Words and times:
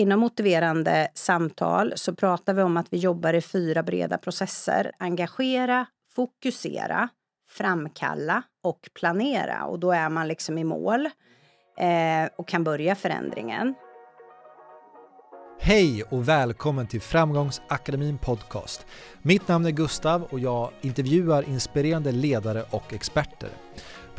inom 0.00 0.20
motiverande 0.20 1.08
samtal 1.14 1.92
så 1.96 2.14
pratar 2.14 2.54
vi 2.54 2.62
om 2.62 2.76
att 2.76 2.86
vi 2.90 2.96
jobbar 2.96 3.34
i 3.34 3.40
fyra 3.40 3.82
breda 3.82 4.18
processer. 4.18 4.92
Engagera, 4.98 5.86
fokusera, 6.14 7.08
framkalla 7.50 8.42
och 8.64 8.88
planera. 8.94 9.64
Och 9.64 9.78
då 9.78 9.92
är 9.92 10.08
man 10.08 10.28
liksom 10.28 10.58
i 10.58 10.64
mål 10.64 11.06
eh, 11.78 12.30
och 12.36 12.48
kan 12.48 12.64
börja 12.64 12.94
förändringen. 12.94 13.74
Hej 15.62 16.02
och 16.02 16.28
välkommen 16.28 16.86
till 16.86 17.00
Framgångsakademin 17.00 18.18
Podcast. 18.18 18.86
Mitt 19.22 19.48
namn 19.48 19.66
är 19.66 19.70
Gustav 19.70 20.22
och 20.22 20.40
jag 20.40 20.70
intervjuar 20.80 21.48
inspirerande 21.48 22.12
ledare 22.12 22.64
och 22.70 22.92
experter. 22.92 23.50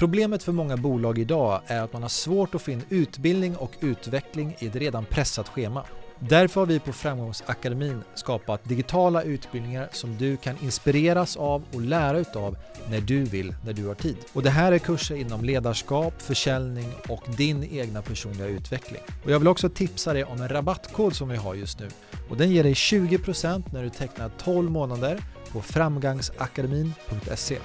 Problemet 0.02 0.44
för 0.44 0.52
många 0.52 0.78
bolag 0.78 1.20
idag 1.20 1.62
är 1.68 1.82
att 1.82 1.94
man 1.94 2.02
har 2.02 2.10
svårt 2.10 2.56
att 2.56 2.62
få 2.62 2.72
in 2.72 2.82
utbildning 2.90 3.56
och 3.56 3.72
utveckling 3.80 4.56
i 4.60 4.68
ett 4.68 4.76
redan 4.76 5.06
pressat 5.06 5.50
schema. 5.50 5.84
Därför 6.20 6.62
har 6.62 6.66
vi 6.66 6.80
på 6.80 6.94
Framgångsakademin 6.94 8.02
skapat 8.16 8.64
digitala 8.64 9.24
utbildningar 9.24 9.90
som 9.92 10.18
du 10.18 10.38
kan 10.38 10.56
inspireras 10.62 11.38
av 11.38 11.64
och 11.74 11.82
lära 11.82 12.20
utav 12.20 12.58
när 12.90 13.02
du 13.02 13.24
vill, 13.24 13.56
när 13.66 13.74
du 13.74 13.88
har 13.88 13.96
tid. 13.96 14.18
Och 14.34 14.44
det 14.44 14.50
här 14.50 14.72
är 14.72 14.78
kurser 14.78 15.16
inom 15.16 15.46
ledarskap, 15.46 16.22
försäljning 16.22 16.94
och 17.10 17.24
din 17.38 17.64
egna 17.72 18.02
personliga 18.02 18.48
utveckling. 18.48 19.02
Och 19.24 19.32
jag 19.32 19.40
vill 19.40 19.48
också 19.48 19.70
tipsa 19.70 20.14
dig 20.14 20.24
om 20.24 20.42
en 20.42 20.50
rabattkod 20.50 21.16
som 21.16 21.30
vi 21.30 21.38
har 21.38 21.56
just 21.56 21.80
nu. 21.80 21.88
Och 22.30 22.38
den 22.38 22.52
ger 22.52 22.64
dig 22.64 22.74
20% 22.74 23.64
när 23.74 23.84
du 23.84 23.90
tecknar 23.90 24.32
12 24.38 24.72
månader 24.72 25.24
på 25.52 25.62
framgangsakademin.se. 25.62 27.58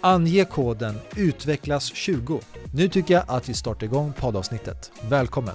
Ange 0.00 0.44
koden 0.44 0.94
UTVECKLAS20. 1.10 2.42
Nu 2.74 2.88
tycker 2.88 3.14
jag 3.14 3.24
att 3.28 3.48
vi 3.48 3.54
startar 3.54 3.86
igång 3.86 4.12
poddavsnittet. 4.12 4.92
Välkommen! 5.08 5.54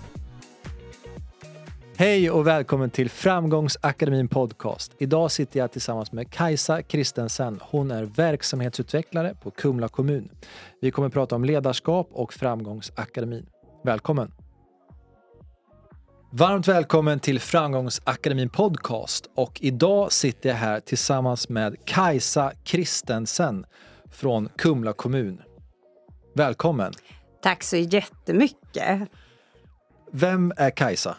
Hej 1.97 2.31
och 2.31 2.47
välkommen 2.47 2.89
till 2.89 3.09
Framgångsakademin 3.09 4.27
Podcast. 4.27 4.91
Idag 4.97 5.31
sitter 5.31 5.59
jag 5.59 5.71
tillsammans 5.71 6.11
med 6.11 6.31
Kajsa 6.31 6.81
Kristensen. 6.81 7.59
Hon 7.61 7.91
är 7.91 8.03
verksamhetsutvecklare 8.03 9.35
på 9.43 9.51
Kumla 9.51 9.87
kommun. 9.87 10.29
Vi 10.81 10.91
kommer 10.91 11.07
att 11.07 11.13
prata 11.13 11.35
om 11.35 11.45
ledarskap 11.45 12.09
och 12.11 12.33
Framgångsakademin. 12.33 13.45
Välkommen! 13.83 14.31
Varmt 16.31 16.67
välkommen 16.67 17.19
till 17.19 17.39
Framgångsakademin 17.39 18.49
Podcast 18.49 19.29
och 19.35 19.59
idag 19.61 20.11
sitter 20.11 20.49
jag 20.49 20.55
här 20.55 20.79
tillsammans 20.79 21.49
med 21.49 21.85
Kajsa 21.85 22.51
Kristensen 22.63 23.65
från 24.13 24.49
Kumla 24.55 24.93
kommun. 24.93 25.41
Välkommen! 26.35 26.93
Tack 27.41 27.63
så 27.63 27.77
jättemycket! 27.77 29.09
Vem 30.11 30.53
är 30.57 30.69
Kajsa? 30.69 31.15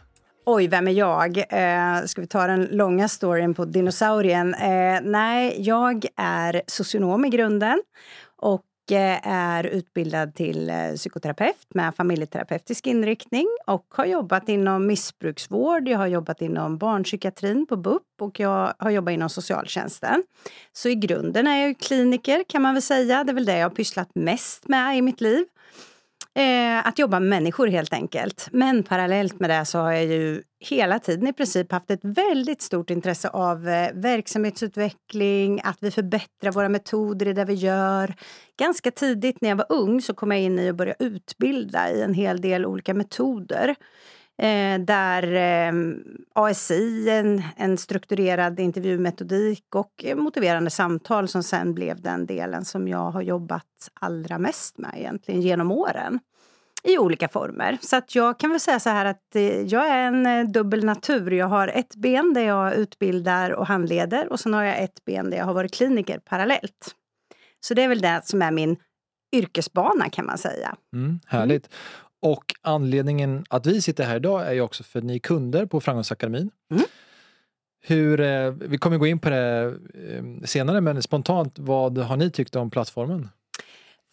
Oj, 0.47 0.69
vem 0.69 0.89
är 0.89 0.93
jag? 0.93 1.39
Eh, 1.39 2.05
ska 2.07 2.21
vi 2.21 2.27
ta 2.27 2.47
den 2.47 2.65
långa 2.65 3.09
storyn 3.09 3.55
på 3.55 3.65
dinosaurien? 3.65 4.55
Eh, 4.55 5.01
nej, 5.03 5.55
jag 5.59 6.07
är 6.17 6.63
socionom 6.67 7.25
i 7.25 7.29
grunden 7.29 7.83
och 8.37 8.63
Eh, 8.91 9.29
är 9.29 9.67
utbildad 9.67 10.35
till 10.35 10.71
eh, 10.71 10.93
psykoterapeut 10.97 11.67
med 11.75 11.95
familjeterapeutisk 11.97 12.87
inriktning 12.87 13.47
och 13.67 13.87
har 13.89 14.05
jobbat 14.05 14.49
inom 14.49 14.87
missbruksvård, 14.87 15.89
jag 15.89 15.99
har 15.99 16.07
jobbat 16.07 16.43
inom 16.43 16.79
barnpsykiatrin 16.79 17.67
på 17.67 17.77
BUP 17.77 18.03
och 18.21 18.41
jag 18.41 18.75
har 18.79 18.91
jobbat 18.91 19.13
inom 19.13 19.29
socialtjänsten. 19.29 20.23
Så 20.73 20.89
i 20.89 20.95
grunden 20.95 21.47
är 21.47 21.67
jag 21.67 21.79
kliniker 21.79 22.45
kan 22.49 22.63
man 22.63 22.75
väl 22.75 22.83
säga. 22.83 23.25
Det 23.25 23.33
är 23.33 23.35
väl 23.35 23.45
det 23.45 23.59
jag 23.59 23.69
har 23.69 23.75
pysslat 23.75 24.11
mest 24.15 24.69
med 24.69 24.99
i 24.99 25.03
mitt 25.03 25.21
liv. 25.21 25.45
Eh, 26.37 26.87
att 26.87 26.99
jobba 26.99 27.21
med 27.21 27.29
människor 27.29 27.67
helt 27.67 27.93
enkelt. 27.93 28.49
Men 28.53 28.83
parallellt 28.83 29.41
med 29.41 29.51
det 29.51 29.65
så 29.65 29.79
har 29.79 29.93
jag 29.93 30.05
ju 30.05 30.43
hela 30.61 30.99
tiden 30.99 31.27
i 31.27 31.33
princip 31.33 31.73
haft 31.73 31.91
ett 31.91 32.01
väldigt 32.03 32.63
stort 32.63 32.91
intresse 32.91 33.29
av 33.29 33.69
eh, 33.69 33.93
verksamhetsutveckling, 33.95 35.61
att 35.65 35.79
vi 35.81 35.91
förbättrar 35.91 36.53
våra 36.53 36.69
metoder 36.69 37.29
i 37.29 37.33
det 37.33 37.45
vi 37.45 37.55
gör. 37.55 38.15
Ganska 38.59 38.91
tidigt 38.91 39.41
när 39.41 39.49
jag 39.49 39.57
var 39.57 39.67
ung 39.69 40.03
så 40.03 40.15
kom 40.15 40.31
jag 40.31 40.41
in 40.41 40.59
i 40.59 40.69
att 40.69 40.77
börja 40.77 40.95
utbilda 40.99 41.91
i 41.91 42.03
en 42.03 42.15
hel 42.15 42.41
del 42.41 42.67
olika 42.67 42.95
metoder. 42.95 43.75
Eh, 44.43 44.79
där 44.79 45.33
eh, 45.33 45.73
ASI, 46.35 47.11
en, 47.11 47.43
en 47.57 47.79
strukturerad 47.79 48.61
intervjumetodik 48.61 49.75
och 49.75 50.05
eh, 50.05 50.17
motiverande 50.17 50.71
samtal 50.71 51.29
som 51.29 51.43
sen 51.43 51.75
blev 51.75 52.01
den 52.01 52.27
delen 52.27 52.65
som 52.65 52.89
jag 52.89 53.11
har 53.11 53.23
jobbat 53.23 53.91
allra 54.01 54.39
mest 54.39 54.79
med 54.79 54.95
egentligen 54.97 55.41
genom 55.41 55.71
åren 55.71 56.21
i 56.85 56.99
olika 56.99 57.29
former. 57.29 57.79
Så 57.81 57.97
att 57.97 58.15
jag 58.15 58.39
kan 58.39 58.51
väl 58.51 58.61
säga 58.61 58.81
så 58.81 58.91
här 58.91 59.05
att 59.05 59.37
eh, 59.37 59.61
jag 59.61 59.89
är 59.89 59.99
en 59.99 60.27
eh, 60.27 60.45
dubbel 60.45 60.85
natur. 60.85 61.31
Jag 61.31 61.47
har 61.47 61.69
ett 61.69 61.97
ben 61.97 62.35
där 62.35 62.43
jag 62.43 62.75
utbildar 62.75 63.51
och 63.51 63.67
handleder 63.67 64.33
och 64.33 64.41
sen 64.41 64.55
har 64.55 64.63
jag 64.63 64.83
ett 64.83 65.05
ben 65.05 65.31
där 65.31 65.39
jag 65.39 65.45
har 65.45 65.55
varit 65.55 65.75
kliniker 65.75 66.19
parallellt. 66.19 66.95
Så 67.61 67.75
det 67.75 67.83
är 67.83 67.89
väl 67.89 68.01
det 68.01 68.21
som 68.25 68.43
är 68.43 68.51
min 68.51 68.77
yrkesbana 69.33 70.11
kan 70.11 70.27
man 70.27 70.39
säga. 70.39 70.77
Mm, 70.95 71.21
härligt. 71.27 71.67
Mm. 71.67 71.79
Och 72.25 72.55
anledningen 72.63 73.45
att 73.49 73.67
vi 73.67 73.83
sitter 73.83 74.05
här 74.05 74.17
idag 74.17 74.47
är 74.47 74.53
ju 74.53 74.61
också 74.61 74.83
för 74.83 74.99
att 74.99 75.05
ni 75.05 75.15
är 75.15 75.19
kunder 75.19 75.67
på 75.67 75.81
Framgångsakademin. 75.81 76.51
Mm. 76.71 76.85
Hur, 77.81 78.21
eh, 78.21 78.51
vi 78.51 78.79
kommer 78.79 78.97
gå 78.97 79.07
in 79.07 79.19
på 79.19 79.31
det 79.31 79.75
senare, 80.45 80.81
men 80.81 81.03
spontant, 81.03 81.59
vad 81.59 81.99
har 81.99 82.17
ni 82.17 82.31
tyckt 82.31 82.57
om 82.57 82.71
plattformen? 82.71 83.29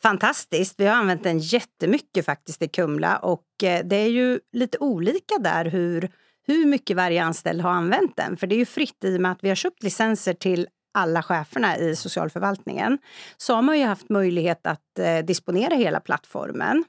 Fantastiskt! 0.02 0.80
Vi 0.80 0.86
har 0.86 0.96
använt 0.96 1.24
den 1.24 1.40
jättemycket 1.40 2.26
faktiskt 2.26 2.62
i 2.62 2.68
Kumla 2.68 3.18
och 3.18 3.64
eh, 3.64 3.86
det 3.86 3.96
är 3.96 4.10
ju 4.10 4.40
lite 4.54 4.78
olika 4.78 5.38
där 5.40 5.66
hur, 5.66 6.10
hur 6.48 6.66
mycket 6.66 6.98
varje 6.98 7.24
anställd 7.24 7.62
har 7.62 7.72
använt 7.72 8.18
den. 8.18 8.38
För 8.38 8.48
det 8.48 8.56
är 8.56 8.60
ju 8.60 8.66
fritt 8.66 9.04
i 9.04 9.18
och 9.18 9.22
med 9.22 9.32
att 9.32 9.44
vi 9.44 9.50
har 9.50 9.56
köpt 9.56 9.84
licenser 9.84 10.34
till 10.34 10.68
alla 10.94 11.24
cheferna 11.24 11.78
i 11.78 11.96
socialförvaltningen. 11.96 12.98
Så 13.38 13.56
har 13.56 13.62
man 13.62 13.80
ju 13.80 13.86
haft 13.86 14.10
möjlighet 14.10 14.68
att 14.68 15.00
eh, 15.00 15.18
disponera 15.18 15.76
hela 15.76 16.00
plattformen. 16.00 16.84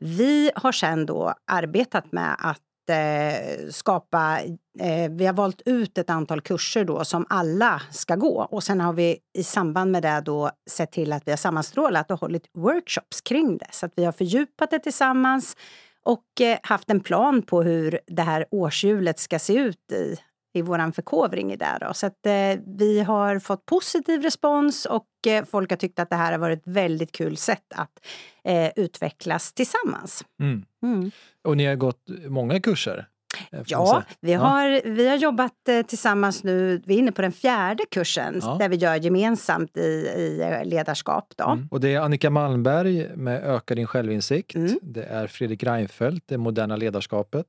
Vi 0.00 0.50
har 0.54 0.72
sen 0.72 1.06
då 1.06 1.34
arbetat 1.46 2.12
med 2.12 2.36
att 2.38 2.90
eh, 2.90 3.68
skapa... 3.70 4.40
Eh, 4.80 5.10
vi 5.10 5.26
har 5.26 5.32
valt 5.32 5.62
ut 5.64 5.98
ett 5.98 6.10
antal 6.10 6.40
kurser 6.40 6.84
då 6.84 7.04
som 7.04 7.26
alla 7.28 7.82
ska 7.90 8.16
gå 8.16 8.46
och 8.50 8.62
sen 8.62 8.80
har 8.80 8.92
vi 8.92 9.18
i 9.38 9.42
samband 9.42 9.92
med 9.92 10.02
det 10.02 10.22
då 10.24 10.50
sett 10.70 10.92
till 10.92 11.12
att 11.12 11.26
vi 11.26 11.32
har 11.32 11.36
sammanstrålat 11.36 12.10
och 12.10 12.20
hållit 12.20 12.50
workshops 12.54 13.20
kring 13.20 13.58
det. 13.58 13.68
Så 13.70 13.86
att 13.86 13.92
vi 13.96 14.04
har 14.04 14.12
fördjupat 14.12 14.70
det 14.70 14.78
tillsammans 14.78 15.56
och 16.02 16.40
eh, 16.40 16.58
haft 16.62 16.90
en 16.90 17.00
plan 17.00 17.42
på 17.42 17.62
hur 17.62 18.00
det 18.06 18.22
här 18.22 18.46
årshjulet 18.50 19.18
ska 19.18 19.38
se 19.38 19.54
ut 19.54 19.92
i 19.92 20.16
i 20.52 20.62
vår 20.62 20.92
förkovring 20.92 21.52
i 21.52 21.56
det. 21.56 21.78
Då. 21.80 21.94
Så 21.94 22.06
att, 22.06 22.26
eh, 22.26 22.60
vi 22.76 23.00
har 23.00 23.38
fått 23.38 23.66
positiv 23.66 24.22
respons 24.22 24.86
och 24.86 25.06
eh, 25.26 25.44
folk 25.44 25.70
har 25.70 25.76
tyckt 25.76 25.98
att 25.98 26.10
det 26.10 26.16
här 26.16 26.32
har 26.32 26.38
varit 26.38 26.58
ett 26.58 26.72
väldigt 26.72 27.12
kul 27.12 27.36
sätt 27.36 27.72
att 27.74 28.06
eh, 28.44 28.70
utvecklas 28.76 29.52
tillsammans. 29.52 30.24
Mm. 30.42 30.64
Mm. 30.82 31.10
Och 31.44 31.56
ni 31.56 31.66
har 31.66 31.74
gått 31.74 32.02
många 32.28 32.60
kurser? 32.60 33.08
Eh, 33.52 33.60
ja, 33.66 34.02
vi 34.20 34.32
har, 34.32 34.68
ja. 34.68 34.80
vi 34.84 35.08
har 35.08 35.16
jobbat 35.16 35.68
eh, 35.68 35.82
tillsammans 35.82 36.44
nu, 36.44 36.82
vi 36.84 36.94
är 36.94 36.98
inne 36.98 37.12
på 37.12 37.22
den 37.22 37.32
fjärde 37.32 37.84
kursen 37.90 38.40
ja. 38.42 38.56
där 38.60 38.68
vi 38.68 38.76
gör 38.76 38.96
gemensamt 38.96 39.76
i, 39.76 39.80
i 39.80 40.62
ledarskap. 40.64 41.32
Då. 41.36 41.44
Mm. 41.44 41.68
Och 41.70 41.80
det 41.80 41.94
är 41.94 42.00
Annika 42.00 42.30
Malmberg 42.30 43.16
med 43.16 43.44
Öka 43.44 43.74
din 43.74 43.86
självinsikt. 43.86 44.54
Mm. 44.54 44.78
Det 44.82 45.04
är 45.04 45.26
Fredrik 45.26 45.62
Reinfeldt, 45.62 46.28
Det 46.28 46.38
moderna 46.38 46.76
ledarskapet. 46.76 47.46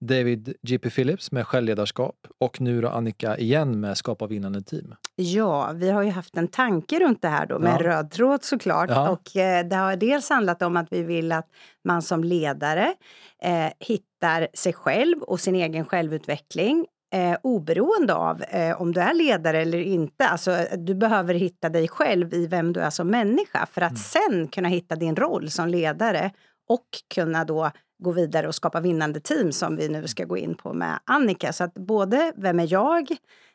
David 0.00 0.54
J.P. 0.62 0.90
Phillips 0.90 1.32
med 1.32 1.46
självledarskap 1.46 2.16
och 2.38 2.60
nu 2.60 2.80
då 2.80 2.88
Annika 2.88 3.38
igen 3.38 3.80
med 3.80 3.96
Skapa 3.96 4.26
vinnande 4.26 4.62
team. 4.62 4.94
Ja, 5.16 5.72
vi 5.74 5.90
har 5.90 6.02
ju 6.02 6.10
haft 6.10 6.36
en 6.36 6.48
tanke 6.48 7.00
runt 7.00 7.22
det 7.22 7.28
här 7.28 7.46
då 7.46 7.58
med 7.58 7.80
ja. 7.80 7.86
röd 7.86 8.10
tråd 8.10 8.44
såklart. 8.44 8.90
Ja. 8.90 9.10
Och 9.10 9.36
eh, 9.36 9.66
det 9.66 9.76
har 9.76 9.96
dels 9.96 10.30
handlat 10.30 10.62
om 10.62 10.76
att 10.76 10.86
vi 10.90 11.02
vill 11.02 11.32
att 11.32 11.46
man 11.84 12.02
som 12.02 12.24
ledare 12.24 12.94
eh, 13.42 13.72
hittar 13.78 14.48
sig 14.54 14.72
själv 14.72 15.22
och 15.22 15.40
sin 15.40 15.54
egen 15.54 15.84
självutveckling 15.84 16.86
eh, 17.14 17.38
oberoende 17.42 18.14
av 18.14 18.42
eh, 18.42 18.80
om 18.80 18.92
du 18.92 19.00
är 19.00 19.14
ledare 19.14 19.62
eller 19.62 19.78
inte. 19.78 20.28
Alltså, 20.28 20.66
du 20.76 20.94
behöver 20.94 21.34
hitta 21.34 21.68
dig 21.68 21.88
själv 21.88 22.34
i 22.34 22.46
vem 22.46 22.72
du 22.72 22.80
är 22.80 22.90
som 22.90 23.08
människa 23.08 23.66
för 23.66 23.80
att 23.80 24.14
mm. 24.14 24.36
sen 24.36 24.48
kunna 24.48 24.68
hitta 24.68 24.96
din 24.96 25.16
roll 25.16 25.50
som 25.50 25.68
ledare 25.68 26.30
och 26.68 26.86
kunna 27.14 27.44
då 27.44 27.70
gå 28.00 28.12
vidare 28.12 28.48
och 28.48 28.54
skapa 28.54 28.80
vinnande 28.80 29.20
team 29.20 29.52
som 29.52 29.76
vi 29.76 29.88
nu 29.88 30.08
ska 30.08 30.24
gå 30.24 30.36
in 30.36 30.54
på 30.54 30.72
med 30.72 30.98
Annika. 31.04 31.52
Så 31.52 31.64
att 31.64 31.74
både 31.74 32.32
vem 32.36 32.60
är 32.60 32.72
jag? 32.72 33.06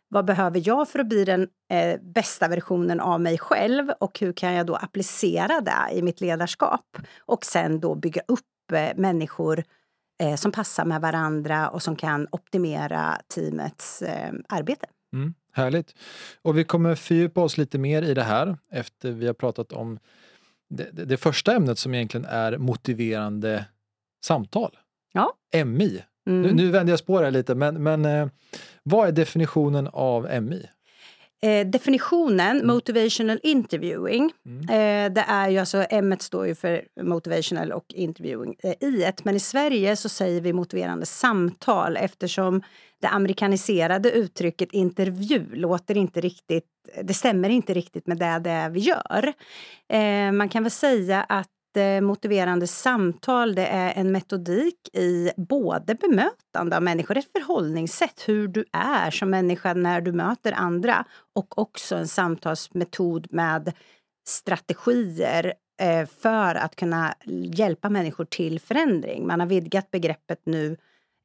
Vad 0.07 0.25
behöver 0.25 0.61
jag 0.67 0.89
för 0.89 0.99
att 0.99 1.07
bli 1.07 1.25
den 1.25 1.47
eh, 1.71 2.01
bästa 2.01 2.47
versionen 2.47 2.99
av 2.99 3.21
mig 3.21 3.37
själv 3.37 3.89
och 3.99 4.19
hur 4.19 4.33
kan 4.33 4.53
jag 4.53 4.65
då 4.65 4.75
applicera 4.75 5.61
det 5.61 5.97
i 5.97 6.01
mitt 6.01 6.21
ledarskap? 6.21 6.97
Och 7.19 7.45
sen 7.45 7.79
då 7.79 7.95
bygga 7.95 8.21
upp 8.27 8.71
eh, 8.73 8.89
människor 8.95 9.63
eh, 10.23 10.35
som 10.35 10.51
passar 10.51 10.85
med 10.85 11.01
varandra 11.01 11.69
och 11.69 11.83
som 11.83 11.95
kan 11.95 12.27
optimera 12.31 13.21
teamets 13.27 14.01
eh, 14.01 14.33
arbete. 14.49 14.87
Mm, 15.13 15.33
härligt. 15.53 15.95
Och 16.41 16.57
vi 16.57 16.63
kommer 16.63 16.95
fördjupa 16.95 17.41
oss 17.41 17.57
lite 17.57 17.77
mer 17.77 18.01
i 18.01 18.13
det 18.13 18.23
här 18.23 18.57
efter 18.71 19.11
vi 19.11 19.27
har 19.27 19.33
pratat 19.33 19.71
om 19.71 19.99
det, 20.69 20.89
det, 20.91 21.05
det 21.05 21.17
första 21.17 21.55
ämnet 21.55 21.79
som 21.79 21.93
egentligen 21.93 22.25
är 22.25 22.57
motiverande 22.57 23.65
samtal. 24.25 24.77
Ja. 25.13 25.33
MI. 25.65 26.03
Mm. 26.27 26.41
Nu, 26.41 26.53
nu 26.53 26.71
vänder 26.71 26.91
jag 26.91 26.99
spår 26.99 27.31
lite, 27.31 27.55
men, 27.55 27.83
men 27.83 28.05
eh, 28.05 28.27
vad 28.83 29.07
är 29.07 29.11
definitionen 29.11 29.87
av 29.93 30.41
MI? 30.41 30.65
Eh, 31.41 31.67
definitionen, 31.67 32.55
mm. 32.55 32.67
motivational 32.67 33.39
interviewing, 33.43 34.31
mm. 34.45 34.61
eh, 34.61 35.13
det 35.13 35.25
är 35.27 35.49
ju 35.49 35.57
alltså, 35.57 35.85
M 35.89 36.15
står 36.19 36.47
ju 36.47 36.55
för 36.55 36.85
motivational 37.01 37.71
och 37.71 37.85
interviewing 37.93 38.55
eh, 38.63 38.73
i 38.89 39.03
ett, 39.03 39.25
men 39.25 39.35
i 39.35 39.39
Sverige 39.39 39.95
så 39.95 40.09
säger 40.09 40.41
vi 40.41 40.53
motiverande 40.53 41.05
samtal 41.05 41.97
eftersom 41.97 42.61
det 43.01 43.07
amerikaniserade 43.07 44.11
uttrycket 44.11 44.71
intervju 44.71 45.55
låter 45.55 45.97
inte 45.97 46.21
riktigt, 46.21 46.65
det 47.03 47.13
stämmer 47.13 47.49
inte 47.49 47.73
riktigt 47.73 48.07
med 48.07 48.17
det, 48.17 48.39
det 48.39 48.69
vi 48.71 48.79
gör. 48.79 49.33
Eh, 49.89 50.31
man 50.31 50.49
kan 50.49 50.63
väl 50.63 50.71
säga 50.71 51.23
att 51.23 51.49
motiverande 52.01 52.67
samtal 52.67 53.55
det 53.55 53.67
är 53.67 53.93
en 53.95 54.11
metodik 54.11 54.89
i 54.93 55.31
både 55.37 55.95
bemötande 55.95 56.75
av 56.75 56.83
människor, 56.83 57.17
ett 57.17 57.31
förhållningssätt, 57.31 58.23
hur 58.27 58.47
du 58.47 58.65
är 58.71 59.11
som 59.11 59.29
människa 59.29 59.73
när 59.73 60.01
du 60.01 60.11
möter 60.11 60.51
andra 60.51 61.05
och 61.35 61.57
också 61.57 61.95
en 61.95 62.07
samtalsmetod 62.07 63.27
med 63.33 63.73
strategier 64.27 65.53
eh, 65.81 66.05
för 66.05 66.55
att 66.55 66.75
kunna 66.75 67.15
hjälpa 67.55 67.89
människor 67.89 68.25
till 68.25 68.59
förändring. 68.59 69.27
Man 69.27 69.39
har 69.39 69.47
vidgat 69.47 69.91
begreppet 69.91 70.41
nu 70.45 70.77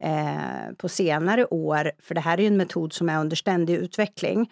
eh, 0.02 0.74
på 0.76 0.88
senare 0.88 1.46
år, 1.46 1.92
för 2.02 2.14
det 2.14 2.20
här 2.20 2.40
är 2.40 2.46
en 2.46 2.56
metod 2.56 2.92
som 2.92 3.08
är 3.08 3.20
under 3.20 3.36
ständig 3.36 3.74
utveckling. 3.74 4.50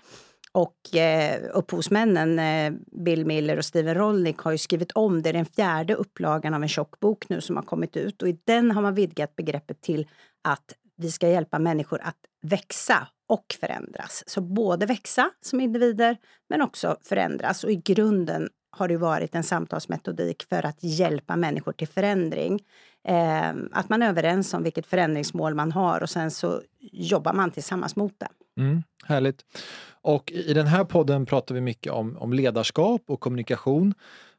Och 0.53 0.97
eh, 0.97 1.41
upphovsmännen 1.55 2.39
eh, 2.39 2.81
Bill 3.05 3.27
Miller 3.27 3.57
och 3.57 3.65
Steven 3.65 3.95
Rolnick 3.95 4.39
har 4.39 4.53
ju 4.53 4.59
skrivit 4.59 4.93
om 4.93 5.23
det. 5.23 5.23
Det 5.23 5.29
är 5.29 5.33
den 5.33 5.47
fjärde 5.47 5.95
upplagan 5.95 6.55
av 6.55 6.63
en 6.63 6.69
tjock 6.69 7.01
bok 7.01 7.29
nu 7.29 7.41
som 7.41 7.57
har 7.57 7.63
kommit 7.63 7.97
ut 7.97 8.23
och 8.23 8.29
i 8.29 8.39
den 8.45 8.71
har 8.71 8.83
man 8.83 8.95
vidgat 8.95 9.37
begreppet 9.37 9.81
till 9.81 10.09
att 10.45 10.75
vi 10.97 11.11
ska 11.11 11.29
hjälpa 11.29 11.59
människor 11.59 12.01
att 12.03 12.17
växa 12.43 13.09
och 13.29 13.57
förändras. 13.61 14.25
Så 14.27 14.41
både 14.41 14.87
växa 14.87 15.31
som 15.41 15.61
individer 15.61 16.17
men 16.49 16.63
också 16.63 16.97
förändras 17.03 17.65
och 17.65 17.71
i 17.71 17.77
grunden 17.77 18.49
har 18.71 18.89
det 18.89 18.97
varit 18.97 19.35
en 19.35 19.43
samtalsmetodik 19.43 20.43
för 20.49 20.67
att 20.67 20.79
hjälpa 20.81 21.37
människor 21.37 21.73
till 21.73 21.89
förändring. 21.89 22.61
Eh, 23.09 23.53
att 23.73 23.89
man 23.89 24.03
är 24.03 24.09
överens 24.09 24.55
om 24.55 24.63
vilket 24.63 24.87
förändringsmål 24.87 25.55
man 25.55 25.73
har 25.73 26.03
och 26.03 26.11
sen 26.11 26.31
så 26.31 26.63
jobbar 26.81 27.33
man 27.33 27.51
tillsammans 27.51 27.97
mot 27.97 28.21
det. 28.21 28.29
Mm, 28.59 28.83
härligt. 29.05 29.45
Och 29.91 30.33
i 30.33 30.55
den 30.55 30.67
här 30.67 30.85
podden 30.85 31.27
pratar 31.27 31.55
vi 31.55 31.61
mycket 31.61 31.93
om, 31.93 32.17
om 32.17 32.33
ledarskap 32.33 33.03
och 33.07 33.21
kommunikation. 33.21 33.95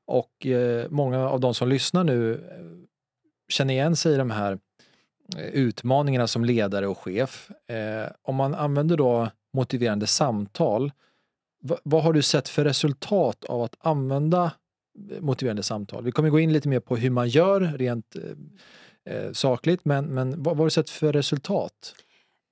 Och 0.06 0.46
eh, 0.46 0.90
många 0.90 1.30
av 1.30 1.40
de 1.40 1.54
som 1.54 1.70
lyssnar 1.70 2.04
nu 2.04 2.34
eh, 2.34 2.40
känner 3.50 3.74
igen 3.74 3.96
sig 3.96 4.14
i 4.14 4.18
de 4.18 4.32
här 4.32 4.60
eh, 5.38 5.46
utmaningarna 5.46 6.28
som 6.28 6.46
ledare 6.46 6.88
och 6.88 6.98
chef. 6.98 7.52
Eh, 7.68 8.12
om 8.22 8.36
man 8.36 8.56
använder 8.56 8.98
då 8.98 9.30
motiverande 9.54 10.08
samtal, 10.08 10.92
vad 11.84 12.04
har 12.04 12.14
du 12.14 12.22
sett 12.22 12.50
för 12.50 12.64
resultat 12.64 13.44
av 13.46 13.62
att 13.62 13.76
använda 13.80 14.52
eh, 15.12 15.22
motiverande 15.22 15.64
samtal? 15.64 16.04
Vi 16.04 16.12
kommer 16.12 16.30
gå 16.30 16.40
in 16.40 16.54
lite 16.54 16.70
mer 16.70 16.80
på 16.80 16.96
hur 16.96 17.10
man 17.10 17.30
gör 17.30 17.62
rent 17.62 18.16
eh, 19.06 19.32
sakligt, 19.32 19.86
men, 19.86 20.06
men 20.06 20.30
vad, 20.30 20.44
vad 20.44 20.58
har 20.58 20.66
du 20.66 20.72
sett 20.72 20.90
för 20.90 21.14
resultat? 21.14 21.96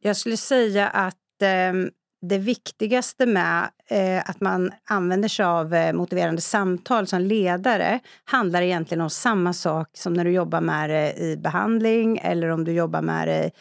Jag 0.01 0.17
skulle 0.17 0.37
säga 0.37 0.87
att 0.87 1.17
Ehm, 1.41 1.89
det 2.21 2.37
viktigaste 2.37 3.25
med 3.25 3.69
eh, 3.89 4.29
att 4.29 4.41
man 4.41 4.71
använder 4.89 5.29
sig 5.29 5.45
av 5.45 5.73
eh, 5.73 5.93
motiverande 5.93 6.41
samtal 6.41 7.07
som 7.07 7.21
ledare 7.21 7.99
handlar 8.25 8.61
egentligen 8.61 9.01
om 9.01 9.09
samma 9.09 9.53
sak 9.53 9.89
som 9.93 10.13
när 10.13 10.25
du 10.25 10.31
jobbar 10.31 10.61
med 10.61 10.89
det 10.89 11.13
i 11.13 11.37
behandling 11.37 12.19
eller 12.23 12.49
om 12.49 12.63
du 12.63 12.71
jobbar 12.71 13.01
med 13.01 13.27
det 13.27 13.51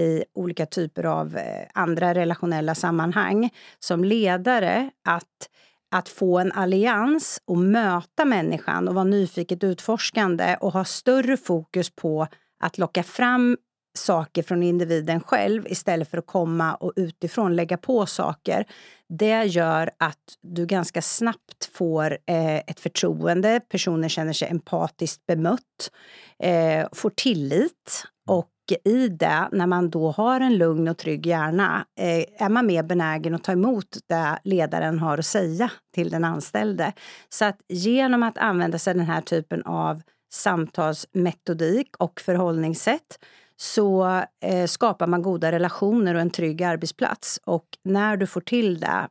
i 0.00 0.24
olika 0.34 0.66
typer 0.66 1.04
av 1.04 1.36
eh, 1.36 1.66
andra 1.74 2.14
relationella 2.14 2.74
sammanhang. 2.74 3.50
Som 3.78 4.04
ledare, 4.04 4.90
att, 5.04 5.48
att 5.90 6.08
få 6.08 6.38
en 6.38 6.52
allians 6.52 7.40
och 7.44 7.58
möta 7.58 8.24
människan 8.24 8.88
och 8.88 8.94
vara 8.94 9.04
nyfiket 9.04 9.64
utforskande 9.64 10.56
och 10.60 10.72
ha 10.72 10.84
större 10.84 11.36
fokus 11.36 11.90
på 11.90 12.26
att 12.60 12.78
locka 12.78 13.02
fram 13.02 13.56
saker 13.96 14.42
från 14.42 14.62
individen 14.62 15.20
själv 15.20 15.66
istället 15.66 16.10
för 16.10 16.18
att 16.18 16.26
komma 16.26 16.74
och 16.74 16.92
utifrån 16.96 17.56
lägga 17.56 17.76
på 17.76 18.06
saker. 18.06 18.66
Det 19.08 19.44
gör 19.44 19.90
att 19.98 20.38
du 20.42 20.66
ganska 20.66 21.02
snabbt 21.02 21.70
får 21.72 22.18
eh, 22.26 22.56
ett 22.56 22.80
förtroende, 22.80 23.60
personen 23.68 24.08
känner 24.10 24.32
sig 24.32 24.48
empatiskt 24.48 25.26
bemött, 25.26 25.90
eh, 26.38 26.86
får 26.92 27.10
tillit 27.10 28.04
och 28.28 28.50
i 28.84 29.08
det, 29.08 29.48
när 29.52 29.66
man 29.66 29.90
då 29.90 30.10
har 30.10 30.40
en 30.40 30.58
lugn 30.58 30.88
och 30.88 30.98
trygg 30.98 31.26
hjärna, 31.26 31.86
eh, 31.98 32.44
är 32.44 32.48
man 32.48 32.66
mer 32.66 32.82
benägen 32.82 33.34
att 33.34 33.44
ta 33.44 33.52
emot 33.52 33.96
det 34.08 34.38
ledaren 34.44 34.98
har 34.98 35.18
att 35.18 35.26
säga 35.26 35.70
till 35.94 36.10
den 36.10 36.24
anställde. 36.24 36.92
Så 37.28 37.44
att 37.44 37.58
genom 37.68 38.22
att 38.22 38.38
använda 38.38 38.78
sig 38.78 38.90
av 38.90 38.96
den 38.96 39.06
här 39.06 39.20
typen 39.20 39.62
av 39.62 40.02
samtalsmetodik 40.32 41.96
och 41.98 42.20
förhållningssätt 42.20 43.18
så 43.56 44.22
eh, 44.40 44.66
skapar 44.66 45.06
man 45.06 45.22
goda 45.22 45.52
relationer 45.52 46.14
och 46.14 46.20
en 46.20 46.30
trygg 46.30 46.62
arbetsplats. 46.62 47.40
Och 47.44 47.66
när 47.82 48.16
du 48.16 48.26
får 48.26 48.40
till 48.40 48.80
det 48.80 49.08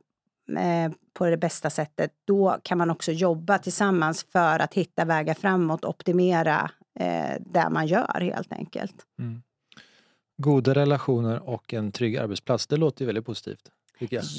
eh, 0.60 0.92
på 1.14 1.26
det 1.26 1.38
bästa 1.38 1.70
sättet, 1.70 2.12
då 2.26 2.58
kan 2.64 2.78
man 2.78 2.90
också 2.90 3.12
jobba 3.12 3.58
tillsammans 3.58 4.26
för 4.32 4.60
att 4.60 4.74
hitta 4.74 5.06
vägar 5.06 5.34
framåt, 5.34 5.86
optimera 5.86 6.72
eh, 7.00 7.42
det 7.46 7.70
man 7.70 7.88
gör 7.88 8.22
helt 8.22 8.54
enkelt. 8.54 8.96
Mm. 9.20 9.42
Goda 10.38 10.74
relationer 10.74 11.50
och 11.50 11.74
en 11.74 11.92
trygg 11.92 12.18
arbetsplats, 12.18 12.68
det 12.68 12.78
låter 12.78 13.02
ju 13.02 13.06
väldigt 13.06 13.26
positivt. 13.26 13.72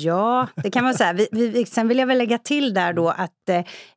Ja, 0.04 0.48
det 0.56 0.70
kan 0.70 0.84
man 0.84 0.94
säga. 0.94 1.12
Vi, 1.12 1.28
vi, 1.32 1.66
sen 1.66 1.88
vill 1.88 1.98
jag 1.98 2.06
väl 2.06 2.18
lägga 2.18 2.38
till 2.38 2.74
där 2.74 2.92
då 2.92 3.08
att 3.08 3.48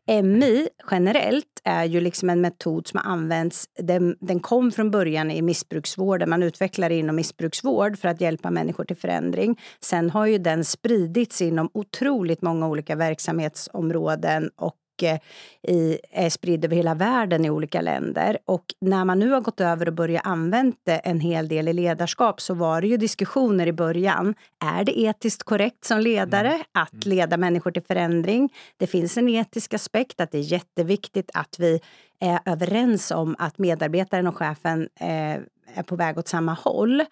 eh, 0.08 0.24
MI 0.24 0.70
generellt 0.92 1.62
är 1.64 1.86
ju 1.86 2.02
liksom 2.02 2.30
en 2.30 2.42
metod 2.42 2.88
som 2.88 3.00
har 3.04 3.12
använts. 3.12 3.66
Den, 3.80 4.16
den 4.20 4.40
kom 4.40 4.72
från 4.72 4.92
början 4.92 5.32
i 5.32 5.42
missbruksvården. 5.42 6.30
Man 6.30 6.44
utvecklade 6.44 6.96
inom 6.96 7.16
missbruksvård 7.16 7.98
för 7.98 8.08
att 8.08 8.22
hjälpa 8.22 8.52
människor 8.52 8.84
till 8.84 8.98
förändring. 8.98 9.60
Sen 9.82 10.10
har 10.10 10.26
ju 10.26 10.38
den 10.38 10.66
spridits 10.66 11.42
inom 11.42 11.70
otroligt 11.74 12.42
många 12.42 12.68
olika 12.68 12.96
verksamhetsområden 12.96 14.50
och 14.56 14.76
i, 15.04 16.00
är 16.12 16.30
spridd 16.30 16.66
över 16.66 16.75
hela 16.75 16.96
världen 16.96 17.46
i 17.46 17.50
olika 17.50 17.81
länder. 17.81 18.38
Och 18.46 18.66
när 18.81 19.06
man 19.06 19.19
nu 19.19 19.30
har 19.30 19.42
gått 19.42 19.62
över 19.62 19.88
och 19.88 19.94
börjat 19.94 20.25
använda 20.25 21.00
en 21.04 21.19
hel 21.19 21.48
del 21.48 21.68
i 21.68 21.74
ledarskap 21.74 22.42
så 22.42 22.54
var 22.54 22.81
det 22.81 22.88
ju 22.88 22.98
diskussioner 22.98 23.68
i 23.68 23.74
början. 23.74 24.36
Är 24.66 24.84
det 24.84 25.00
etiskt 25.00 25.44
korrekt 25.44 25.85
som 25.85 26.00
ledare 26.00 26.50
mm. 26.50 26.64
att 26.71 27.06
mm. 27.06 27.18
leda 27.18 27.38
människor 27.38 27.71
till 27.71 27.83
förändring? 27.83 28.54
Det 28.78 28.88
finns 28.88 29.18
en 29.18 29.30
etisk 29.30 29.74
aspekt 29.74 30.21
att 30.21 30.31
det 30.31 30.38
är 30.38 30.52
jätteviktigt 30.52 31.31
att 31.33 31.56
vi 31.59 31.80
är 32.19 32.40
överens 32.45 33.12
om 33.12 33.35
att 33.40 33.57
medarbetaren 33.57 34.28
och 34.28 34.38
chefen 34.38 34.90
eh, 35.00 35.38
är 35.76 35.83
på 35.83 35.95
väg 35.95 36.18
åt 36.18 36.28
samma 36.28 36.54
håll. 36.54 37.04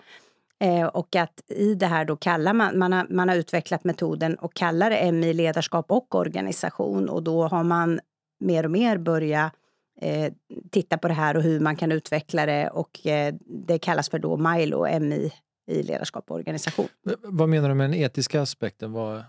Eh, 0.60 0.86
och 0.86 1.16
att 1.16 1.42
i 1.48 1.76
det 1.76 1.86
här 1.86 2.06
då 2.06 2.16
kallar 2.16 2.54
man, 2.54 2.78
man 2.78 2.94
har, 2.94 3.08
man 3.10 3.30
har 3.30 3.36
utvecklat 3.36 3.84
metoden 3.84 4.36
och 4.36 4.54
kallar 4.54 4.90
det 4.90 5.12
MI 5.12 5.34
ledarskap 5.34 5.92
och 5.92 6.16
organisation 6.16 7.10
och 7.10 7.24
då 7.24 7.48
har 7.48 7.64
man 7.64 8.00
mer 8.40 8.64
och 8.64 8.72
mer 8.72 8.98
börjat 8.98 9.54
eh, 10.02 10.34
titta 10.72 10.98
på 10.98 11.08
det 11.08 11.14
här 11.14 11.38
och 11.38 11.44
hur 11.44 11.60
man 11.60 11.76
kan 11.76 11.92
utveckla 11.92 12.46
det 12.46 12.70
och 12.70 13.08
eh, 13.08 13.36
det 13.68 13.80
kallas 13.80 14.10
för 14.10 14.20
då 14.20 14.38
Milo, 14.38 15.00
MI 15.00 15.34
i 15.72 15.84
ledarskap 15.84 16.32
och 16.32 16.36
organisation. 16.36 16.88
Vad 17.24 17.50
menar 17.50 17.70
du 17.70 17.76
med 17.76 17.90
den 17.90 18.00
etiska 18.00 18.42
aspekten? 18.42 18.92
Vad 18.92 19.24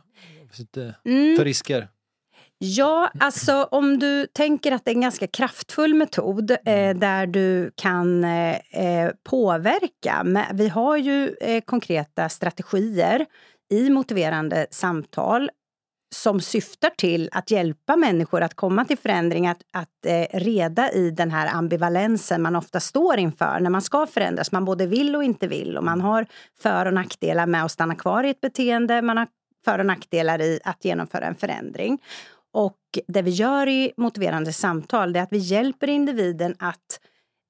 finns 0.51 0.69
det 0.71 0.95
mm. 1.05 1.37
för 1.37 1.45
risker? 1.45 1.89
Ja, 2.61 3.11
alltså 3.21 3.69
om 3.71 3.99
du 3.99 4.27
tänker 4.27 4.73
att 4.73 4.85
det 4.85 4.91
är 4.91 4.95
en 4.95 5.01
ganska 5.01 5.27
kraftfull 5.27 5.95
metod 5.95 6.51
eh, 6.51 6.59
mm. 6.65 6.99
där 6.99 7.27
du 7.27 7.71
kan 7.75 8.25
eh, 8.25 8.57
eh, 8.71 9.11
påverka. 9.23 10.47
Vi 10.53 10.69
har 10.69 10.97
ju 10.97 11.35
eh, 11.41 11.61
konkreta 11.61 12.29
strategier 12.29 13.27
i 13.71 13.91
motiverande 13.91 14.67
samtal 14.71 15.51
som 16.15 16.41
syftar 16.41 16.91
till 16.91 17.29
att 17.33 17.51
hjälpa 17.51 17.97
människor 17.97 18.43
att 18.43 18.55
komma 18.55 18.85
till 18.85 18.99
förändring, 18.99 19.47
att, 19.47 19.63
att 19.73 20.07
eh, 20.07 20.39
reda 20.39 20.93
i 20.93 21.11
den 21.11 21.31
här 21.31 21.55
ambivalensen 21.55 22.43
man 22.43 22.57
ofta 22.57 22.81
står 22.81 23.19
inför 23.19 23.61
när 23.61 23.71
man 23.71 23.83
ska 23.83 24.07
förändras. 24.07 24.53
Man 24.53 24.65
både 24.65 24.87
vill 24.87 25.17
och 25.17 25.25
inte 25.25 25.47
vill 25.47 25.77
och 25.77 25.85
man 25.85 26.01
har 26.01 26.27
för 26.63 26.87
och 26.87 26.95
nackdelar 26.95 27.47
med 27.47 27.65
att 27.65 27.73
stanna 27.73 27.95
kvar 27.95 28.25
i 28.25 28.31
ett 28.31 28.41
beteende. 28.41 29.03
Man 29.03 29.19
har 29.19 29.27
för 29.65 29.79
och 29.79 29.87
nackdelar 29.87 30.41
i 30.41 30.61
att 30.65 30.85
genomföra 30.85 31.27
en 31.27 31.35
förändring. 31.35 31.99
Och 32.53 32.79
det 33.09 33.23
vi 33.23 33.31
gör 33.31 33.69
i 33.69 33.93
motiverande 33.97 34.53
samtal 34.53 35.17
är 35.17 35.23
att 35.23 35.33
vi 35.33 35.39
hjälper 35.39 35.89
individen 35.89 36.55
att 36.59 37.01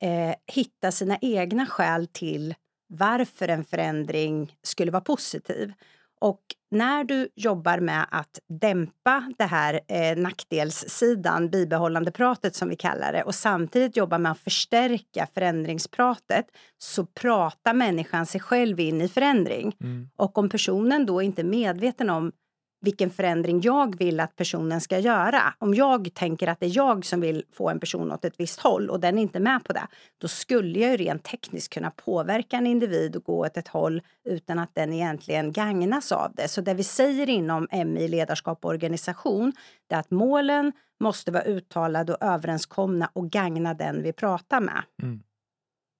eh, 0.02 0.34
hitta 0.46 0.90
sina 0.92 1.18
egna 1.20 1.66
skäl 1.66 2.06
till 2.06 2.54
varför 2.88 3.48
en 3.48 3.64
förändring 3.64 4.56
skulle 4.62 4.90
vara 4.90 5.00
positiv. 5.00 5.72
Och 6.20 6.40
när 6.70 7.04
du 7.04 7.28
jobbar 7.34 7.80
med 7.80 8.06
att 8.10 8.40
dämpa 8.48 9.32
det 9.38 9.44
här 9.44 9.80
eh, 9.88 10.16
nackdelssidan, 10.16 11.50
bibehållande 11.50 12.10
pratet 12.10 12.54
som 12.54 12.68
vi 12.68 12.76
kallar 12.76 13.12
det, 13.12 13.22
och 13.22 13.34
samtidigt 13.34 13.96
jobba 13.96 14.18
med 14.18 14.32
att 14.32 14.38
förstärka 14.38 15.26
förändringspratet, 15.34 16.46
så 16.78 17.06
pratar 17.06 17.74
människan 17.74 18.26
sig 18.26 18.40
själv 18.40 18.80
in 18.80 19.00
i 19.00 19.08
förändring. 19.08 19.76
Mm. 19.80 20.08
Och 20.16 20.38
om 20.38 20.48
personen 20.48 21.06
då 21.06 21.22
inte 21.22 21.42
är 21.42 21.44
medveten 21.44 22.10
om 22.10 22.32
vilken 22.80 23.10
förändring 23.10 23.60
jag 23.60 23.98
vill 23.98 24.20
att 24.20 24.36
personen 24.36 24.80
ska 24.80 24.98
göra. 24.98 25.54
Om 25.58 25.74
jag 25.74 26.14
tänker 26.14 26.46
att 26.46 26.60
det 26.60 26.66
är 26.66 26.76
jag 26.76 27.04
som 27.04 27.20
vill 27.20 27.44
få 27.52 27.70
en 27.70 27.80
person 27.80 28.12
åt 28.12 28.24
ett 28.24 28.40
visst 28.40 28.60
håll 28.60 28.90
och 28.90 29.00
den 29.00 29.18
är 29.18 29.22
inte 29.22 29.40
med 29.40 29.64
på 29.64 29.72
det, 29.72 29.86
då 30.18 30.28
skulle 30.28 30.78
jag 30.78 30.90
ju 30.90 30.96
rent 30.96 31.24
tekniskt 31.24 31.72
kunna 31.72 31.90
påverka 31.90 32.56
en 32.56 32.66
individ 32.66 33.16
och 33.16 33.24
gå 33.24 33.46
åt 33.46 33.56
ett 33.56 33.68
håll 33.68 34.02
utan 34.24 34.58
att 34.58 34.74
den 34.74 34.92
egentligen 34.92 35.52
gagnas 35.52 36.12
av 36.12 36.34
det. 36.34 36.48
Så 36.48 36.60
det 36.60 36.74
vi 36.74 36.84
säger 36.84 37.28
inom 37.28 37.68
MI 37.72 38.08
ledarskap 38.08 38.64
och 38.64 38.70
organisation, 38.70 39.52
det 39.86 39.94
är 39.94 39.98
att 39.98 40.10
målen 40.10 40.72
måste 41.00 41.32
vara 41.32 41.44
uttalade 41.44 42.12
och 42.14 42.22
överenskomna 42.22 43.10
och 43.12 43.30
gagna 43.30 43.74
den 43.74 44.02
vi 44.02 44.12
pratar 44.12 44.60
med. 44.60 44.82
Mm. 45.02 45.22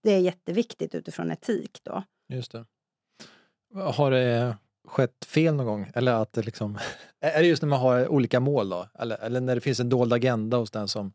Det 0.02 0.11
är 0.11 0.18
jätteviktigt 0.18 0.94
utifrån 0.94 1.30
etik 1.30 1.80
då. 1.82 2.02
Just 2.28 2.52
det. 2.52 2.64
Har 3.75 4.11
det 4.11 4.56
skett 4.88 5.25
fel 5.25 5.54
någon 5.54 5.66
gång? 5.66 5.90
Eller 5.95 6.12
att 6.12 6.33
det 6.33 6.42
liksom, 6.42 6.78
är 7.21 7.42
det 7.42 7.49
just 7.49 7.62
när 7.62 7.68
man 7.68 7.80
har 7.80 8.09
olika 8.09 8.40
mål 8.40 8.68
då? 8.68 8.88
Eller, 8.99 9.16
eller 9.16 9.40
när 9.40 9.54
det 9.54 9.61
finns 9.61 9.80
en 9.80 9.88
dold 9.88 10.12
agenda 10.12 10.57
hos 10.57 10.71
den 10.71 10.88
som 10.88 11.12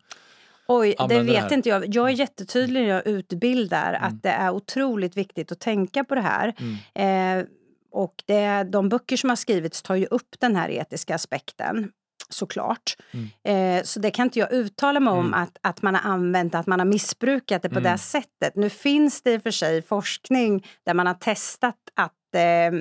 Oj, 0.67 0.95
det 1.09 1.19
vet 1.19 1.49
det 1.49 1.55
inte 1.55 1.69
jag. 1.69 1.95
Jag 1.95 2.05
är 2.05 2.09
mm. 2.09 2.15
jättetydlig 2.15 2.81
när 2.81 2.89
jag 2.89 3.07
utbildar 3.07 3.93
mm. 3.93 4.03
att 4.03 4.23
det 4.23 4.29
är 4.29 4.51
otroligt 4.51 5.17
viktigt 5.17 5.51
att 5.51 5.59
tänka 5.59 6.03
på 6.03 6.15
det 6.15 6.21
här. 6.21 6.53
Mm. 6.59 7.39
Eh, 7.39 7.45
och 7.91 8.23
det, 8.25 8.63
de 8.63 8.89
böcker 8.89 9.17
som 9.17 9.29
har 9.29 9.35
skrivits 9.35 9.81
tar 9.81 9.95
ju 9.95 10.05
upp 10.05 10.35
den 10.39 10.55
här 10.55 10.69
etiska 10.69 11.15
aspekten 11.15 11.91
såklart. 12.29 12.95
Mm. 13.11 13.79
Eh, 13.79 13.83
så 13.83 13.99
det 13.99 14.11
kan 14.11 14.23
inte 14.23 14.39
jag 14.39 14.53
uttala 14.53 14.99
mig 14.99 15.11
om 15.11 15.19
mm. 15.25 15.33
att, 15.33 15.57
att 15.61 15.81
man 15.81 15.95
har 15.95 16.11
använt, 16.11 16.55
att 16.55 16.67
man 16.67 16.79
har 16.79 16.85
missbrukat 16.85 17.61
det 17.61 17.69
på 17.69 17.79
mm. 17.79 17.91
det 17.91 17.97
sättet. 17.97 18.55
Nu 18.55 18.69
finns 18.69 19.21
det 19.21 19.33
i 19.33 19.37
och 19.37 19.43
för 19.43 19.51
sig 19.51 19.81
forskning 19.81 20.67
där 20.85 20.93
man 20.93 21.07
har 21.07 21.13
testat 21.13 21.75
att 21.93 22.35
eh, 22.35 22.79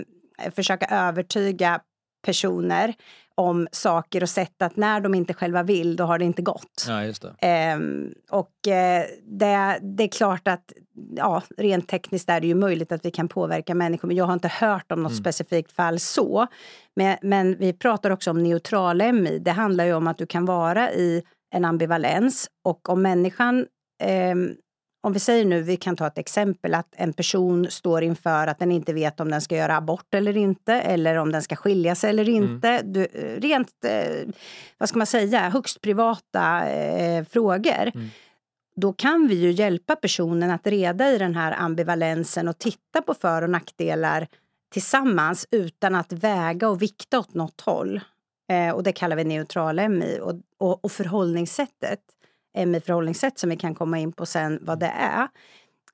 försöka 0.50 0.87
övertyga 0.87 1.80
personer 2.25 2.94
om 3.34 3.68
saker 3.72 4.22
och 4.22 4.28
sätt 4.28 4.62
att 4.62 4.76
när 4.76 5.00
de 5.00 5.14
inte 5.14 5.34
själva 5.34 5.62
vill, 5.62 5.96
då 5.96 6.04
har 6.04 6.18
det 6.18 6.25
inte 6.25 6.42
gått. 6.42 6.84
Ja, 6.88 7.04
just 7.04 7.22
det. 7.22 7.34
Ehm, 7.38 8.14
och 8.30 8.68
eh, 8.68 9.04
det, 9.22 9.78
det, 9.82 10.04
är 10.04 10.08
klart 10.08 10.49
att 10.49 10.72
ja, 11.16 11.42
rent 11.56 11.88
tekniskt 11.88 12.28
är 12.28 12.40
det 12.40 12.46
ju 12.46 12.54
möjligt 12.54 12.92
att 12.92 13.04
vi 13.04 13.11
kan 13.11 13.28
påverka 13.28 13.75
människor, 13.75 14.08
men 14.08 14.16
jag 14.16 14.25
har 14.25 14.32
inte 14.32 14.49
hört 14.49 14.92
om 14.92 15.02
något 15.02 15.12
mm. 15.12 15.22
specifikt 15.22 15.72
fall 15.72 15.99
så. 15.99 16.46
Men, 16.96 17.16
men 17.22 17.56
vi 17.58 17.72
pratar 17.72 18.11
också 18.11 18.30
om 18.30 18.42
neutral 18.42 19.12
MI. 19.12 19.38
Det 19.38 19.50
handlar 19.50 19.84
ju 19.84 19.94
om 19.94 20.06
att 20.06 20.18
du 20.18 20.26
kan 20.26 20.44
vara 20.44 20.92
i 20.92 21.22
en 21.54 21.64
ambivalens 21.64 22.50
och 22.64 22.88
om 22.88 23.02
människan 23.02 23.66
eh, 24.02 24.34
om 25.04 25.12
vi 25.12 25.18
säger 25.18 25.44
nu, 25.44 25.62
vi 25.62 25.76
kan 25.76 25.97
ta 25.97 26.06
ett 26.06 26.18
exempel, 26.18 26.75
att 26.75 26.94
en 26.97 27.12
person 27.12 27.66
står 27.71 28.02
inför 28.02 28.47
att 28.47 28.59
den 28.59 28.73
inte 28.73 28.92
vet 28.92 29.21
om 29.21 29.30
den 29.30 29.40
ska 29.40 29.56
göra 29.56 29.76
abort 29.76 30.14
eller 30.14 30.37
inte, 30.37 30.75
eller 30.75 31.16
om 31.16 31.32
den 31.32 31.42
ska 31.42 31.56
skilja 31.56 31.94
sig 31.94 32.11
eller 32.11 32.28
mm. 32.28 32.42
inte. 32.42 32.68
Mm. 32.68 32.92
Du, 32.92 33.04
rent, 33.49 33.85
eh, 33.85 34.28
vad 34.78 34.88
ska 34.88 34.99
man 34.99 35.06
säga, 35.06 35.49
högst 35.49 35.80
privata 35.80 36.71
eh, 36.71 37.25
frågor. 37.25 37.90
Mm. 37.94 38.09
Då 38.76 38.92
kan 38.92 39.28
vi 39.28 39.35
ju 39.35 39.50
hjälpa 39.50 39.97
personen 39.97 40.50
att 40.50 40.66
reda 40.66 41.11
i 41.11 41.18
den 41.18 41.35
här 41.35 41.52
ambivalensen 41.59 42.49
och 42.49 42.59
titta 42.59 43.02
på 43.02 43.14
för 43.14 43.42
och 43.42 43.50
nackdelar 43.50 44.28
tillsammans 44.73 45.47
utan 45.50 45.94
att 45.94 46.12
väga 46.12 46.68
och 46.68 46.82
vikta 46.82 47.18
åt 47.18 47.35
något 47.35 47.61
håll. 47.61 48.00
Eh, 48.50 48.71
och 48.75 48.82
det 48.82 48.92
kallar 48.92 49.16
vi 49.16 49.25
neutral 49.25 49.88
MI. 49.88 50.18
Och, 50.23 50.35
och, 50.59 50.85
och 50.85 50.92
förhållningssättet 50.92 52.00
MI-förhållningssätt 52.54 53.38
som 53.38 53.50
vi 53.50 53.56
kan 53.56 53.75
komma 53.75 53.99
in 53.99 54.12
på 54.12 54.26
sen 54.26 54.59
vad 54.62 54.78
det 54.78 54.92
är. 54.97 55.28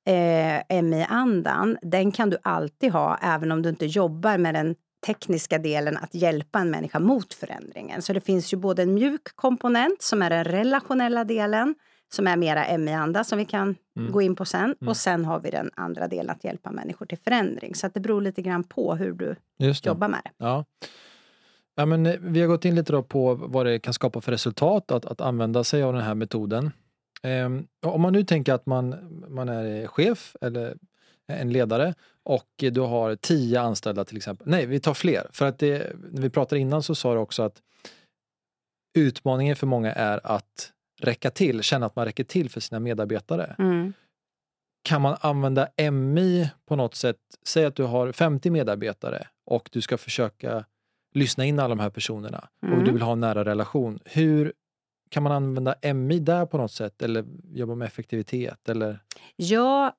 Eh, 0.04 0.82
MI-andan, 0.82 1.78
den 1.82 2.12
kan 2.12 2.30
du 2.30 2.38
alltid 2.42 2.92
ha 2.92 3.18
även 3.22 3.52
om 3.52 3.62
du 3.62 3.68
inte 3.68 3.86
jobbar 3.86 4.38
med 4.38 4.54
den 4.54 4.74
tekniska 5.06 5.58
delen 5.58 5.96
att 5.96 6.14
hjälpa 6.14 6.58
en 6.58 6.70
människa 6.70 6.98
mot 6.98 7.34
förändringen. 7.34 8.02
Så 8.02 8.12
det 8.12 8.20
finns 8.20 8.52
ju 8.52 8.56
både 8.56 8.82
en 8.82 8.94
mjuk 8.94 9.36
komponent 9.36 10.02
som 10.02 10.22
är 10.22 10.30
den 10.30 10.44
relationella 10.44 11.24
delen 11.24 11.74
som 12.12 12.26
är 12.26 12.36
mera 12.36 12.78
MI-anda 12.78 13.24
som 13.24 13.38
vi 13.38 13.44
kan 13.44 13.76
mm. 13.98 14.12
gå 14.12 14.22
in 14.22 14.36
på 14.36 14.44
sen. 14.44 14.74
Mm. 14.80 14.88
Och 14.88 14.96
sen 14.96 15.24
har 15.24 15.40
vi 15.40 15.50
den 15.50 15.70
andra 15.74 16.08
delen 16.08 16.30
att 16.30 16.44
hjälpa 16.44 16.70
människor 16.70 17.06
till 17.06 17.18
förändring. 17.18 17.74
Så 17.74 17.88
det 17.94 18.00
beror 18.00 18.22
lite 18.22 18.42
grann 18.42 18.64
på 18.64 18.94
hur 18.94 19.12
du 19.12 19.36
jobbar 19.82 20.08
med 20.08 20.20
det. 20.24 20.30
Ja. 20.36 20.64
Ja, 21.78 21.86
men 21.86 22.06
eh, 22.06 22.14
vi 22.20 22.40
har 22.40 22.48
gått 22.48 22.64
in 22.64 22.74
lite 22.74 23.02
på 23.02 23.34
vad 23.34 23.66
det 23.66 23.78
kan 23.78 23.94
skapa 23.94 24.20
för 24.20 24.32
resultat 24.32 24.90
att, 24.90 25.04
att 25.04 25.20
använda 25.20 25.64
sig 25.64 25.82
av 25.82 25.92
den 25.92 26.02
här 26.02 26.14
metoden. 26.14 26.70
Um, 27.22 27.66
om 27.86 28.00
man 28.00 28.12
nu 28.12 28.24
tänker 28.24 28.52
att 28.52 28.66
man, 28.66 28.94
man 29.28 29.48
är 29.48 29.86
chef 29.86 30.36
eller 30.40 30.76
en 31.26 31.52
ledare 31.52 31.94
och 32.22 32.48
du 32.56 32.80
har 32.80 33.16
tio 33.16 33.60
anställda 33.60 34.04
till 34.04 34.16
exempel. 34.16 34.48
Nej, 34.48 34.66
vi 34.66 34.80
tar 34.80 34.94
fler. 34.94 35.26
För 35.32 35.46
att 35.46 35.58
det, 35.58 35.92
när 36.10 36.22
vi 36.22 36.30
pratade 36.30 36.60
innan 36.60 36.82
så 36.82 36.94
sa 36.94 37.14
du 37.14 37.20
också 37.20 37.42
att 37.42 37.62
utmaningen 38.98 39.56
för 39.56 39.66
många 39.66 39.92
är 39.92 40.20
att 40.26 40.72
räcka 41.00 41.30
till, 41.30 41.62
känna 41.62 41.86
att 41.86 41.96
man 41.96 42.04
räcker 42.04 42.24
till 42.24 42.50
för 42.50 42.60
sina 42.60 42.80
medarbetare. 42.80 43.54
Mm. 43.58 43.92
Kan 44.82 45.02
man 45.02 45.16
använda 45.20 45.68
MI 45.92 46.50
på 46.66 46.76
något 46.76 46.94
sätt? 46.94 47.18
Säg 47.46 47.64
att 47.64 47.76
du 47.76 47.82
har 47.82 48.12
50 48.12 48.50
medarbetare 48.50 49.26
och 49.46 49.68
du 49.72 49.80
ska 49.80 49.98
försöka 49.98 50.64
lyssna 51.14 51.44
in 51.44 51.58
alla 51.58 51.68
de 51.68 51.80
här 51.80 51.90
personerna 51.90 52.48
mm. 52.62 52.78
och 52.78 52.84
du 52.84 52.92
vill 52.92 53.02
ha 53.02 53.12
en 53.12 53.20
nära 53.20 53.44
relation. 53.44 53.98
Hur 54.04 54.52
kan 55.10 55.22
man 55.22 55.32
använda 55.32 55.74
MI 55.94 56.18
där 56.18 56.46
på 56.46 56.58
något 56.58 56.72
sätt 56.72 57.02
eller 57.02 57.24
jobba 57.52 57.74
med 57.74 57.86
effektivitet? 57.86 58.68
Eller? 58.68 59.02
Ja, 59.36 59.96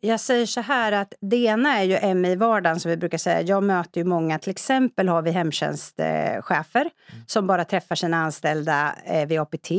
jag 0.00 0.20
säger 0.20 0.46
så 0.46 0.60
här 0.60 0.92
att 0.92 1.14
det 1.20 1.36
ena 1.36 1.78
är 1.78 1.84
ju 1.84 2.14
MI 2.14 2.36
vardagen 2.36 2.80
som 2.80 2.90
vi 2.90 2.96
brukar 2.96 3.18
säga. 3.18 3.42
Jag 3.42 3.62
möter 3.62 4.00
ju 4.00 4.04
många, 4.04 4.38
till 4.38 4.50
exempel 4.50 5.08
har 5.08 5.22
vi 5.22 5.30
hemtjänstchefer 5.30 6.80
mm. 6.80 7.24
som 7.26 7.46
bara 7.46 7.64
träffar 7.64 7.94
sina 7.94 8.16
anställda 8.16 8.94
eh, 9.04 9.26
vid 9.26 9.40
APT 9.40 9.70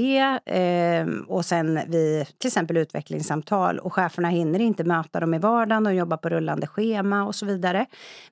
ehm, 0.46 1.25
och 1.27 1.46
sen 1.46 1.80
vid 1.88 2.25
till 2.39 2.48
exempel 2.48 2.77
utvecklingssamtal 2.77 3.80
och 3.80 3.94
cheferna 3.94 4.30
hinner 4.30 4.60
inte 4.60 4.84
möta 4.84 5.20
dem 5.20 5.34
i 5.34 5.39
vardagen 5.39 5.86
och 5.88 5.94
jobbar 5.94 6.18
på 6.18 6.30
rullande 6.30 6.68
schema 6.68 7.24
och 7.24 7.36
så 7.36 7.46
vidare. 7.46 7.86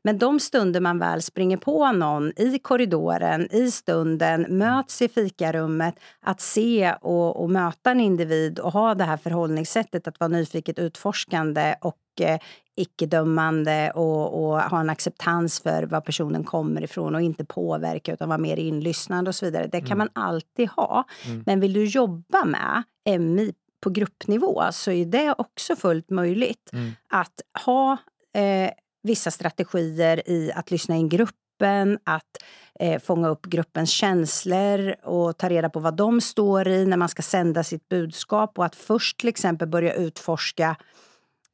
Men 0.03 0.17
de 0.17 0.39
stunder 0.39 0.79
man 0.79 0.99
väl 0.99 1.21
springer 1.21 1.57
på 1.57 1.91
någon 1.91 2.33
i 2.35 2.59
korridoren, 2.59 3.47
i 3.51 3.71
stunden, 3.71 4.45
möts 4.49 5.01
i 5.01 5.09
fikarummet, 5.09 5.95
att 6.21 6.41
se 6.41 6.93
och, 7.01 7.43
och 7.43 7.49
möta 7.49 7.91
en 7.91 7.99
individ 7.99 8.59
och 8.59 8.73
ha 8.73 8.95
det 8.95 9.03
här 9.03 9.17
förhållningssättet 9.17 10.07
att 10.07 10.19
vara 10.19 10.27
nyfiket 10.27 10.79
utforska 10.79 11.18
utforskande 11.19 11.75
och 11.81 12.21
eh, 12.21 12.39
icke-dömande 12.75 13.91
och, 13.95 14.43
och, 14.43 14.61
ha 14.61 14.79
en 14.79 14.89
acceptans 14.89 15.59
för 15.59 15.83
var 15.83 16.01
personen 16.01 16.43
kommer 16.43 16.83
ifrån 16.83 17.15
och 17.15 17.21
inte 17.21 17.45
påverka 17.45 18.13
utan 18.13 18.29
vara 18.29 18.37
mer 18.37 18.57
inlyssnande 18.57 19.29
och 19.29 19.35
så 19.35 19.45
vidare. 19.45 19.67
Det 19.67 19.81
kan 19.81 19.87
mm. 19.87 19.97
man 19.97 20.25
alltid 20.25 20.69
ha. 20.69 21.03
Mm. 21.25 21.43
Men 21.45 21.59
vill 21.59 21.73
du 21.73 21.85
jobba 21.85 22.45
med 22.45 22.83
MI 23.19 23.53
på 23.81 23.89
gruppnivå 23.89 24.63
så 24.71 24.91
är 24.91 25.05
det 25.05 25.35
också 25.37 25.75
fullt 25.75 26.09
möjligt 26.09 26.69
mm. 26.73 26.91
att 27.09 27.41
ha 27.65 27.97
eh, 28.35 28.71
vissa 29.03 29.31
strategier 29.31 30.29
i 30.29 30.51
att 30.55 30.71
lyssna 30.71 30.95
in 30.95 31.09
gruppen, 31.09 31.99
att 32.03 32.37
eh, 32.79 33.01
fånga 33.01 33.29
upp 33.29 33.45
gruppens 33.45 33.89
känslor 33.89 34.95
och 35.03 35.37
ta 35.37 35.49
reda 35.49 35.69
på 35.69 35.79
vad 35.79 35.95
de 35.97 36.21
står 36.21 36.67
i 36.67 36.85
när 36.85 36.97
man 36.97 37.09
ska 37.09 37.21
sända 37.21 37.63
sitt 37.63 37.89
budskap 37.89 38.59
och 38.59 38.65
att 38.65 38.75
först 38.75 39.19
till 39.19 39.29
exempel 39.29 39.67
börja 39.67 39.93
utforska 39.93 40.75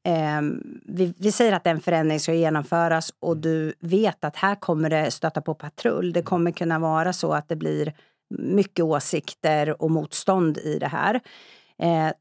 Eh, 0.06 0.42
vi, 0.86 1.14
vi, 1.18 1.32
säger 1.32 1.52
att 1.52 1.68
en 1.68 1.82
förändring 1.82 2.20
ska 2.20 2.34
genomföras 2.34 3.14
och 3.20 3.38
du 3.38 3.74
vet 3.80 4.24
att 4.24 4.36
här 4.36 4.56
kommer 4.56 4.90
det 4.90 5.12
stöta 5.12 5.42
på 5.42 5.54
patrull. 5.54 6.14
Det 6.14 6.22
kommer 6.22 6.52
kunna 6.52 6.80
vara 6.80 7.14
så 7.14 7.34
att 7.34 7.50
det 7.50 7.56
blir 7.56 7.94
mycket 8.38 8.86
åsikter 8.86 9.82
och 9.82 9.92
motstånd 9.92 10.58
i 10.58 10.80
det 10.80 10.88
här. 10.88 11.16
Eh, 11.82 12.12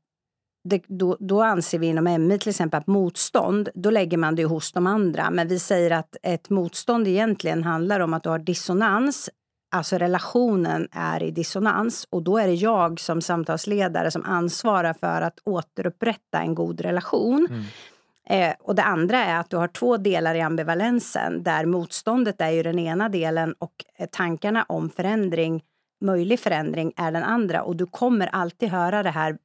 det, 0.69 0.83
då, 0.87 1.17
då, 1.21 1.43
anser 1.43 1.79
vi 1.79 1.87
inom 1.87 2.05
MI 2.05 2.39
till 2.39 2.51
exempel 2.51 2.79
att 2.79 2.87
motstånd, 2.87 3.69
då 3.75 3.91
lägger 3.91 4.19
man 4.19 4.35
det 4.35 4.45
hos 4.45 4.73
de 4.73 4.87
andra. 4.87 5.31
Men 5.31 5.49
vi 5.49 5.59
säger 5.59 5.91
att 5.91 6.17
ett 6.23 6.51
motstånd 6.51 7.09
egentligen 7.09 7.65
handlar 7.65 8.01
om 8.01 8.15
att 8.15 8.23
du 8.23 8.29
har 8.29 8.39
dissonans 8.39 9.31
Alltså 9.75 9.99
relationen 9.99 10.89
är 10.93 11.23
i 11.23 11.31
dissonans 11.31 12.07
och 12.11 12.23
då 12.23 12.39
är 12.39 12.47
det 12.47 12.55
jag 12.55 13.01
som 13.01 13.21
samtalsledare 13.21 14.11
som 14.11 14.25
ansvarar 14.25 14.93
för 14.93 15.23
att 15.23 15.39
återupprätta 15.45 16.39
en 16.39 16.55
god 16.55 16.81
relation. 16.81 17.49
Mm. 17.51 17.65
Eh, 18.27 18.55
och 18.61 18.75
det 18.75 18.83
andra 18.83 19.19
är 19.19 19.41
att 19.41 19.51
du 19.51 19.57
har 19.57 19.69
två 19.69 19.97
delar 19.97 20.35
i 20.35 20.41
ambivalensen 20.41 21.43
där 21.43 21.67
motståndet 21.67 22.41
är 22.41 22.51
ju 22.51 22.63
den 22.63 22.79
ena 22.79 23.09
delen 23.09 23.55
och 23.59 23.73
eh, 23.99 24.09
tankarna 24.13 24.65
om 24.69 24.91
förändring, 24.91 25.63
möjlig 26.01 26.41
förändring, 26.41 26.93
är 26.97 27.13
den 27.13 27.25
andra. 27.25 27.63
Och 27.63 27.77
du 27.77 27.87
kommer 27.87 28.27
alltid 28.27 28.69
höra 28.69 29.03
det 29.03 29.11
här 29.11 29.39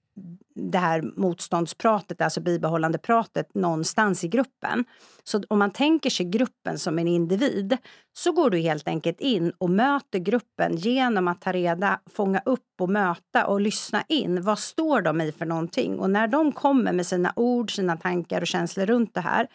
det 0.56 0.78
här 0.78 1.02
motståndspratet, 1.16 2.22
alltså 2.22 2.42
bibehållande 2.42 2.98
pratet 2.98 3.56
någonstans 3.56 4.24
i 4.24 4.28
gruppen. 4.28 4.86
Så 5.24 5.44
om 5.48 5.60
man 5.60 5.72
tänker 5.72 6.10
sig 6.10 6.26
gruppen 6.26 6.80
som 6.80 7.00
en 7.00 7.08
individ 7.08 7.78
så 8.14 8.32
går 8.32 8.50
du 8.50 8.58
helt 8.58 8.88
enkelt 8.88 9.22
in 9.22 9.52
och 9.58 9.70
möter 9.70 10.20
gruppen 10.20 10.76
genom 10.76 11.28
att 11.28 11.42
ta 11.42 11.52
reda, 11.52 12.00
fånga 12.06 12.42
upp 12.46 12.82
och 12.82 12.90
möta 12.90 13.48
och 13.48 13.62
lyssna 13.62 14.04
in. 14.08 14.42
Vad 14.42 14.60
står 14.60 15.02
de 15.02 15.22
i 15.22 15.32
för 15.32 15.46
någonting? 15.46 16.00
Och 16.00 16.10
när 16.10 16.28
de 16.28 16.52
kommer 16.52 16.94
med 16.94 17.06
sina 17.06 17.34
ord, 17.36 17.76
sina 17.76 17.98
tankar 17.98 18.42
och 18.42 18.48
känslor 18.48 18.86
runt 18.86 19.14
det 19.14 19.22
här, 19.22 19.48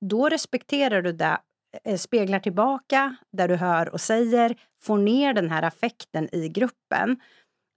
då 0.00 0.28
respekterar 0.28 1.02
du 1.02 1.12
det 1.12 1.38
eh, 1.84 1.96
speglar 1.96 2.38
tillbaka 2.38 3.16
där 3.32 3.48
du 3.48 3.56
hör 3.56 3.88
och 3.88 4.00
säger, 4.00 4.56
får 4.82 4.98
ner 4.98 5.34
den 5.34 5.50
här 5.50 5.62
affekten 5.62 6.34
i 6.34 6.48
gruppen 6.48 7.16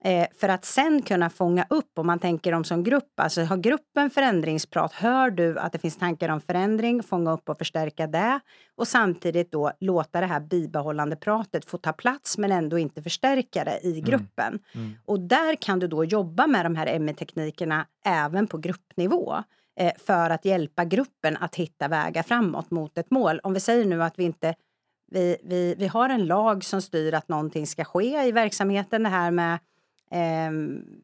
Eh, 0.06 0.26
för 0.40 0.48
att 0.48 0.64
sen 0.64 1.02
kunna 1.02 1.30
fånga 1.30 1.66
upp, 1.70 1.98
om 1.98 2.06
man 2.06 2.18
tänker 2.18 2.52
dem 2.52 2.64
som 2.64 2.84
grupp, 2.84 3.20
alltså 3.20 3.42
har 3.42 3.56
gruppen 3.56 4.10
förändringsprat, 4.10 4.92
hör 4.92 5.30
du 5.30 5.58
att 5.58 5.72
det 5.72 5.78
finns 5.78 5.96
tankar 5.96 6.28
om 6.28 6.40
förändring, 6.40 7.02
fånga 7.02 7.32
upp 7.32 7.48
och 7.48 7.58
förstärka 7.58 8.06
det 8.06 8.40
och 8.76 8.88
samtidigt 8.88 9.52
då 9.52 9.72
låta 9.80 10.20
det 10.20 10.26
här 10.26 10.40
bibehållande 10.40 11.16
pratet 11.16 11.64
få 11.64 11.78
ta 11.78 11.92
plats 11.92 12.38
men 12.38 12.52
ändå 12.52 12.78
inte 12.78 13.02
förstärka 13.02 13.64
det 13.64 13.80
i 13.82 13.92
mm. 13.92 14.04
gruppen. 14.04 14.58
Mm. 14.74 14.86
Mm. 14.86 14.98
Och 15.04 15.20
där 15.20 15.54
kan 15.54 15.78
du 15.78 15.86
då 15.88 16.04
jobba 16.04 16.46
med 16.46 16.64
de 16.64 16.76
här 16.76 16.98
ME-teknikerna 16.98 17.86
även 18.04 18.46
på 18.46 18.58
gruppnivå 18.58 19.36
eh, 19.80 19.92
för 19.98 20.30
att 20.30 20.44
hjälpa 20.44 20.84
gruppen 20.84 21.36
att 21.36 21.54
hitta 21.54 21.88
vägar 21.88 22.22
framåt 22.22 22.70
mot 22.70 22.98
ett 22.98 23.10
mål. 23.10 23.40
Om 23.42 23.54
vi 23.54 23.60
säger 23.60 23.84
nu 23.84 24.02
att 24.02 24.18
vi 24.18 24.24
inte 24.24 24.54
vi, 25.10 25.36
vi, 25.44 25.74
vi 25.78 25.86
har 25.86 26.08
en 26.08 26.26
lag 26.26 26.64
som 26.64 26.82
styr 26.82 27.14
att 27.14 27.28
någonting 27.28 27.66
ska 27.66 27.84
ske 27.84 28.22
i 28.22 28.32
verksamheten, 28.32 29.02
det 29.02 29.08
här 29.08 29.30
med 29.30 29.58
Eh, 30.10 30.50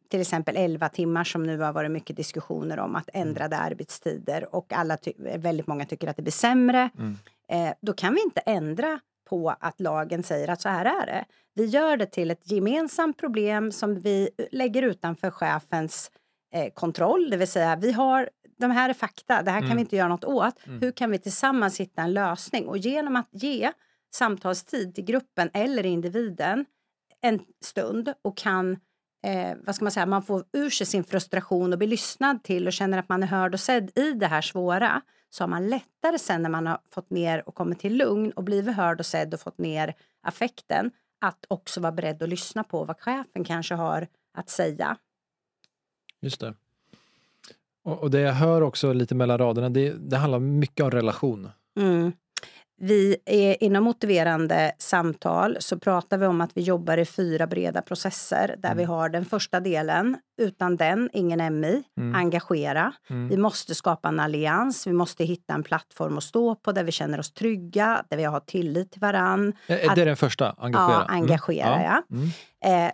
till 0.09 0.21
exempel 0.21 0.57
11 0.57 0.89
timmar 0.89 1.25
som 1.25 1.43
nu 1.43 1.59
har 1.59 1.73
varit 1.73 1.91
mycket 1.91 2.17
diskussioner 2.17 2.79
om 2.79 2.97
att 2.97 3.11
mm. 3.15 3.29
ändrade 3.29 3.57
arbetstider 3.57 4.55
och 4.55 4.73
alla 4.73 4.99
väldigt 5.17 5.67
många 5.67 5.85
tycker 5.85 6.09
att 6.09 6.17
det 6.17 6.23
blir 6.23 6.33
sämre. 6.33 6.91
Mm. 6.99 7.19
Eh, 7.49 7.75
då 7.81 7.93
kan 7.93 8.15
vi 8.15 8.23
inte 8.23 8.41
ändra 8.41 9.01
på 9.29 9.55
att 9.61 9.81
lagen 9.81 10.23
säger 10.23 10.49
att 10.49 10.61
så 10.61 10.69
här 10.69 10.85
är 10.85 11.07
det. 11.07 11.25
Vi 11.55 11.65
gör 11.65 11.97
det 11.97 12.07
till 12.07 12.31
ett 12.31 12.51
gemensamt 12.51 13.19
problem 13.19 13.73
som 13.73 14.01
vi 14.01 14.31
lägger 14.51 14.83
utanför 14.83 15.31
chefens 15.31 16.11
eh, 16.55 16.73
kontroll, 16.73 17.31
det 17.31 17.37
vill 17.37 17.49
säga 17.49 17.77
vi 17.77 17.93
har 17.93 18.29
de 18.59 18.71
här 18.71 18.89
är 18.91 18.95
fakta, 18.95 19.43
det 19.43 19.51
här 19.51 19.61
kan 19.61 19.67
mm. 19.67 19.77
vi 19.77 19.81
inte 19.81 19.97
göra 19.97 20.09
något 20.09 20.25
åt. 20.25 20.67
Mm. 20.67 20.81
Hur 20.81 20.93
kan 20.93 21.11
vi 21.11 21.19
tillsammans 21.19 21.81
hitta 21.81 22.03
en 22.03 22.15
lösning? 22.15 22.69
Och 22.69 22.79
genom 22.79 23.17
att 23.17 23.29
ge 23.31 23.73
samtalstid 24.15 24.95
till 24.95 25.05
gruppen 25.05 25.51
eller 25.55 25.87
individen 25.87 26.65
en 27.21 27.41
stund 27.65 28.15
och 28.23 28.37
kan 28.37 28.77
eh, 29.23 29.57
vad 29.67 29.75
ska 29.75 29.85
man 29.85 29.93
säga, 29.93 30.07
man 30.07 30.23
får 30.23 30.45
ur 30.53 30.71
sig 30.71 30.87
sin 30.87 31.05
frustration 31.05 31.73
och 31.73 31.79
blir 31.79 31.89
lyssnad 31.89 32.43
till 32.43 32.67
och 32.67 32.73
känner 32.73 32.99
att 32.99 33.09
man 33.09 33.23
är 33.23 33.27
hörd 33.27 33.55
och 33.55 33.61
sedd 33.61 33.99
i 33.99 34.13
det 34.13 34.27
här 34.27 34.43
svåra 34.43 35.03
så 35.31 35.43
har 35.43 35.49
man 35.49 35.69
lättare 35.69 36.19
sen 36.19 36.43
när 36.43 36.51
man 36.51 36.67
har 36.67 36.79
fått 36.91 37.11
ner 37.11 37.49
och 37.49 37.55
kommit 37.55 37.79
till 37.79 37.97
lugn 37.97 38.31
och 38.31 38.45
blivit 38.45 38.77
hörd 38.77 39.01
och 39.01 39.07
sedd 39.07 39.35
och 39.35 39.41
fått 39.41 39.59
ner 39.59 39.95
affekten 40.23 40.91
att 41.21 41.45
också 41.49 41.81
vara 41.81 41.93
beredd 41.93 42.23
att 42.23 42.29
lyssna 42.29 42.65
på 42.65 42.85
vad 42.85 43.01
chefen 43.01 43.45
kanske 43.45 43.75
har 43.75 44.09
att 44.35 44.51
säga. 44.51 44.97
Just 46.21 46.41
det. 46.41 46.55
Och, 47.85 48.03
och 48.03 48.11
det 48.11 48.21
jag 48.21 48.33
hör 48.33 48.63
också 48.63 48.93
lite 48.93 49.15
mellan 49.15 49.39
raderna, 49.39 49.69
det, 49.69 49.93
det 49.93 50.17
handlar 50.17 50.39
mycket 50.39 50.85
om 50.85 50.91
relation. 50.91 51.49
Mm. 51.77 52.13
Vi 52.85 53.17
är 53.27 53.65
inom 53.65 53.85
motiverande 53.85 54.73
samtal 54.79 55.57
så 55.61 55.79
pratar 55.79 56.19
vi 56.19 56.27
om 56.27 56.41
att 56.41 56.51
vi 56.55 56.61
jobbar 56.61 56.99
i 56.99 57.05
fyra 57.05 57.47
breda 57.47 57.83
processer 57.83 58.55
där 58.59 58.69
mm. 58.69 58.79
vi 58.79 58.85
har 58.85 59.09
den 59.09 59.25
första 59.25 59.61
delen. 59.61 60.17
Utan 60.41 60.77
den, 60.77 61.11
ingen 61.13 61.61
MI. 61.61 61.83
Mm. 61.99 62.15
Engagera. 62.15 62.93
Mm. 63.11 63.29
Vi 63.29 63.37
måste 63.37 63.75
skapa 63.75 64.09
en 64.09 64.21
allians. 64.21 64.87
Vi 64.87 64.93
måste 64.93 65.25
hitta 65.25 65.55
en 65.55 65.63
plattform 65.63 66.19
att 66.19 66.25
stå 66.25 66.55
på 66.55 66.73
där 66.73 66.85
vi 66.85 66.93
känner 66.93 67.21
oss 67.21 67.33
trygga, 67.33 68.05
där 68.09 68.17
vi 68.17 68.25
har 68.25 68.41
tillit 68.41 68.91
till 68.91 69.01
varann. 69.01 69.53
Är 69.67 69.89
att, 69.89 69.97
det 69.97 70.05
den 70.05 70.17
första? 70.17 70.55
Engagera? 70.59 70.93
Ja, 70.93 71.05
mm. 71.05 71.23
engagera. 71.23 71.83
Ja. 71.83 72.03
ja. 72.11 72.17
Mm. 72.17 72.87
Eh, 72.87 72.93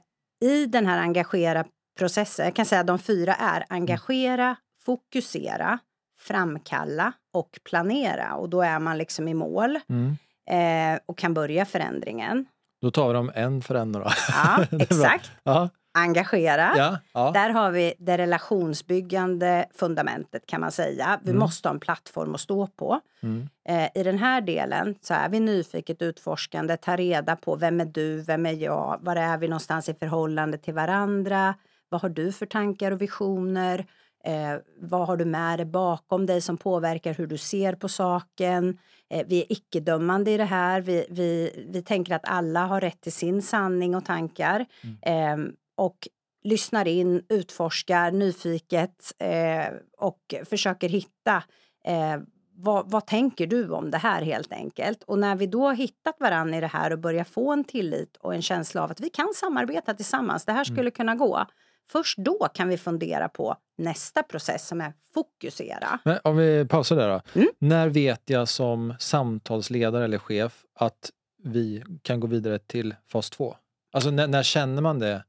I 0.51 0.67
den 0.67 0.87
här 0.87 0.99
engagera-processen, 0.99 2.45
jag 2.45 2.55
kan 2.55 2.67
säga 2.67 2.81
att 2.81 2.87
de 2.87 2.99
fyra 2.99 3.35
är 3.35 3.65
engagera, 3.69 4.57
fokusera, 4.85 5.79
framkalla 6.19 7.13
och 7.33 7.59
planera. 7.65 8.35
Och 8.35 8.49
då 8.49 8.63
är 8.63 8.79
man 8.79 8.99
liksom 8.99 9.29
i 9.29 9.35
mål 9.35 9.79
mm. 9.89 10.17
eh, 10.51 11.01
och 11.07 11.19
kan 11.19 11.35
börja 11.35 11.65
förändringen. 11.65 12.47
Då 12.81 12.91
tar 12.91 13.09
vi 13.09 13.15
dem 13.15 13.33
en 13.35 13.63
för 13.63 13.75
en 13.75 13.93
då. 13.93 14.11
Ja, 14.33 14.65
exakt. 14.79 15.31
Ja. 15.43 15.69
Engagera. 15.99 16.73
Ja, 16.77 16.99
ja. 17.13 17.31
Där 17.31 17.51
har 17.51 17.71
vi 17.71 17.95
det 17.99 18.19
relationsbyggande 18.19 19.67
fundamentet 19.75 20.47
kan 20.47 20.61
man 20.61 20.73
säga. 20.73 21.21
Vi 21.23 21.31
mm. 21.31 21.41
måste 21.41 21.69
ha 21.69 21.75
en 21.75 21.81
plattform 21.81 22.35
att 22.35 22.41
stå 22.41 22.67
på. 22.67 23.01
Mm. 23.23 23.49
Eh, 23.69 23.89
I 23.95 24.03
den 24.03 24.19
här 24.19 24.41
delen 24.41 24.95
så 25.01 25.15
är 25.15 25.29
vi 25.29 25.41
nyfiket 25.41 26.03
utforskande, 26.03 26.77
tar 26.77 26.97
reda 26.97 27.37
på 27.37 27.57
vem 27.57 27.81
är 27.81 27.85
du, 27.85 28.21
vem 28.21 28.47
är 28.47 28.53
jag, 28.53 28.99
var 29.03 29.17
är 29.17 29.39
vi 29.39 29.49
någonstans 29.49 29.89
i 29.89 29.95
förhållande 29.95 30.59
till 30.59 30.75
varandra, 30.75 31.55
vad 31.89 32.03
har 32.03 32.09
du 32.09 32.33
för 32.33 32.47
tankar 32.47 32.91
och 32.91 33.03
visioner? 33.03 33.87
Eh, 34.25 34.57
vad 34.77 35.07
har 35.07 35.17
du 35.17 35.25
med 35.25 35.59
dig 35.59 35.67
bakom 35.67 36.27
dig 36.27 36.41
som 36.41 36.57
påverkar 36.57 37.15
hur 37.15 37.27
du 37.27 37.39
ser 37.39 37.73
på 37.73 37.89
saken? 37.89 38.79
Eh, 39.11 39.27
vi 39.27 39.41
är 39.41 39.53
icke-dömande 39.53 40.31
i 40.31 40.37
det 40.37 40.45
här. 40.45 40.81
Vi, 40.81 41.07
vi, 41.11 41.53
vi 41.69 41.83
tänker 41.83 42.15
att 42.15 42.29
alla 42.29 42.67
har 42.67 42.81
rätt 42.81 43.01
till 43.01 43.13
sin 43.13 43.43
sanning 43.43 43.95
och 43.95 44.05
tankar. 44.05 44.67
Mm. 45.03 45.47
Eh, 45.47 45.53
och 45.77 46.09
lyssnar 46.45 46.89
in, 46.89 47.23
utforskar 47.29 48.11
nyfiket 48.11 49.13
eh, 49.19 49.75
och 49.99 50.35
försöker 50.45 50.89
hitta 50.89 51.43
eh, 51.85 52.17
vad, 52.61 52.91
vad, 52.91 53.07
tänker 53.07 53.47
du 53.47 53.71
om 53.71 53.91
det 53.91 53.99
här 53.99 54.23
helt 54.23 54.53
enkelt? 54.53 55.03
Och 55.03 55.19
när 55.19 55.37
vi 55.37 55.47
då 55.47 55.67
har 55.67 55.75
hittat 55.75 56.21
varandra 56.21 56.59
i 56.59 56.61
det 56.61 56.67
här 56.67 56.93
och 56.93 56.99
börjar 56.99 57.25
få 57.25 57.53
en 57.53 57.65
tillit 57.65 58.17
och 58.17 58.35
en 58.35 58.43
känsla 58.43 58.83
av 58.83 58.91
att 58.91 59.01
vi 59.01 59.11
kan 59.11 59.33
samarbeta 59.35 59.95
tillsammans, 59.95 60.45
det 60.45 60.53
här 60.53 60.65
mm. 60.65 60.75
skulle 60.77 60.91
kunna 60.91 61.15
gå 61.15 61.47
Först 61.91 62.19
då 62.19 62.49
kan 62.55 62.69
vi 62.69 62.79
fundera 62.79 63.29
på 63.29 63.57
nästa 63.79 64.23
process 64.23 64.69
som 64.69 64.81
är 64.81 64.93
fokusera. 65.15 66.01
Men 66.05 66.19
om 66.25 66.37
vi 66.37 66.65
pausar 66.65 66.97
där 66.97 67.09
då. 67.09 67.41
Mm. 67.41 67.49
När 67.59 67.89
vet 67.89 68.31
jag 68.31 68.49
som 68.49 68.95
samtalsledare 68.99 70.05
eller 70.05 70.19
chef 70.19 70.65
att 70.75 71.11
vi 71.45 71.85
kan 72.03 72.21
gå 72.21 72.27
vidare 72.27 72.59
till 72.59 72.95
fas 73.07 73.31
2? 73.31 73.57
Alltså 73.93 74.11
när, 74.11 74.27
när 74.27 74.43
känner 74.43 74.83
man 74.83 74.99
det? 74.99 75.25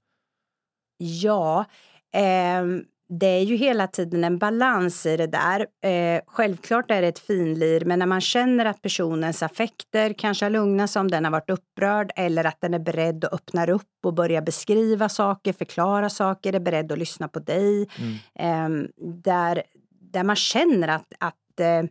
Ja, 0.98 1.66
eh, 2.14 2.64
det 3.10 3.26
är 3.26 3.42
ju 3.42 3.56
hela 3.56 3.88
tiden 3.88 4.24
en 4.24 4.38
balans 4.38 5.06
i 5.06 5.18
det 5.18 5.28
där. 5.28 5.68
Eh, 5.84 6.22
självklart 6.28 6.92
är 6.92 7.02
det 7.02 7.08
ett 7.08 7.20
finlir, 7.20 7.86
men 7.86 8.00
när 8.00 8.06
man 8.06 8.22
känner 8.22 8.66
att 8.66 8.82
personens 8.82 9.44
affekter 9.44 10.14
kanske 10.14 10.46
har 10.46 10.50
sig 10.88 11.00
om 11.00 11.08
den 11.08 11.24
har 11.24 11.32
varit 11.32 11.50
upprörd 11.50 12.12
eller 12.16 12.44
att 12.44 12.62
den 12.62 12.74
är 12.74 12.80
beredd 12.80 13.26
att 13.26 13.34
öppna 13.34 13.72
upp 13.72 14.06
och 14.06 14.14
börja 14.14 14.42
beskriva 14.42 15.10
saker, 15.10 15.54
förklara 15.54 16.10
saker, 16.10 16.54
är 16.54 16.60
beredd 16.60 16.92
att 16.92 17.00
lyssna 17.00 17.28
på 17.28 17.40
dig. 17.40 17.90
Mm. 17.98 18.84
Eh, 18.84 18.90
där, 19.24 19.64
där 20.02 20.24
man 20.24 20.36
känner 20.36 20.88
att, 20.88 21.14
att 21.20 21.60
eh, 21.60 21.84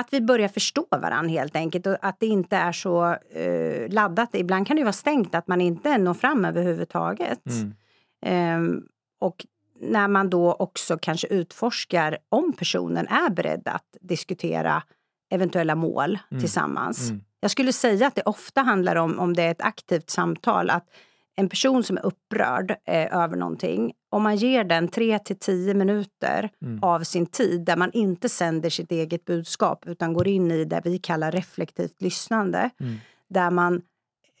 att 0.00 0.12
vi 0.12 0.20
börjar 0.20 0.48
förstå 0.48 0.86
varandra 0.90 1.30
helt 1.30 1.56
enkelt 1.56 1.86
och 1.86 1.96
att 2.02 2.20
det 2.20 2.26
inte 2.26 2.56
är 2.56 2.72
så 2.72 3.16
uh, 3.36 3.88
laddat. 3.88 4.34
Ibland 4.34 4.66
kan 4.66 4.76
det 4.76 4.82
vara 4.82 4.92
stängt, 4.92 5.34
att 5.34 5.48
man 5.48 5.60
inte 5.60 5.98
når 5.98 6.14
fram 6.14 6.44
överhuvudtaget. 6.44 7.42
Mm. 8.22 8.82
Och 9.20 9.46
när 9.80 10.08
man 10.08 10.30
då 10.30 10.52
också 10.52 10.98
kanske 10.98 11.26
utforskar 11.26 12.18
om 12.28 12.52
personen 12.52 13.08
är 13.08 13.30
beredd 13.30 13.68
att 13.68 13.96
diskutera 14.00 14.82
eventuella 15.30 15.74
mål 15.74 16.18
mm. 16.30 16.40
tillsammans. 16.40 17.10
Mm. 17.10 17.22
Jag 17.40 17.50
skulle 17.50 17.72
säga 17.72 18.06
att 18.06 18.14
det 18.14 18.22
ofta 18.22 18.60
handlar 18.60 18.96
om, 18.96 19.18
om 19.18 19.34
det 19.34 19.42
är 19.42 19.50
ett 19.50 19.62
aktivt 19.62 20.10
samtal, 20.10 20.70
att 20.70 20.86
en 21.36 21.48
person 21.48 21.82
som 21.82 21.96
är 21.96 22.06
upprörd 22.06 22.70
eh, 22.70 23.16
över 23.16 23.36
någonting, 23.36 23.92
om 24.10 24.22
man 24.22 24.36
ger 24.36 24.64
den 24.64 24.88
3 24.88 25.18
till 25.18 25.38
10 25.38 25.74
minuter 25.74 26.50
mm. 26.62 26.82
av 26.82 27.00
sin 27.00 27.26
tid 27.26 27.64
där 27.64 27.76
man 27.76 27.92
inte 27.92 28.28
sänder 28.28 28.70
sitt 28.70 28.92
eget 28.92 29.24
budskap 29.24 29.86
utan 29.86 30.12
går 30.12 30.28
in 30.28 30.50
i 30.50 30.64
det 30.64 30.80
vi 30.84 30.98
kallar 30.98 31.32
reflektivt 31.32 32.02
lyssnande, 32.02 32.70
mm. 32.80 32.96
där 33.28 33.50
man 33.50 33.82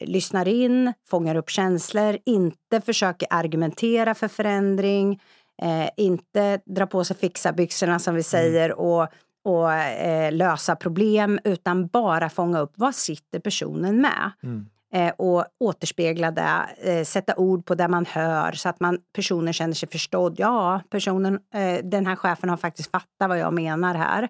lyssnar 0.00 0.48
in, 0.48 0.92
fångar 1.08 1.34
upp 1.34 1.50
känslor, 1.50 2.18
inte 2.26 2.80
försöker 2.80 3.28
argumentera 3.30 4.14
för 4.14 4.28
förändring, 4.28 5.20
eh, 5.62 5.90
inte 5.96 6.60
dra 6.66 6.86
på 6.86 7.04
sig 7.04 7.16
fixarbyxorna 7.16 7.98
som 7.98 8.14
vi 8.14 8.18
mm. 8.18 8.24
säger 8.24 8.72
och, 8.72 9.08
och 9.44 9.72
eh, 9.72 10.32
lösa 10.32 10.76
problem 10.76 11.40
utan 11.44 11.86
bara 11.86 12.28
fånga 12.28 12.60
upp 12.60 12.72
vad 12.74 12.94
sitter 12.94 13.38
personen 13.38 14.00
med. 14.00 14.30
Mm. 14.42 14.66
Eh, 14.92 15.12
och 15.18 15.44
återspegla 15.60 16.30
det, 16.30 16.66
eh, 16.82 17.04
sätta 17.04 17.36
ord 17.36 17.66
på 17.66 17.74
det 17.74 17.88
man 17.88 18.06
hör 18.06 18.52
så 18.52 18.68
att 18.68 18.80
man, 18.80 18.98
personen 19.12 19.52
känner 19.52 19.74
sig 19.74 19.88
förstådd. 19.88 20.34
Ja, 20.38 20.80
personen, 20.90 21.40
eh, 21.54 21.84
den 21.84 22.06
här 22.06 22.16
chefen 22.16 22.48
har 22.50 22.56
faktiskt 22.56 22.90
fattat 22.90 23.28
vad 23.28 23.38
jag 23.38 23.52
menar 23.52 23.94
här. 23.94 24.28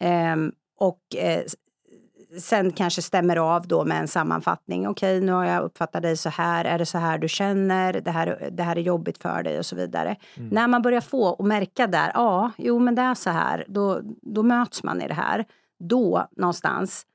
Ehm, 0.00 0.52
och 0.78 1.00
eh, 1.16 1.42
sen 2.40 2.72
kanske 2.72 3.02
stämmer 3.02 3.36
av 3.36 3.68
då 3.68 3.84
med 3.84 4.00
en 4.00 4.08
sammanfattning. 4.08 4.88
Okej, 4.88 5.20
nu 5.20 5.32
har 5.32 5.44
jag 5.44 5.62
uppfattat 5.62 6.02
dig 6.02 6.16
så 6.16 6.28
här. 6.28 6.64
Är 6.64 6.78
det 6.78 6.86
så 6.86 6.98
här 6.98 7.18
du 7.18 7.28
känner? 7.28 7.92
Det 7.92 8.10
här, 8.10 8.48
det 8.52 8.62
här 8.62 8.76
är 8.76 8.80
jobbigt 8.80 9.18
för 9.18 9.42
dig 9.42 9.58
och 9.58 9.66
så 9.66 9.76
vidare. 9.76 10.16
Mm. 10.36 10.48
När 10.48 10.68
man 10.68 10.82
börjar 10.82 11.00
få 11.00 11.28
och 11.28 11.44
märka 11.44 11.86
där, 11.86 12.10
ja, 12.14 12.50
jo 12.58 12.78
men 12.78 12.94
det 12.94 13.02
är 13.02 13.14
så 13.14 13.30
här. 13.30 13.64
Då, 13.68 14.00
då 14.22 14.42
möts 14.42 14.82
man 14.82 15.02
i 15.02 15.08
det 15.08 15.14
här. 15.14 15.44
Då 15.78 16.28
någonstans 16.36 17.06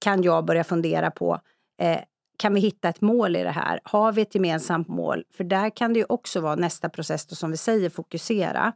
kan 0.00 0.22
jag 0.22 0.44
börja 0.44 0.64
fundera 0.64 1.10
på 1.10 1.40
eh, 1.82 2.00
kan 2.40 2.54
vi 2.54 2.60
hitta 2.60 2.88
ett 2.88 3.00
mål 3.00 3.36
i 3.36 3.42
det 3.42 3.50
här? 3.50 3.80
Har 3.84 4.12
vi 4.12 4.22
ett 4.22 4.34
gemensamt 4.34 4.88
mål? 4.88 5.24
För 5.36 5.44
där 5.44 5.70
kan 5.70 5.92
det 5.92 5.98
ju 5.98 6.06
också 6.08 6.40
vara 6.40 6.54
nästa 6.54 6.88
process 6.88 7.26
då, 7.26 7.36
som 7.36 7.50
vi 7.50 7.56
säger, 7.56 7.90
fokusera. 7.90 8.72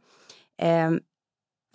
Eh, 0.57 0.91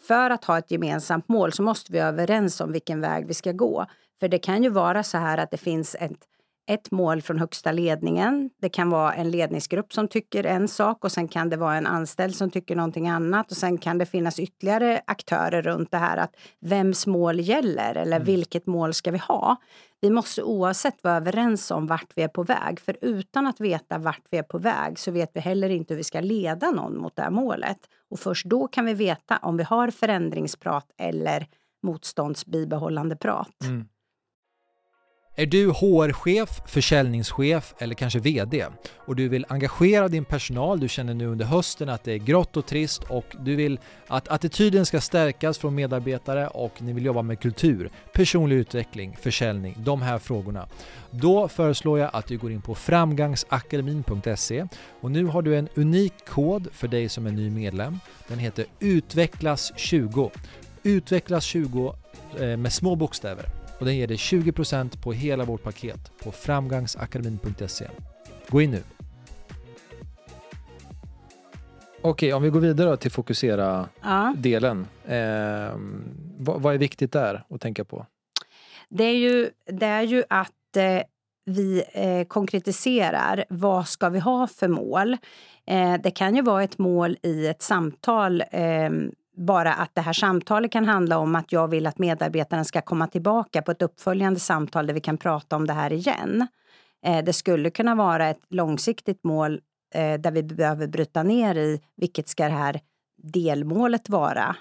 för 0.03 0.31
att 0.31 0.45
ha 0.45 0.59
ett 0.59 0.71
gemensamt 0.71 1.29
mål 1.29 1.53
så 1.53 1.63
måste 1.63 1.93
vi 1.93 1.99
vara 1.99 2.09
överens 2.09 2.61
om 2.61 2.73
vilken 2.73 3.01
väg 3.01 3.27
vi 3.27 3.35
ska 3.35 3.53
gå. 3.53 3.87
För 4.21 4.29
det 4.29 4.39
kan 4.39 4.63
ju 4.63 4.71
vara 4.71 5.03
så 5.03 5.19
här 5.19 5.39
att 5.39 5.51
det 5.51 5.57
finns 5.57 5.97
ett, 6.01 6.19
ett 6.71 6.91
mål 6.91 7.23
från 7.23 7.39
högsta 7.39 7.73
ledningen. 7.73 8.51
Det 8.61 8.69
kan 8.69 8.91
vara 8.91 9.15
en 9.15 9.31
ledningsgrupp 9.31 9.93
som 9.93 10.09
tycker 10.09 10.45
en 10.45 10.69
sak 10.69 11.05
och 11.05 11.13
sen 11.13 11.29
kan 11.29 11.51
det 11.51 11.57
vara 11.57 11.77
en 11.77 11.87
anställd 11.87 12.35
som 12.35 12.51
tycker 12.51 12.77
någonting 12.77 13.09
annat 13.09 13.51
och 13.51 13.57
sen 13.57 13.79
kan 13.79 13.99
det 13.99 14.07
finnas 14.07 14.39
ytterligare 14.39 15.01
aktörer 15.07 15.63
runt 15.63 15.91
det 15.91 15.97
här 15.97 16.17
att 16.17 16.37
vems 16.61 17.07
mål 17.07 17.41
gäller 17.41 17.95
eller 17.95 18.17
mm. 18.17 18.27
vilket 18.27 18.67
mål 18.67 18.95
ska 18.95 19.11
vi 19.11 19.19
ha? 19.19 19.57
Vi 20.01 20.11
måste 20.11 20.43
oavsett 20.43 21.05
vara 21.05 21.17
överens 21.17 21.71
om 21.71 21.87
vart 21.87 22.13
vi 22.15 22.23
är 22.23 22.29
på 22.29 22.43
väg 22.43 22.81
för 22.81 22.97
utan 23.01 23.47
att 23.47 23.61
veta 23.61 23.99
vart 23.99 24.23
vi 24.31 24.39
är 24.39 24.43
på 24.43 24.59
väg 24.59 24.99
så 24.99 25.11
vet 25.11 25.31
vi 25.35 25.41
heller 25.41 25.69
inte 25.69 25.95
hur 25.95 25.99
vi 25.99 26.05
ska 26.05 26.21
leda 26.21 26.71
någon 26.71 26.99
mot 26.99 27.17
det 27.17 27.23
här 27.23 27.31
målet. 27.31 27.79
Och 28.11 28.21
först 28.21 28.47
då 28.47 28.69
kan 28.69 28.85
vi 28.85 28.95
veta 28.95 29.37
om 29.37 29.57
vi 29.57 29.63
har 29.63 29.91
förändringsprat 29.91 30.91
eller 30.97 31.47
motståndsbibehållande 31.83 33.17
prat. 33.17 33.65
Mm. 33.65 33.89
Är 35.37 35.47
du 35.47 35.71
HR-chef, 35.71 36.61
försäljningschef 36.67 37.75
eller 37.79 37.95
kanske 37.95 38.19
VD 38.19 38.67
och 38.95 39.17
du 39.17 39.29
vill 39.29 39.47
engagera 39.49 40.09
din 40.09 40.25
personal, 40.25 40.81
du 40.81 40.89
känner 40.89 41.15
nu 41.15 41.27
under 41.27 41.45
hösten 41.45 41.89
att 41.89 42.05
det 42.05 42.13
är 42.13 42.19
grått 42.19 42.57
och 42.57 42.67
trist 42.67 43.03
och 43.09 43.37
du 43.41 43.57
vill 43.57 43.79
att 44.07 44.29
attityden 44.29 44.87
ska 44.87 45.01
stärkas 45.01 45.59
från 45.59 45.75
medarbetare 45.75 46.49
och 46.49 46.83
ni 46.83 46.93
vill 46.93 47.05
jobba 47.05 47.23
med 47.23 47.41
kultur, 47.41 47.91
personlig 48.13 48.57
utveckling, 48.57 49.17
försäljning, 49.21 49.75
de 49.79 50.03
här 50.03 50.19
frågorna. 50.19 50.67
Då 51.11 51.49
föreslår 51.49 51.99
jag 51.99 52.11
att 52.13 52.27
du 52.27 52.39
går 52.39 52.53
in 52.53 52.63
på 52.63 52.75
framgangsakademin.se 52.75 54.67
och 55.01 55.11
nu 55.11 55.25
har 55.25 55.43
du 55.43 55.57
en 55.57 55.69
unik 55.75 56.15
kod 56.27 56.69
för 56.73 56.89
dig 56.89 57.09
som 57.09 57.27
är 57.27 57.33
ny 57.33 57.51
medlem. 57.51 58.01
Den 58.29 58.39
heter 58.39 58.67
Utvecklas20. 58.81 60.31
Utvecklas20 60.83 61.95
eh, 62.39 62.57
med 62.57 62.73
små 62.73 62.97
bokstäver 62.97 63.60
och 63.81 63.87
den 63.87 63.97
ger 63.97 64.07
dig 64.07 64.17
20% 64.17 65.03
på 65.03 65.13
hela 65.13 65.45
vårt 65.45 65.63
paket 65.63 66.13
på 66.23 66.33
framgangsakademin.se. 66.33 67.87
Gå 68.49 68.61
in 68.61 68.71
nu! 68.71 68.83
Okej, 72.03 72.33
om 72.33 72.43
vi 72.43 72.51
går 72.51 72.61
vidare 72.61 72.97
till 72.97 73.11
fokusera-delen. 73.11 74.87
Ja. 75.07 75.15
Eh, 75.15 75.73
vad, 76.39 76.63
vad, 76.63 76.75
är 76.75 76.79
viktigt 76.79 77.13
där 77.13 77.45
att 77.49 77.61
tänka 77.61 77.85
på? 77.85 78.07
Det 78.89 79.05
är 79.05 79.17
ju, 79.17 79.51
det 79.67 79.87
är 79.87 80.03
ju 80.03 80.25
att 80.29 80.77
eh, 80.77 81.03
vi 81.45 81.85
eh, 81.93 82.27
konkretiserar 82.27 83.45
vad 83.49 83.89
ska 83.89 84.09
vi 84.09 84.19
ha 84.19 84.47
för 84.47 84.69
mål. 84.69 85.17
Eh, 85.67 85.95
det 86.03 86.11
kan 86.11 86.37
ju 86.37 86.43
vara 86.43 86.63
ett 86.63 86.79
mål 86.79 87.17
i 87.23 87.47
ett 87.47 87.63
samtal 87.63 88.43
ehm, 88.51 89.13
bara 89.41 89.73
att 89.73 89.95
det 89.95 90.01
här 90.01 90.13
samtalet 90.13 90.73
kan 90.73 90.85
handla 90.85 91.19
om 91.19 91.35
att 91.35 91.53
jag 91.53 91.69
vill 91.69 91.87
att 91.87 91.99
medarbetaren 91.99 92.65
ska 92.65 92.81
komma 92.81 93.07
tillbaka 93.07 93.63
på 93.63 93.71
ett 93.71 93.83
uppföljande 93.83 94.41
samtal 94.41 94.87
där 94.87 94.95
vi 94.95 95.01
kan 95.01 95.17
prata 95.17 95.57
om 95.57 95.67
det 95.67 95.73
här 95.73 95.93
igen. 95.93 96.47
Eh, 97.07 97.25
det 97.25 97.33
skulle 97.33 97.71
kunna 97.71 97.95
vara 97.95 98.29
ett 98.29 98.41
långsiktigt 98.49 99.25
mål 99.25 99.61
eh, 99.95 100.21
där 100.21 100.31
vi 100.31 100.43
behöver 100.43 100.87
bryta 100.87 101.23
ner 101.23 101.55
i 101.55 101.81
vilket 101.97 102.29
ska 102.29 102.45
det 102.45 102.51
här 102.51 102.81
delmålet 103.23 104.09
vara. 104.09 104.57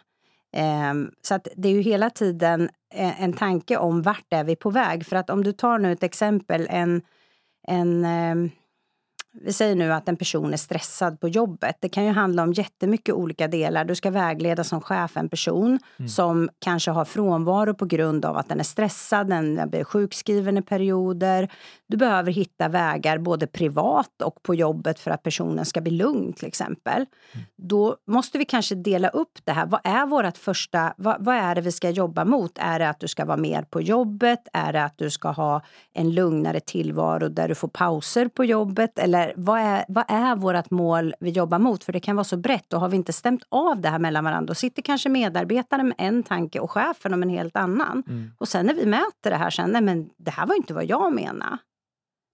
Ehm, 0.53 1.11
så 1.21 1.35
att 1.35 1.47
det 1.55 1.67
är 1.67 1.73
ju 1.73 1.81
hela 1.81 2.09
tiden 2.09 2.69
eh, 2.93 3.23
en 3.23 3.33
tanke 3.33 3.77
om 3.77 4.01
vart 4.01 4.33
är 4.33 4.43
vi 4.43 4.55
på 4.55 4.69
väg. 4.69 5.05
För 5.05 5.15
att 5.15 5.29
om 5.29 5.43
du 5.43 5.51
tar 5.51 5.79
nu 5.79 5.91
ett 5.91 6.03
exempel, 6.03 6.67
en, 6.69 7.01
en 7.67 8.05
ehm, 8.05 8.49
vi 9.31 9.53
säger 9.53 9.75
nu 9.75 9.93
att 9.93 10.09
en 10.09 10.17
person 10.17 10.53
är 10.53 10.57
stressad 10.57 11.19
på 11.19 11.27
jobbet. 11.27 11.77
Det 11.79 11.89
kan 11.89 12.05
ju 12.05 12.11
handla 12.11 12.43
om 12.43 12.53
jättemycket 12.53 13.15
olika 13.15 13.47
delar. 13.47 13.85
Du 13.85 13.95
ska 13.95 14.11
vägleda 14.11 14.63
som 14.63 14.81
chef 14.81 15.17
en 15.17 15.29
person 15.29 15.79
mm. 15.99 16.09
som 16.09 16.49
kanske 16.59 16.91
har 16.91 17.05
frånvaro 17.05 17.73
på 17.73 17.85
grund 17.85 18.25
av 18.25 18.37
att 18.37 18.49
den 18.49 18.59
är 18.59 18.63
stressad, 18.63 19.29
den 19.29 19.69
blir 19.69 19.83
sjukskriven 19.83 20.57
i 20.57 20.61
perioder. 20.61 21.51
Du 21.87 21.97
behöver 21.97 22.31
hitta 22.31 22.67
vägar 22.67 23.17
både 23.17 23.47
privat 23.47 24.21
och 24.21 24.43
på 24.43 24.55
jobbet 24.55 24.99
för 24.99 25.11
att 25.11 25.23
personen 25.23 25.65
ska 25.65 25.81
bli 25.81 25.91
lugn 25.91 26.33
till 26.33 26.47
exempel. 26.47 27.05
Mm. 27.31 27.45
Då 27.55 27.97
måste 28.07 28.37
vi 28.37 28.45
kanske 28.45 28.75
dela 28.75 29.09
upp 29.09 29.39
det 29.43 29.51
här. 29.51 29.65
Vad 29.65 29.81
är 29.83 30.05
vårt 30.05 30.37
första, 30.37 30.93
vad, 30.97 31.25
vad 31.25 31.35
är 31.35 31.55
det 31.55 31.61
vi 31.61 31.71
ska 31.71 31.89
jobba 31.89 32.25
mot? 32.25 32.51
Är 32.55 32.79
det 32.79 32.89
att 32.89 32.99
du 32.99 33.07
ska 33.07 33.25
vara 33.25 33.37
mer 33.37 33.61
på 33.61 33.81
jobbet? 33.81 34.39
Är 34.53 34.73
det 34.73 34.83
att 34.83 34.97
du 34.97 35.09
ska 35.09 35.29
ha 35.29 35.61
en 35.93 36.11
lugnare 36.11 36.59
tillvaro 36.59 37.29
där 37.29 37.47
du 37.47 37.55
får 37.55 37.67
pauser 37.67 38.27
på 38.27 38.45
jobbet? 38.45 38.99
Eller 38.99 39.18
eller 39.23 39.33
vad 39.37 39.59
är, 39.59 39.85
vad 39.87 40.05
är 40.07 40.35
vårt 40.35 40.71
mål 40.71 41.13
vi 41.19 41.29
jobbar 41.29 41.59
mot? 41.59 41.83
För 41.83 41.93
det 41.93 41.99
kan 41.99 42.15
vara 42.15 42.23
så 42.23 42.37
brett 42.37 42.73
och 42.73 42.79
har 42.79 42.89
vi 42.89 42.95
inte 42.95 43.13
stämt 43.13 43.43
av 43.49 43.81
det 43.81 43.89
här 43.89 43.99
mellan 43.99 44.23
varandra 44.23 44.47
då 44.47 44.55
sitter 44.55 44.81
kanske 44.81 45.09
medarbetaren 45.09 45.87
med 45.87 45.95
en 45.97 46.23
tanke 46.23 46.59
och 46.59 46.71
chefen 46.71 47.13
om 47.13 47.23
en 47.23 47.29
helt 47.29 47.55
annan. 47.55 48.03
Mm. 48.07 48.31
Och 48.37 48.47
sen 48.47 48.65
när 48.65 48.73
vi 48.73 48.85
mäter 48.85 49.29
det 49.29 49.35
här 49.35 49.49
sen, 49.49 49.69
nej 49.71 49.81
men 49.81 50.09
det 50.17 50.31
här 50.31 50.45
var 50.45 50.55
inte 50.55 50.73
vad 50.73 50.85
jag 50.85 51.13
menade. 51.13 51.57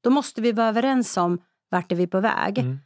Då 0.03 0.09
måste 0.09 0.41
vi 0.41 0.51
vara 0.51 0.67
överens 0.67 1.17
om 1.17 1.39
vart 1.69 1.91
är 1.91 1.95
vi 1.95 2.07
på 2.07 2.19
väg. 2.19 2.57
Mm. 2.57 2.79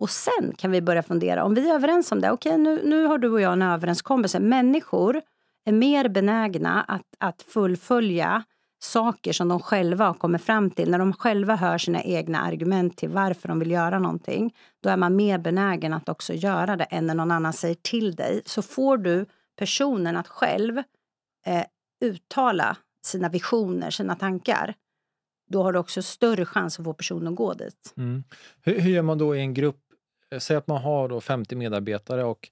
Och 0.00 0.10
sen 0.10 0.54
kan 0.56 0.70
vi 0.70 0.82
börja 0.82 1.02
fundera, 1.02 1.44
om 1.44 1.54
vi 1.54 1.70
är 1.70 1.74
överens 1.74 2.12
om 2.12 2.20
det, 2.20 2.30
okej 2.30 2.52
okay, 2.52 2.62
nu, 2.62 2.82
nu 2.84 3.06
har 3.06 3.18
du 3.18 3.30
och 3.30 3.40
jag 3.40 3.52
en 3.52 3.62
överenskommelse. 3.62 4.40
Människor 4.40 5.22
är 5.64 5.72
mer 5.72 6.08
benägna 6.08 6.82
att, 6.82 7.06
att 7.18 7.42
fullfölja 7.42 8.44
saker 8.78 9.32
som 9.32 9.48
de 9.48 9.60
själva 9.60 10.06
har 10.06 10.14
kommit 10.14 10.42
fram 10.42 10.70
till, 10.70 10.90
när 10.90 10.98
de 10.98 11.12
själva 11.12 11.56
hör 11.56 11.78
sina 11.78 12.02
egna 12.02 12.40
argument 12.40 12.96
till 12.96 13.08
varför 13.08 13.48
de 13.48 13.58
vill 13.58 13.70
göra 13.70 13.98
någonting, 13.98 14.54
då 14.82 14.90
är 14.90 14.96
man 14.96 15.16
mer 15.16 15.38
benägen 15.38 15.92
att 15.92 16.08
också 16.08 16.34
göra 16.34 16.76
det 16.76 16.84
än 16.84 17.06
när 17.06 17.14
någon 17.14 17.30
annan 17.30 17.52
säger 17.52 17.74
till 17.74 18.14
dig. 18.14 18.42
Så 18.44 18.62
får 18.62 18.96
du 18.96 19.26
personen 19.58 20.16
att 20.16 20.28
själv 20.28 20.78
eh, 21.46 21.64
uttala 22.04 22.76
sina 23.02 23.28
visioner, 23.28 23.90
sina 23.90 24.14
tankar, 24.14 24.74
då 25.50 25.62
har 25.62 25.72
du 25.72 25.78
också 25.78 26.02
större 26.02 26.44
chans 26.44 26.78
att 26.78 26.84
få 26.84 26.94
personen 26.94 27.28
att 27.28 27.36
gå 27.36 27.54
dit. 27.54 27.94
Mm. 27.96 28.24
Hur, 28.62 28.80
hur 28.80 28.90
gör 28.90 29.02
man 29.02 29.18
då 29.18 29.36
i 29.36 29.40
en 29.40 29.54
grupp? 29.54 29.80
Eh, 30.30 30.38
säg 30.38 30.56
att 30.56 30.66
man 30.66 30.82
har 30.82 31.08
då 31.08 31.20
50 31.20 31.56
medarbetare 31.56 32.24
och 32.24 32.48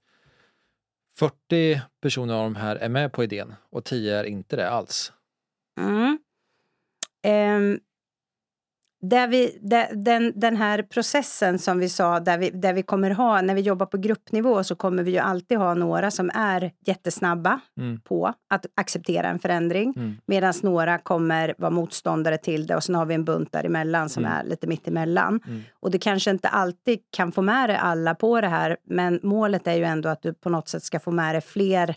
40 1.17 1.81
personer 2.01 2.33
av 2.33 2.43
de 2.43 2.55
här 2.55 2.75
är 2.75 2.89
med 2.89 3.11
på 3.11 3.23
idén 3.23 3.55
och 3.69 3.85
10 3.85 4.15
är 4.19 4.23
inte 4.23 4.55
det 4.55 4.69
alls. 4.69 5.13
Mm. 5.77 6.17
Um, 7.27 7.79
där 9.01 9.27
vi, 9.27 9.59
där, 9.61 9.95
den, 9.95 10.33
den 10.35 10.55
här 10.55 10.83
processen 10.83 11.59
som 11.59 11.79
vi 11.79 11.89
sa, 11.89 12.19
där 12.19 12.37
vi, 12.37 12.49
där 12.49 12.73
vi 12.73 12.83
kommer 12.83 13.11
ha, 13.11 13.41
när 13.41 13.55
vi 13.55 13.61
jobbar 13.61 13.85
på 13.85 13.97
gruppnivå 13.97 14.63
så 14.63 14.75
kommer 14.75 15.03
vi 15.03 15.11
ju 15.11 15.17
alltid 15.17 15.57
ha 15.57 15.73
några 15.73 16.11
som 16.11 16.31
är 16.33 16.71
jättesnabba 16.85 17.59
mm. 17.77 17.99
på 17.99 18.33
att 18.49 18.65
acceptera 18.75 19.27
en 19.27 19.39
förändring. 19.39 19.93
Mm. 19.97 20.17
Medan 20.25 20.53
några 20.63 20.97
kommer 20.97 21.55
vara 21.57 21.71
motståndare 21.71 22.37
till 22.37 22.67
det 22.67 22.75
och 22.75 22.83
sen 22.83 22.95
har 22.95 23.05
vi 23.05 23.15
en 23.15 23.25
bunt 23.25 23.51
däremellan 23.51 24.09
som 24.09 24.25
mm. 24.25 24.37
är 24.37 24.43
lite 24.43 24.67
mittemellan. 24.67 25.39
Mm. 25.47 25.61
Och 25.79 25.91
det 25.91 25.99
kanske 25.99 26.31
inte 26.31 26.47
alltid 26.47 26.99
kan 27.11 27.31
få 27.31 27.41
med 27.41 27.69
dig 27.69 27.77
alla 27.77 28.15
på 28.15 28.41
det 28.41 28.47
här 28.47 28.77
men 28.83 29.19
målet 29.23 29.67
är 29.67 29.75
ju 29.75 29.83
ändå 29.83 30.09
att 30.09 30.21
du 30.21 30.33
på 30.33 30.49
något 30.49 30.67
sätt 30.67 30.83
ska 30.83 30.99
få 30.99 31.11
med 31.11 31.35
dig 31.35 31.41
fler 31.41 31.95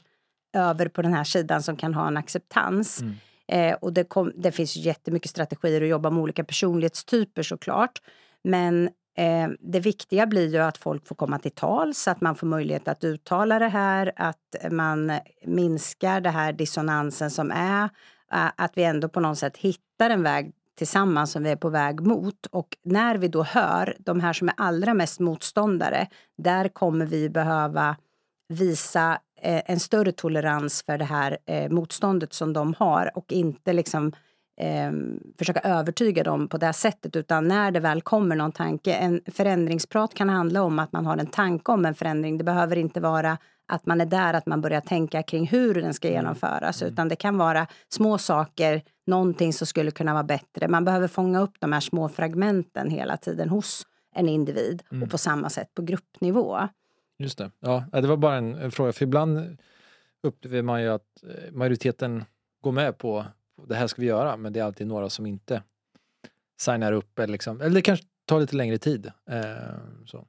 över 0.57 0.89
på 0.89 1.03
den 1.03 1.15
här 1.15 1.25
sidan 1.25 1.63
som 1.63 1.77
kan 1.77 1.95
ha 1.95 2.07
en 2.07 2.17
acceptans. 2.17 3.01
Mm. 3.01 3.15
Eh, 3.51 3.75
och 3.75 3.93
det, 3.93 4.05
kom, 4.05 4.33
det 4.37 4.53
finns 4.53 4.77
jättemycket 4.77 5.31
strategier 5.31 5.83
att 5.83 5.89
jobba 5.89 6.11
med 6.11 6.23
olika 6.23 6.45
personlighetstyper 6.45 7.43
såklart. 7.43 8.03
Men 8.45 8.85
eh, 9.17 9.49
det 9.61 9.81
viktiga 9.81 10.27
blir 10.27 10.49
ju 10.53 10.59
att 10.59 10.79
folk 10.79 11.07
får 11.07 11.15
komma 11.15 11.39
till 11.39 11.51
tals, 11.51 12.09
att 12.09 12.21
man 12.21 12.35
får 12.35 12.47
möjlighet 12.47 12.89
att 12.89 13.05
uttala 13.05 13.59
det 13.59 13.69
här, 13.69 14.13
att 14.17 14.57
man 14.71 15.13
minskar 15.47 16.21
det 16.21 16.31
här 16.31 16.53
dissonansen 16.53 17.31
som 17.31 17.51
är. 17.51 17.89
Att 18.33 18.73
vi 18.75 18.85
ändå 18.85 19.09
på 19.09 19.21
något 19.21 19.39
sätt 19.39 19.57
hittar 19.57 20.11
en 20.11 20.23
väg 20.23 20.53
tillsammans 20.79 21.33
som 21.33 21.43
vi 21.43 21.51
är 21.51 21.57
på 21.57 21.69
väg 21.69 22.01
mot. 22.01 22.47
Och 22.47 22.77
när 22.83 23.17
vi 23.17 23.29
då 23.29 23.43
hör 23.43 23.97
de 23.99 24.21
här 24.21 24.33
som 24.33 24.49
är 24.49 24.55
allra 24.57 24.95
mest 24.95 25.21
motståndare, 25.21 26.07
där 26.39 26.69
kommer 26.69 27.07
vi 27.07 27.29
behöva 27.29 27.97
visa 28.49 29.19
en 29.43 29.81
större 29.81 30.13
tolerans 30.13 30.83
för 30.87 30.99
det 30.99 31.05
här 31.05 31.39
eh, 31.47 31.71
motståndet 31.71 32.33
som 32.33 32.53
de 32.53 32.75
har 32.79 33.11
och 33.15 33.33
inte 33.33 33.73
liksom 33.73 34.13
eh, 34.61 34.93
försöka 35.39 35.61
övertyga 35.61 36.23
dem 36.23 36.49
på 36.49 36.59
det 36.59 36.73
sättet 36.73 37.17
utan 37.17 37.49
när 37.49 37.71
det 37.71 37.81
väl 37.81 38.03
kommer 38.03 38.37
någon 38.37 38.53
tanke. 38.53 38.95
En 38.95 39.21
förändringsprat 39.27 40.15
kan 40.15 40.29
handla 40.29 40.63
om 40.63 40.79
att 40.79 40.93
man 40.93 41.07
har 41.07 41.17
en 41.17 41.27
tanke 41.27 41.73
om 41.73 41.85
en 41.85 41.95
förändring. 41.95 42.39
Det 42.39 42.45
behöver 42.45 42.77
inte 42.79 43.01
vara 43.01 43.39
att 43.73 43.87
man 43.87 44.01
är 44.01 44.07
där, 44.07 44.35
att 44.35 44.47
man 44.47 44.61
börjar 44.61 44.81
tänka 44.81 45.23
kring 45.23 45.47
hur 45.47 45.75
den 45.75 45.95
ska 45.95 46.09
mm. 46.09 46.17
genomföras, 46.17 46.83
mm. 46.83 46.93
utan 46.93 47.09
det 47.09 47.17
kan 47.17 47.39
vara 47.39 47.67
små 47.89 48.19
saker 48.19 48.83
någonting 49.07 49.53
som 49.53 49.67
skulle 49.67 49.91
kunna 49.91 50.13
vara 50.13 50.25
bättre. 50.25 50.69
Man 50.69 50.85
behöver 50.85 51.09
fånga 51.09 51.41
upp 51.41 51.55
de 51.59 51.73
här 51.73 51.81
små 51.81 52.09
fragmenten 52.09 52.91
hela 52.91 53.17
tiden 53.17 53.49
hos 53.49 53.87
en 54.15 54.29
individ 54.29 54.83
Mm. 54.91 55.03
och 55.03 55.11
på 55.11 55.19
samma 55.19 55.51
sätt 55.51 55.75
på 55.75 55.83
gruppnivå. 55.83 56.69
Just 57.21 57.39
det. 57.39 57.51
Ja, 57.61 57.85
det 57.93 58.07
var 58.07 58.17
bara 58.17 58.37
en, 58.37 58.71
fråga, 58.71 58.93
för 58.93 59.03
ibland 59.05 59.59
upplever 60.23 60.63
man 60.63 60.83
ju 60.83 60.89
att 60.89 61.23
eh, 61.23 61.53
majoriteten 61.53 62.25
går 62.63 62.73
med 62.73 62.99
på 62.99 63.27
det 63.69 63.75
här 63.75 63.87
ska 63.87 64.01
vi 64.03 64.09
göra, 64.09 64.37
men 64.37 64.53
det 64.53 64.61
är 64.61 64.65
alltid 64.65 64.87
några 64.87 65.11
som 65.11 65.27
inte 65.27 65.63
signar 66.61 66.93
upp. 66.93 67.19
Eller, 67.19 67.33
liksom, 67.33 67.61
eller 67.61 67.75
det 67.75 67.83
kanske 67.83 68.07
tar 68.27 68.41
lite 68.41 68.57
längre 68.57 68.79
tid. 68.79 69.11
Eh. 69.31 69.75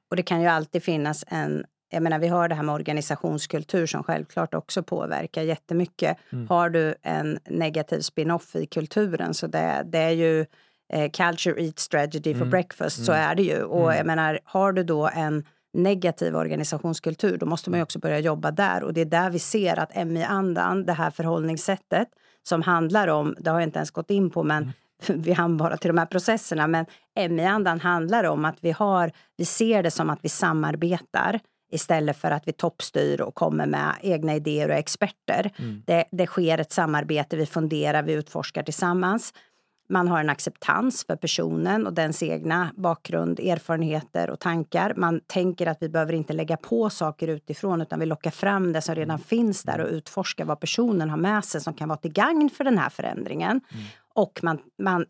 Och 0.10 0.16
det 0.16 0.24
kan 0.24 0.42
ju 0.42 0.48
alltid 0.48 0.84
finnas 0.84 1.26
en 1.28 1.66
jag 1.94 2.04
menar, 2.04 2.20
vi 2.20 2.28
har 2.28 2.48
det 2.50 2.56
här 2.56 2.64
med 2.64 2.76
organisationskultur 2.76 3.86
som 3.86 4.04
självklart 4.04 4.54
också 4.54 4.84
påverkar 4.84 5.42
jättemycket. 5.42 6.18
Mm. 6.32 6.48
Har 6.48 6.70
du 6.70 6.96
en 7.02 7.40
negativ 7.50 8.00
spin-off 8.02 8.56
i 8.56 8.66
kulturen 8.66 9.34
så 9.34 9.48
det, 9.48 9.84
det 9.86 9.98
är 9.98 10.10
ju 10.12 10.46
eh, 10.94 11.12
culture 11.12 11.64
eats 11.66 11.84
strategy 11.84 12.34
for 12.34 12.42
Mm. 12.42 12.50
breakfast, 12.50 13.06
så 13.06 13.12
Mm. 13.12 13.30
är 13.30 13.36
det 13.36 13.44
ju. 13.44 13.64
Och 13.64 13.84
Mm. 13.84 13.98
jag 13.98 14.06
menar, 14.06 14.40
har 14.44 14.72
du 14.72 14.84
då 14.84 15.10
en 15.14 15.46
negativ 15.74 16.36
organisationskultur, 16.36 17.38
då 17.38 17.46
måste 17.46 17.70
man 17.70 17.82
också 17.82 18.00
börja 18.00 18.20
jobba 18.20 18.52
där. 18.52 18.84
Och 18.84 18.94
det 18.94 19.02
är 19.02 19.06
där 19.06 19.30
vi 19.30 19.40
ser 19.40 19.80
att 19.80 20.08
MI-andan, 20.08 20.86
det 20.86 20.94
här 20.94 21.12
förhållningssättet 21.12 22.08
som 22.44 22.62
handlar 22.62 23.08
om, 23.08 23.36
det 23.40 23.50
har 23.50 23.60
jag 23.60 23.68
inte 23.68 23.80
ens 23.80 23.92
gått 23.92 24.12
in 24.12 24.30
på, 24.30 24.44
men 24.44 24.72
vi 25.08 25.34
hann 25.34 25.58
bara 25.58 25.78
till 25.78 25.88
de 25.88 25.98
här 25.98 26.06
processerna, 26.06 26.68
men 26.68 26.86
MI-andan 27.30 27.80
handlar 27.80 28.24
om 28.24 28.46
att 28.46 28.58
vi 28.62 28.72
har, 28.72 29.12
vi 29.38 29.46
ser 29.46 29.84
det 29.84 29.92
som 29.92 30.10
att 30.10 30.20
vi 30.22 30.30
samarbetar 30.30 31.40
istället 31.72 32.18
för 32.18 32.32
att 32.32 32.48
vi 32.48 32.52
toppstyr 32.52 33.22
och 33.22 33.36
kommer 33.36 33.66
med 33.66 33.96
egna 34.02 34.36
idéer 34.36 34.70
och 34.70 34.76
experter. 34.76 35.52
Mm. 35.58 35.84
Det, 35.88 36.06
det 36.12 36.28
sker 36.28 36.58
ett 36.58 36.72
samarbete, 36.72 37.38
vi 37.38 37.46
funderar, 37.46 38.04
vi 38.04 38.14
utforskar 38.14 38.64
tillsammans. 38.64 39.34
Man 39.92 40.08
har 40.08 40.20
en 40.20 40.30
acceptans 40.30 41.06
för 41.06 41.16
personen 41.16 41.88
och 41.88 41.94
dens 41.94 42.24
egna 42.24 42.72
bakgrund, 42.76 43.40
erfarenheter 43.40 44.30
och 44.30 44.40
tankar. 44.40 44.94
Man 44.98 45.22
tänker 45.28 45.68
att 45.68 45.78
vi 45.82 45.90
behöver 45.90 46.14
inte 46.14 46.34
lägga 46.34 46.58
på 46.58 46.90
saker 46.90 47.28
utifrån 47.28 47.82
utan 47.82 48.00
vi 48.00 48.06
lockar 48.06 48.32
fram 48.32 48.74
det 48.74 48.82
som 48.82 48.96
redan 48.96 49.20
finns 49.20 49.64
där 49.64 49.82
och 49.82 49.90
utforskar 49.90 50.46
vad 50.46 50.60
personen 50.60 51.10
har 51.10 51.18
med 51.18 51.46
sig 51.46 51.62
som 51.62 51.74
kan 51.74 51.90
vara 51.90 51.98
till 51.98 52.12
gagn 52.14 52.50
för 52.50 52.64
den 52.64 52.78
här 52.78 52.90
förändringen. 52.90 53.62
Och 54.14 54.40
man, 54.44 54.60
man 54.84 55.06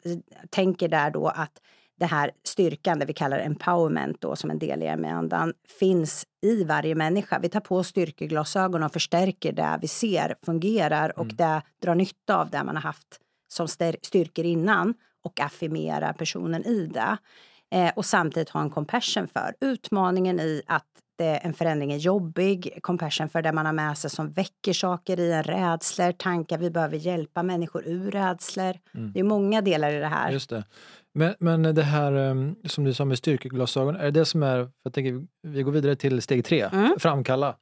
tänker 0.50 0.88
där 0.88 1.12
då 1.12 1.28
att 1.28 1.62
det 2.00 2.06
här 2.06 2.32
styrkan, 2.44 3.00
det 3.00 3.06
vi 3.06 3.13
kallar 3.13 3.39
empowerment 3.39 4.22
då, 4.22 4.36
som 4.36 4.52
en 4.52 4.60
del 4.60 4.84
i 4.84 4.96
ME-andan, 4.96 5.54
finns 5.80 6.26
i 6.41 6.63
varje 6.63 6.96
människa. 6.96 7.39
Vi 7.39 7.50
tar 7.50 7.60
på 7.60 7.84
styrkeglasögon 7.84 8.84
och 8.84 8.94
förstärker 8.94 9.52
det 9.54 9.80
vi 9.82 9.88
ser 9.88 10.36
fungerar 10.46 11.20
och 11.20 11.26
Mm. 11.26 11.36
det 11.36 11.62
drar 11.82 11.96
nytta 11.96 12.38
av 12.38 12.50
det 12.50 12.63
man 12.63 12.76
har 12.76 12.84
haft 12.84 13.20
som 13.51 13.67
styr- 13.67 13.95
styrkor 14.01 14.45
innan 14.45 14.93
och 15.23 15.39
affirmera 15.39 16.13
personen 16.13 16.65
i 16.65 16.85
det. 16.93 17.17
Eh, 17.75 17.91
och 17.95 18.05
samtidigt 18.05 18.49
ha 18.49 18.61
en 18.61 18.69
compassion 18.69 19.27
för 19.27 19.55
utmaningen 19.61 20.39
i 20.39 20.61
att 20.67 20.85
det, 21.17 21.35
en 21.37 21.53
förändring 21.53 21.91
är 21.93 21.97
jobbig, 21.97 22.79
compassion 22.81 23.29
för 23.29 23.41
det 23.41 23.51
man 23.51 23.65
har 23.65 23.73
med 23.73 23.97
sig 23.97 24.09
som 24.09 24.31
väcker 24.31 24.73
saker 24.73 25.19
i 25.19 25.31
en, 25.31 25.43
rädslor, 25.43 26.11
tankar, 26.11 26.57
vi 26.57 26.69
behöver 26.71 26.97
hjälpa 26.97 27.43
människor 27.43 27.83
ur 27.87 28.11
rädslor. 28.11 28.77
Mm. 28.95 29.11
Det 29.13 29.19
är 29.19 29.23
många 29.23 29.61
delar 29.61 29.91
i 29.91 29.99
det 29.99 30.07
här. 30.07 30.31
Just 30.31 30.49
det. 30.49 30.63
Men, 31.13 31.35
men 31.39 31.61
det 31.75 31.83
här 31.83 32.11
em, 32.13 32.55
som 32.65 32.83
du 32.83 32.93
sa 32.93 33.05
med 33.05 33.17
styrkeglasögon, 33.17 33.95
är 33.95 34.03
det 34.03 34.11
det 34.11 34.25
som 34.25 34.43
är, 34.43 34.63
för 34.63 34.71
jag 34.83 34.93
tänker, 34.93 35.25
vi 35.47 35.63
går 35.63 35.71
vidare 35.71 35.95
till 35.95 36.21
steg 36.21 36.45
tre, 36.45 36.69
Mm. 36.73 36.95
framkalla. 36.99 37.55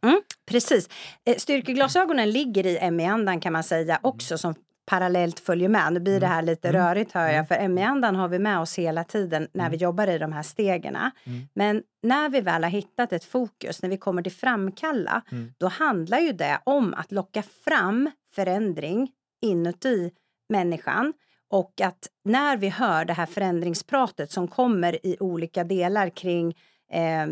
Precis. 0.51 0.89
Eh, 1.25 1.35
Styrkeglasögonen 1.37 2.31
ligger 2.31 2.65
i 2.65 2.91
ME-andan 2.91 3.39
kan 3.39 3.53
man 3.53 3.63
säga 3.63 3.99
också 4.03 4.37
som 4.37 4.53
parallellt 4.89 5.39
följer 5.39 5.69
med. 5.69 5.93
Nu 5.93 5.99
blir 5.99 6.19
det 6.19 6.27
här 6.27 6.41
lite 6.41 6.69
Mm. 6.69 6.81
rörigt 6.81 7.11
hör 7.11 7.23
Mm. 7.23 7.35
jag, 7.35 7.47
för 7.47 7.67
ME-andan 7.67 8.15
har 8.15 8.27
vi 8.27 8.39
med 8.39 8.59
oss 8.59 8.79
hela 8.79 9.03
tiden 9.03 9.47
när 9.53 9.69
vi 9.69 9.77
jobbar 9.77 10.07
i 10.07 10.17
de 10.17 10.31
här 10.33 10.43
stegen. 10.43 10.95
Mm. 10.95 11.47
Men 11.53 11.83
när 12.03 12.29
vi 12.29 12.41
väl 12.41 12.63
har 12.63 12.71
hittat 12.71 13.13
ett 13.13 13.23
fokus, 13.23 13.81
när 13.81 13.89
vi 13.89 13.97
kommer 13.97 14.21
till 14.21 14.31
framkalla, 14.31 15.21
Mm. 15.31 15.53
då 15.57 15.67
handlar 15.67 16.19
ju 16.19 16.31
det 16.31 16.59
om 16.63 16.93
att 16.93 17.11
locka 17.11 17.41
fram 17.65 18.11
förändring 18.35 19.11
inuti 19.41 20.11
människan 20.49 21.13
och 21.51 21.81
att 21.81 22.07
när 22.25 22.57
vi 22.57 22.69
hör 22.69 23.05
det 23.05 23.13
här 23.13 23.25
förändringspratet 23.25 24.31
som 24.31 24.47
kommer 24.47 25.05
i 25.05 25.17
olika 25.19 25.63
delar 25.63 26.09
kring 26.09 26.57
eh, 26.91 27.27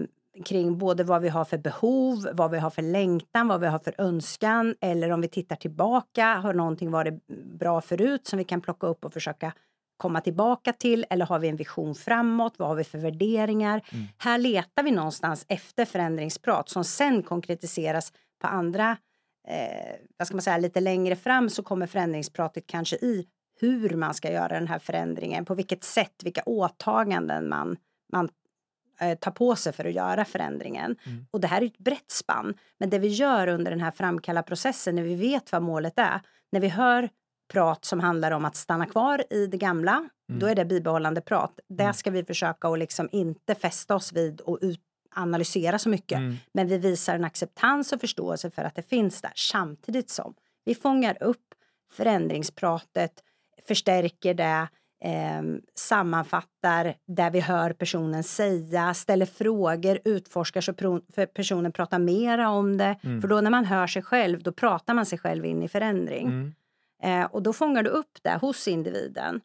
kring 0.45 0.77
både 0.77 1.03
vad 1.03 1.21
vi 1.21 1.29
har 1.29 1.45
för 1.45 1.57
behov, 1.57 2.27
vad 2.33 2.51
vi 2.51 2.57
har 2.57 2.69
för 2.69 2.81
längtan, 2.81 3.47
vad 3.47 3.61
vi 3.61 3.67
har 3.67 3.79
för 3.79 3.93
önskan 3.97 4.75
eller 4.81 5.11
om 5.11 5.21
vi 5.21 5.27
tittar 5.27 5.55
tillbaka, 5.55 6.35
har 6.35 6.53
någonting 6.53 6.91
varit 6.91 7.27
bra 7.59 7.81
förut 7.81 8.27
som 8.27 8.37
vi 8.37 8.43
kan 8.43 8.61
plocka 8.61 8.87
upp 8.87 9.05
och 9.05 9.13
försöka 9.13 9.53
komma 9.97 10.21
tillbaka 10.21 10.73
till 10.73 11.05
eller 11.09 11.25
har 11.25 11.39
vi 11.39 11.47
en 11.47 11.55
vision 11.55 11.95
framåt, 11.95 12.53
vad 12.57 12.67
har 12.67 12.75
vi 12.75 12.83
för 12.83 12.97
värderingar? 12.97 13.81
Mm. 13.91 14.05
Här 14.17 14.37
letar 14.37 14.83
vi 14.83 14.91
någonstans 14.91 15.45
efter 15.47 15.85
förändringsprat 15.85 16.69
som 16.69 16.83
sen 16.83 17.23
konkretiseras 17.23 18.13
på 18.41 18.47
andra, 18.47 18.97
eh, 19.47 19.95
vad 20.17 20.27
ska 20.27 20.35
man 20.35 20.41
säga, 20.41 20.57
lite 20.57 20.79
längre 20.79 21.15
fram 21.15 21.49
så 21.49 21.63
kommer 21.63 21.87
förändringspratet 21.87 22.67
kanske 22.67 22.95
i 22.95 23.25
hur 23.59 23.89
man 23.89 24.13
ska 24.13 24.31
göra 24.31 24.47
den 24.59 24.67
här 24.67 24.79
förändringen, 24.79 25.45
på 25.45 25.55
vilket 25.55 25.83
sätt, 25.83 26.13
vilka 26.23 26.41
åtaganden 26.45 27.49
man, 27.49 27.77
man 28.13 28.29
eh, 29.01 29.17
tar 29.17 29.31
på 29.31 29.55
sig 29.55 29.73
för 29.73 29.85
att 29.85 29.93
göra 29.93 30.25
förändringen. 30.25 30.95
Mm. 31.05 31.25
Och 31.31 31.41
det 31.41 31.47
här 31.47 31.61
är 31.61 31.65
ett 31.65 31.77
brett 31.77 32.11
spann. 32.11 32.53
Men 32.79 32.89
det 32.89 32.99
vi 32.99 33.07
gör 33.07 33.47
under 33.47 33.71
den 33.71 33.81
här 33.81 33.91
framkalla 33.91 34.43
processen, 34.43 34.95
när 34.95 35.03
vi 35.03 35.15
vet 35.15 35.51
vad 35.51 35.61
målet 35.61 35.93
är, 35.99 36.21
när 36.51 36.59
vi 36.59 36.67
hör 36.67 37.09
prat 37.53 37.85
som 37.85 37.99
handlar 37.99 38.31
om 38.31 38.45
att 38.45 38.55
stanna 38.55 38.85
kvar 38.85 39.23
i 39.29 39.47
det 39.47 39.57
gamla, 39.57 40.09
Mm. 40.29 40.39
då 40.39 40.47
är 40.47 40.55
det 40.55 40.65
bibehållande 40.65 41.21
prat. 41.21 41.59
Det 41.69 41.83
Mm. 41.83 41.93
ska 41.93 42.11
vi 42.11 42.23
försöka 42.23 42.67
att 42.67 42.79
liksom 42.79 43.09
inte 43.11 43.55
fästa 43.55 43.95
oss 43.95 44.13
vid 44.13 44.41
och 44.41 44.59
ut 44.61 44.81
analysera 45.15 45.79
så 45.79 45.89
mycket. 45.89 46.17
Mm. 46.17 46.35
Men 46.53 46.67
vi 46.67 46.77
visar 46.77 47.15
en 47.15 47.23
acceptans 47.23 47.91
och 47.93 48.01
förståelse 48.01 48.51
för 48.51 48.61
att 48.63 48.75
det 48.75 48.81
finns 48.89 49.21
där 49.21 49.31
samtidigt 49.35 50.09
som 50.09 50.33
vi 50.65 50.75
fångar 50.75 51.23
upp 51.23 51.43
förändringspratet, 51.91 53.23
förstärker 53.67 54.33
det, 54.33 54.67
eh, 55.03 55.41
sammanfattar 55.75 56.93
det 57.07 57.29
vi 57.33 57.39
hör 57.39 57.73
personen 57.73 58.23
säga, 58.23 58.93
ställer 58.93 59.25
frågor, 59.25 59.99
utforskar 60.05 60.61
så 60.61 60.73
personen 61.33 61.71
pratar 61.71 61.99
mera 61.99 62.49
om 62.49 62.77
det. 62.77 62.95
Mm. 63.03 63.21
För 63.21 63.27
då 63.27 63.41
när 63.41 63.51
man 63.51 63.65
hör 63.65 63.87
sig 63.87 64.01
själv, 64.01 64.43
då 64.43 64.51
pratar 64.51 64.93
man 64.93 65.05
sig 65.05 65.19
själv 65.19 65.45
in 65.45 65.63
i 65.63 65.67
förändring. 65.67 66.27
Mm. 66.27 66.53
Eh, 67.03 67.25
och 67.31 67.43
då 67.43 67.53
fångar 67.53 67.83
du 67.83 67.89
upp 67.89 68.17
det 68.21 68.37
hos 68.41 68.67
individen. 68.67 69.41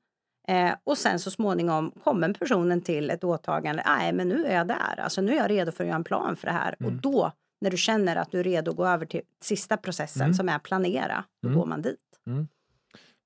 Eh, 0.49 0.73
och 0.85 0.99
sen 0.99 1.19
så 1.19 1.31
småningom 1.31 1.91
kommer 2.05 2.33
personen 2.35 2.81
till 2.83 3.11
ett 3.11 3.25
åtagande. 3.25 3.83
Nej, 3.87 4.13
men 4.13 4.29
nu 4.29 4.47
är 4.47 4.57
jag 4.57 4.67
där. 4.69 5.01
Alltså 5.01 5.21
nu 5.21 5.33
är 5.33 5.37
jag 5.37 5.51
redo 5.51 5.73
för 5.73 5.85
att 5.85 5.89
göra 5.89 5.97
en 5.97 6.05
plan 6.05 6.37
för 6.37 6.47
det 6.47 6.53
här. 6.53 6.77
Mm. 6.81 6.95
Och 6.95 7.01
då, 7.01 7.33
när 7.61 7.71
du 7.71 7.77
känner 7.77 8.17
att 8.17 8.31
du 8.31 8.41
är 8.41 8.45
redo 8.45 8.71
att 8.71 8.77
gå 8.77 8.87
över 8.87 9.07
till 9.07 9.23
sista 9.43 9.77
processen 9.77 10.23
Mm. 10.23 10.35
som 10.35 10.49
är 10.49 10.59
planera, 10.59 11.25
då 11.43 11.49
Mm. 11.49 11.59
går 11.61 11.67
man 11.67 11.83
dit. 11.83 11.99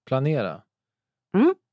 Planera. 0.06 0.62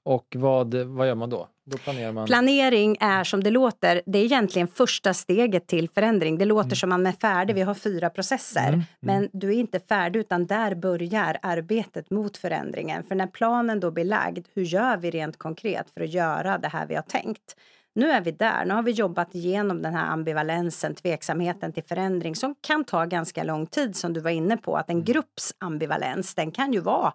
Och 0.06 0.36
vad, 0.36 0.76
vad 0.76 1.08
gör 1.08 1.16
man 1.16 1.30
då? 1.30 1.48
Då 1.66 1.78
planerar 1.78 2.12
man... 2.12 2.26
Planering 2.28 2.98
är 3.00 3.24
som 3.24 3.44
det 3.44 3.50
låter, 3.50 4.02
det 4.06 4.20
är 4.20 4.24
egentligen 4.24 4.68
första 4.68 5.14
steget 5.14 5.68
till 5.68 5.90
förändring. 5.90 6.38
Det 6.38 6.46
låter 6.46 6.68
Mm. 6.68 6.76
som 6.76 6.90
man 6.90 7.08
är 7.08 7.12
färdig, 7.12 7.56
vi 7.56 7.62
har 7.62 7.74
fyra 7.74 8.10
processer. 8.10 8.68
Mm, 8.68 8.74
mm. 8.74 8.86
Men 9.00 9.30
du 9.34 9.50
är 9.50 9.60
inte 9.60 9.80
färdig 9.80 10.20
utan 10.20 10.46
där 10.46 10.76
börjar 10.76 11.38
arbetet 11.42 12.10
mot 12.10 12.38
förändringen. 12.38 13.04
För 13.04 13.16
när 13.16 13.28
planen 13.28 13.80
då 13.80 13.92
blir 13.92 14.06
lagd, 14.06 14.48
hur 14.54 14.64
gör 14.64 14.98
vi 14.98 15.12
rent 15.12 15.38
konkret 15.38 15.90
för 15.94 16.02
att 16.04 16.14
göra 16.14 16.58
det 16.58 16.68
här 16.68 16.86
vi 16.88 16.96
har 16.96 17.02
tänkt? 17.02 17.56
Nu 17.96 18.12
är 18.12 18.22
vi 18.22 18.32
där, 18.32 18.66
nu 18.66 18.74
har 18.74 18.84
vi 18.84 18.92
jobbat 18.92 19.36
igenom 19.36 19.82
den 19.82 19.94
här 19.96 20.06
ambivalensen, 20.12 20.96
tveksamheten 20.96 21.74
till 21.74 21.84
förändring 21.84 22.36
som 22.36 22.56
kan 22.62 22.84
ta 22.84 23.06
ganska 23.06 23.44
lång 23.44 23.66
tid 23.66 23.96
som 23.96 24.14
du 24.14 24.20
var 24.20 24.32
inne 24.32 24.58
på. 24.58 24.78
Att 24.78 24.90
en 24.90 24.96
Mm. 24.96 25.06
grupps 25.06 25.54
ambivalens, 25.60 26.36
den 26.36 26.52
kan 26.52 26.74
ju 26.74 26.80
vara 26.80 27.14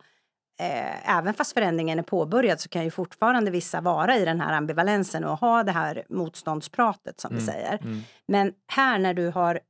Eh, 0.61 1.18
även 1.18 1.35
fast 1.35 1.53
förändringen 1.53 1.99
är 1.99 2.03
påbörjad 2.03 2.61
så 2.61 2.68
kan 2.68 2.85
ju 2.85 2.90
fortfarande 2.90 3.51
vissa 3.51 3.81
vara 3.81 4.16
i 4.16 4.25
den 4.25 4.40
här 4.40 4.53
ambivalensen 4.53 5.25
och 5.25 5.38
ha 5.38 5.62
det 5.62 5.73
här 5.73 6.05
motståndspratet 6.09 7.21
som 7.21 7.31
vi 7.31 7.42
Mm, 7.42 7.47
säger. 7.55 7.79
Mm. 7.83 8.01
Men 8.29 8.53
här 8.73 8.99
när 8.99 9.14
du 9.14 9.29
har 9.31 9.61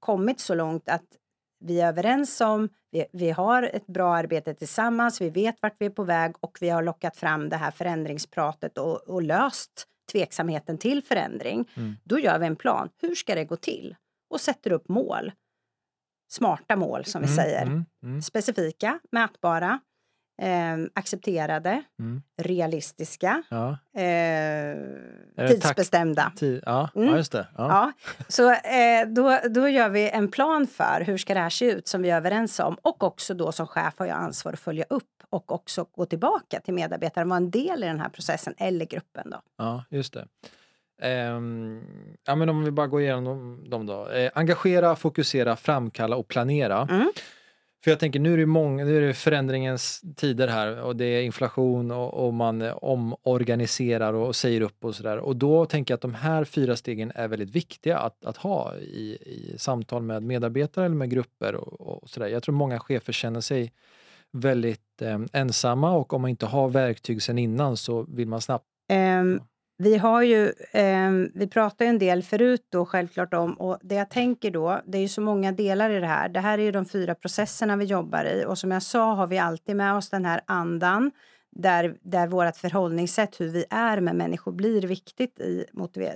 kommit 0.00 0.40
så 0.40 0.54
långt 0.54 0.88
att 0.88 1.04
vi 1.64 1.80
är 1.80 1.88
överens 1.88 2.40
om, 2.40 2.68
vi, 2.90 3.06
vi 3.12 3.30
har 3.30 3.62
ett 3.62 3.86
bra 3.86 4.16
arbete 4.16 4.54
tillsammans, 4.54 5.20
vi 5.20 5.30
vet 5.30 5.56
vart 5.62 5.74
vi 5.78 5.86
är 5.86 5.90
på 5.90 6.04
väg 6.04 6.34
och 6.40 6.58
vi 6.60 6.68
har 6.68 6.82
lockat 6.82 7.16
fram 7.16 7.48
det 7.48 7.56
här 7.56 7.70
förändringspratet 7.70 8.78
och, 8.78 8.96
och 8.96 9.22
löst 9.22 9.84
tveksamheten 10.12 10.78
till 10.78 11.02
förändring. 11.02 11.70
Mm. 11.74 11.94
Då 12.04 12.18
gör 12.18 12.38
vi 12.38 12.46
en 12.46 12.56
plan. 12.56 12.88
Hur 13.02 13.14
ska 13.14 13.34
det 13.34 13.44
gå 13.44 13.56
till? 13.56 13.96
Och 14.30 14.40
sätter 14.40 14.72
upp 14.72 14.88
mål. 14.88 15.32
Smarta 16.32 16.76
mål 16.76 17.04
som 17.04 17.22
vi 17.22 17.26
Mm, 17.28 17.36
säger. 17.36 17.62
Mm. 17.62 17.84
Mm. 18.02 18.22
Specifika, 18.22 18.98
mätbara. 19.12 19.80
Eh, 20.42 20.76
accepterade, 20.94 21.82
Mm. 21.98 22.22
realistiska, 22.42 23.42
Ja. 23.50 23.68
eh, 23.96 24.02
det 25.36 25.48
tidsbestämda. 25.48 26.32
Ti- 26.36 26.62
ja. 26.66 26.88
Mm. 26.94 27.08
ja, 27.08 27.16
just 27.16 27.32
det. 27.32 27.46
Ja. 27.56 27.68
Ja, 27.68 27.92
så 28.28 28.50
eh, 28.50 29.06
då, 29.08 29.38
då 29.50 29.68
gör 29.68 29.88
vi 29.88 30.10
en 30.10 30.30
plan 30.30 30.66
för 30.66 31.04
hur 31.06 31.18
ska 31.18 31.34
det 31.34 31.40
här 31.40 31.50
se 31.50 31.64
ut 31.72 31.88
som 31.88 32.02
vi 32.02 32.10
är 32.10 32.16
överens 32.16 32.60
om. 32.60 32.74
Och 32.82 33.02
också 33.02 33.34
då 33.34 33.52
som 33.52 33.66
chef 33.66 33.94
har 33.98 34.06
jag 34.06 34.16
ansvar 34.16 34.52
att 34.52 34.60
följa 34.60 34.84
upp 34.90 35.04
och 35.30 35.52
också 35.52 35.86
gå 35.92 36.06
tillbaka 36.06 36.60
till 36.60 36.74
medarbetaren, 36.74 37.28
vara 37.28 37.36
en 37.36 37.50
del 37.50 37.84
i 37.84 37.86
den 37.86 38.00
här 38.00 38.08
processen 38.08 38.54
eller 38.58 38.86
gruppen. 38.86 39.30
Då. 39.30 39.40
Ja, 39.58 39.84
just 39.90 40.12
det. 40.14 40.26
Ehm, 41.02 41.82
ja, 42.26 42.34
men 42.34 42.48
om 42.48 42.64
vi 42.64 42.70
bara 42.70 42.86
går 42.86 43.00
igenom 43.00 43.24
dem, 43.24 43.70
dem 43.70 43.86
då. 43.86 44.08
Eh, 44.08 44.30
engagera, 44.34 44.96
fokusera, 44.96 45.56
framkalla 45.56 46.16
och 46.16 46.28
planera. 46.28 46.88
Mm. 46.90 47.12
För 47.84 47.90
jag 47.90 48.00
tänker 48.00 48.20
nu 48.20 48.32
är 48.32 48.38
det, 48.38 48.46
många, 48.46 48.84
nu 48.84 48.96
är 48.96 49.00
det 49.00 49.14
förändringens 49.14 50.02
tider 50.16 50.48
här 50.48 50.82
och 50.82 50.96
det 50.96 51.04
är 51.04 51.22
inflation 51.22 51.90
och, 51.90 52.26
och 52.26 52.34
man 52.34 52.62
omorganiserar 52.62 54.12
och 54.12 54.36
säger 54.36 54.60
upp 54.60 54.84
och 54.84 54.94
sådär. 54.94 55.18
Och 55.18 55.36
då 55.36 55.66
tänker 55.66 55.92
jag 55.92 55.96
att 55.96 56.02
de 56.02 56.14
här 56.14 56.44
fyra 56.44 56.76
stegen 56.76 57.12
är 57.14 57.28
väldigt 57.28 57.50
viktiga 57.50 57.98
att, 57.98 58.24
att 58.24 58.36
ha 58.36 58.76
i, 58.76 59.18
i 59.26 59.54
samtal 59.58 60.02
med 60.02 60.22
medarbetare 60.22 60.84
eller 60.84 60.96
med 60.96 61.10
grupper 61.10 61.54
och, 61.54 61.80
och 61.80 62.10
sådär. 62.10 62.26
Jag 62.26 62.42
tror 62.42 62.54
många 62.54 62.78
chefer 62.78 63.12
känner 63.12 63.40
sig 63.40 63.72
väldigt 64.30 65.02
eh, 65.02 65.20
ensamma 65.32 65.92
och 65.92 66.12
om 66.12 66.22
man 66.22 66.30
inte 66.30 66.46
har 66.46 66.68
verktyg 66.68 67.22
sedan 67.22 67.38
innan 67.38 67.76
så 67.76 68.02
vill 68.02 68.28
man 68.28 68.40
snabbt 68.40 68.66
Ehm, 68.88 69.40
vi 69.76 69.96
har 69.96 70.22
ju, 70.22 70.52
ehm, 70.72 71.30
vi 71.34 71.46
pratar 71.46 71.84
ju 71.84 71.88
en 71.88 71.98
del 71.98 72.22
förut 72.22 72.66
då 72.68 72.86
självklart 72.86 73.34
om, 73.34 73.54
och 73.54 73.78
det 73.82 73.94
jag 73.94 74.10
tänker 74.10 74.50
då, 74.50 74.82
det 74.86 74.98
är 74.98 75.02
ju 75.02 75.08
så 75.08 75.20
många 75.20 75.52
delar 75.52 75.90
i 75.90 76.00
det 76.00 76.06
här. 76.06 76.28
Det 76.28 76.40
här 76.40 76.58
är 76.58 76.62
ju 76.62 76.72
de 76.72 76.86
fyra 76.86 77.14
processerna 77.14 77.76
vi 77.76 77.84
jobbar 77.84 78.24
i 78.24 78.44
och 78.44 78.58
som 78.58 78.70
jag 78.70 78.82
sa 78.82 79.14
har 79.14 79.26
vi 79.26 79.38
alltid 79.38 79.76
med 79.76 79.94
oss 79.94 80.10
den 80.10 80.24
här 80.24 80.40
andan 80.46 81.10
där, 81.54 81.96
där 82.02 82.26
vårt 82.26 82.56
förhållningssätt, 82.56 83.40
hur 83.40 83.48
vi 83.48 83.64
är 83.70 84.00
med 84.00 84.16
människor, 84.16 84.52
blir 84.52 84.82
viktigt 84.82 85.40
i 85.40 85.64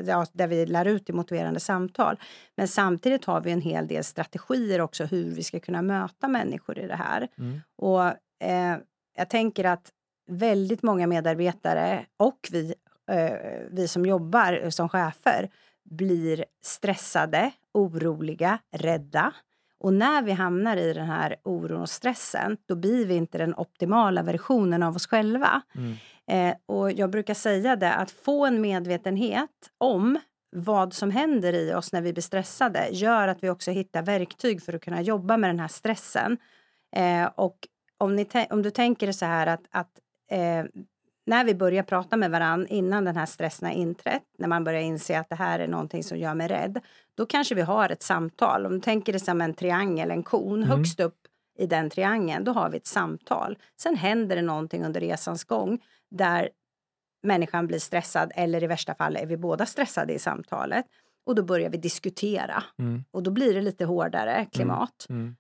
ja, 0.07 0.27
där 0.33 0.47
vi 0.47 0.67
lär 0.67 0.85
ut 0.85 1.11
i 1.11 1.13
motiverande 1.13 1.61
samtal. 1.61 2.17
Men 2.57 2.69
samtidigt 2.69 3.25
har 3.25 3.41
vi 3.41 3.51
en 3.51 3.61
hel 3.61 3.87
del 3.87 4.05
strategier 4.05 4.81
också 4.81 5.05
hur 5.05 5.35
vi 5.35 5.43
ska 5.43 5.61
kunna 5.61 5.83
möta 5.83 6.29
människor 6.29 6.79
i 6.79 6.87
det 6.87 6.97
här. 6.97 7.29
Mm. 7.39 7.61
Och 7.77 8.05
eh, 8.49 8.77
jag 9.17 9.31
tänker 9.31 9.65
att 9.65 9.93
väldigt 10.31 10.83
många 10.83 11.07
medarbetare 11.07 12.07
och 12.17 12.49
vi, 12.53 12.65
eh, 12.65 12.75
vi 13.71 13.89
som 13.89 14.07
jobbar 14.07 14.71
som 14.71 14.89
chefer 14.89 15.51
blir 15.91 16.45
stressade, 16.63 17.51
oroliga, 17.75 18.59
rädda. 18.73 19.33
Och 19.81 19.93
när 19.93 20.23
vi 20.23 20.33
hamnar 20.33 20.77
i 20.77 20.93
den 20.93 21.07
här 21.07 21.37
oron 21.45 21.81
och 21.81 21.91
stressen, 21.91 22.57
då 22.67 22.77
blir 22.77 23.07
vi 23.07 23.15
inte 23.15 23.39
den 23.39 23.55
optimala 23.55 24.23
versionen 24.23 24.83
av 24.83 24.97
oss 24.97 25.07
själva. 25.07 25.63
Mm. 25.75 25.97
Eh, 26.31 26.57
och 26.67 26.93
jag 26.93 27.11
brukar 27.11 27.35
säga 27.35 27.77
det, 27.77 27.95
att 27.95 28.11
få 28.11 28.47
en 28.47 28.61
medvetenhet 28.61 29.51
om 29.79 30.19
vad 30.57 30.95
som 30.95 31.11
händer 31.11 31.53
i 31.53 31.75
oss 31.75 31.93
när 31.93 32.03
vi 32.03 32.13
blir 32.13 32.23
stressade 32.23 32.89
gör 32.93 33.29
att 33.29 33.43
vi 33.43 33.51
också 33.51 33.71
hittar 33.71 34.03
verktyg 34.03 34.63
för 34.63 34.73
att 34.73 34.85
kunna 34.85 35.03
jobba 35.03 35.37
med 35.37 35.51
den 35.51 35.61
här 35.61 35.69
stressen. 35.69 36.39
Eh, 36.97 37.25
och 37.37 37.69
om, 37.99 38.25
om 38.51 38.63
du 38.63 38.71
tänker 38.71 39.13
så 39.13 39.27
här 39.27 39.47
att, 39.47 39.63
att 39.71 39.99
eh, 40.31 40.65
när 41.29 41.45
vi 41.45 41.55
börjar 41.55 41.83
prata 41.83 42.17
med 42.17 42.31
varandra 42.31 42.67
innan 42.69 43.05
den 43.05 43.17
här 43.17 43.27
stressen 43.27 43.69
har 43.69 43.75
inträtt, 43.75 44.23
när 44.39 44.49
man 44.49 44.65
börjar 44.65 44.81
inse 44.81 45.19
att 45.19 45.29
det 45.29 45.35
här 45.35 45.59
är 45.59 45.69
någonting 45.69 46.05
som 46.05 46.19
gör 46.19 46.35
mig 46.35 46.49
rädd, 46.49 46.81
då 47.15 47.27
kanske 47.27 47.55
vi 47.55 47.63
har 47.63 47.91
ett 47.91 48.03
samtal. 48.03 48.67
Om 48.67 48.73
du 48.73 48.81
tänker 48.81 49.13
det 49.13 49.21
som 49.21 49.41
en 49.41 49.55
triangel, 49.55 50.11
en 50.11 50.23
kon, 50.23 50.63
Mm. 50.63 50.69
högst 50.69 51.01
upp 51.01 51.17
i 51.59 51.67
den 51.67 51.91
triangeln, 51.91 52.45
då 52.45 52.53
har 52.53 52.71
vi 52.71 52.77
ett 52.77 52.87
samtal. 52.87 53.59
Sen 53.77 53.97
händer 53.97 54.37
det 54.37 54.43
någonting 54.43 54.85
under 54.85 55.01
resans 55.01 55.45
gång 55.45 55.79
där 56.11 56.49
människan 57.23 57.67
blir 57.67 57.79
stressad 57.79 58.33
eller 58.35 58.63
i 58.63 58.67
värsta 58.67 58.95
fall 58.95 59.17
är 59.17 59.27
vi 59.27 59.37
båda 59.37 59.67
stressade 59.67 60.13
i 60.13 60.19
samtalet. 60.19 60.87
Och 61.27 61.35
då 61.35 61.43
börjar 61.43 61.71
vi 61.71 61.79
diskutera 61.79 62.63
Mm. 62.79 63.05
och 63.11 63.23
då 63.23 63.31
blir 63.31 63.55
det 63.55 63.63
lite 63.63 63.85
hårdare 63.85 64.47
klimat. 64.53 65.07
Mm. 65.09 65.37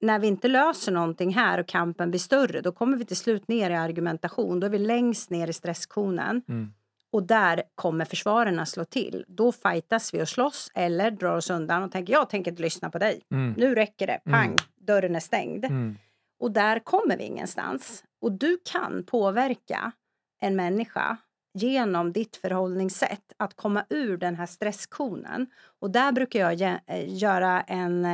När 0.00 0.18
vi 0.18 0.26
inte 0.26 0.48
löser 0.48 0.92
någonting 0.92 1.34
här 1.34 1.58
och 1.60 1.66
kampen 1.68 2.10
blir 2.10 2.20
större, 2.20 2.60
då 2.60 2.72
kommer 2.72 2.96
vi 2.96 3.04
till 3.04 3.16
slut 3.16 3.48
ner 3.48 3.70
i 3.70 3.74
argumentation. 3.74 4.60
Då 4.60 4.66
är 4.66 4.70
vi 4.70 4.78
längst 4.78 5.30
ner 5.30 5.48
i 5.48 5.52
stresskonen. 5.52 6.42
Mm. 6.48 6.72
Och 7.12 7.22
där 7.22 7.62
kommer 7.74 8.04
försvararna 8.04 8.66
slå 8.66 8.84
till. 8.84 9.24
Då 9.28 9.52
fightas 9.52 10.14
vi 10.14 10.22
och 10.22 10.28
slåss 10.28 10.70
eller 10.74 11.10
drar 11.10 11.36
oss 11.36 11.50
undan 11.50 11.82
och 11.82 11.92
tänker 11.92 12.12
jag 12.12 12.30
tänker 12.30 12.50
inte 12.50 12.62
lyssna 12.62 12.90
på 12.90 12.98
dig. 12.98 13.20
Mm. 13.32 13.54
Nu 13.56 13.74
räcker 13.74 14.06
det. 14.06 14.20
Pang, 14.24 14.44
Mm. 14.46 14.56
dörren 14.80 15.16
är 15.16 15.20
stängd. 15.20 15.64
Mm. 15.64 15.98
Och 16.40 16.50
där 16.52 16.78
kommer 16.78 17.16
vi 17.16 17.24
ingenstans. 17.24 18.04
Och 18.20 18.32
du 18.32 18.58
kan 18.72 19.04
påverka 19.04 19.92
en 20.40 20.56
människa 20.56 21.16
genom 21.54 22.12
ditt 22.12 22.36
förhållningssätt 22.36 23.32
att 23.36 23.54
komma 23.56 23.84
ur 23.90 24.16
den 24.16 24.34
här 24.36 24.46
stresskonen. 24.46 25.46
Och 25.80 25.90
där 25.90 26.12
brukar 26.12 26.40
jag 26.40 26.54
jä- 26.54 26.80
eh, 26.86 27.14
göra 27.18 27.60
en 27.60 28.04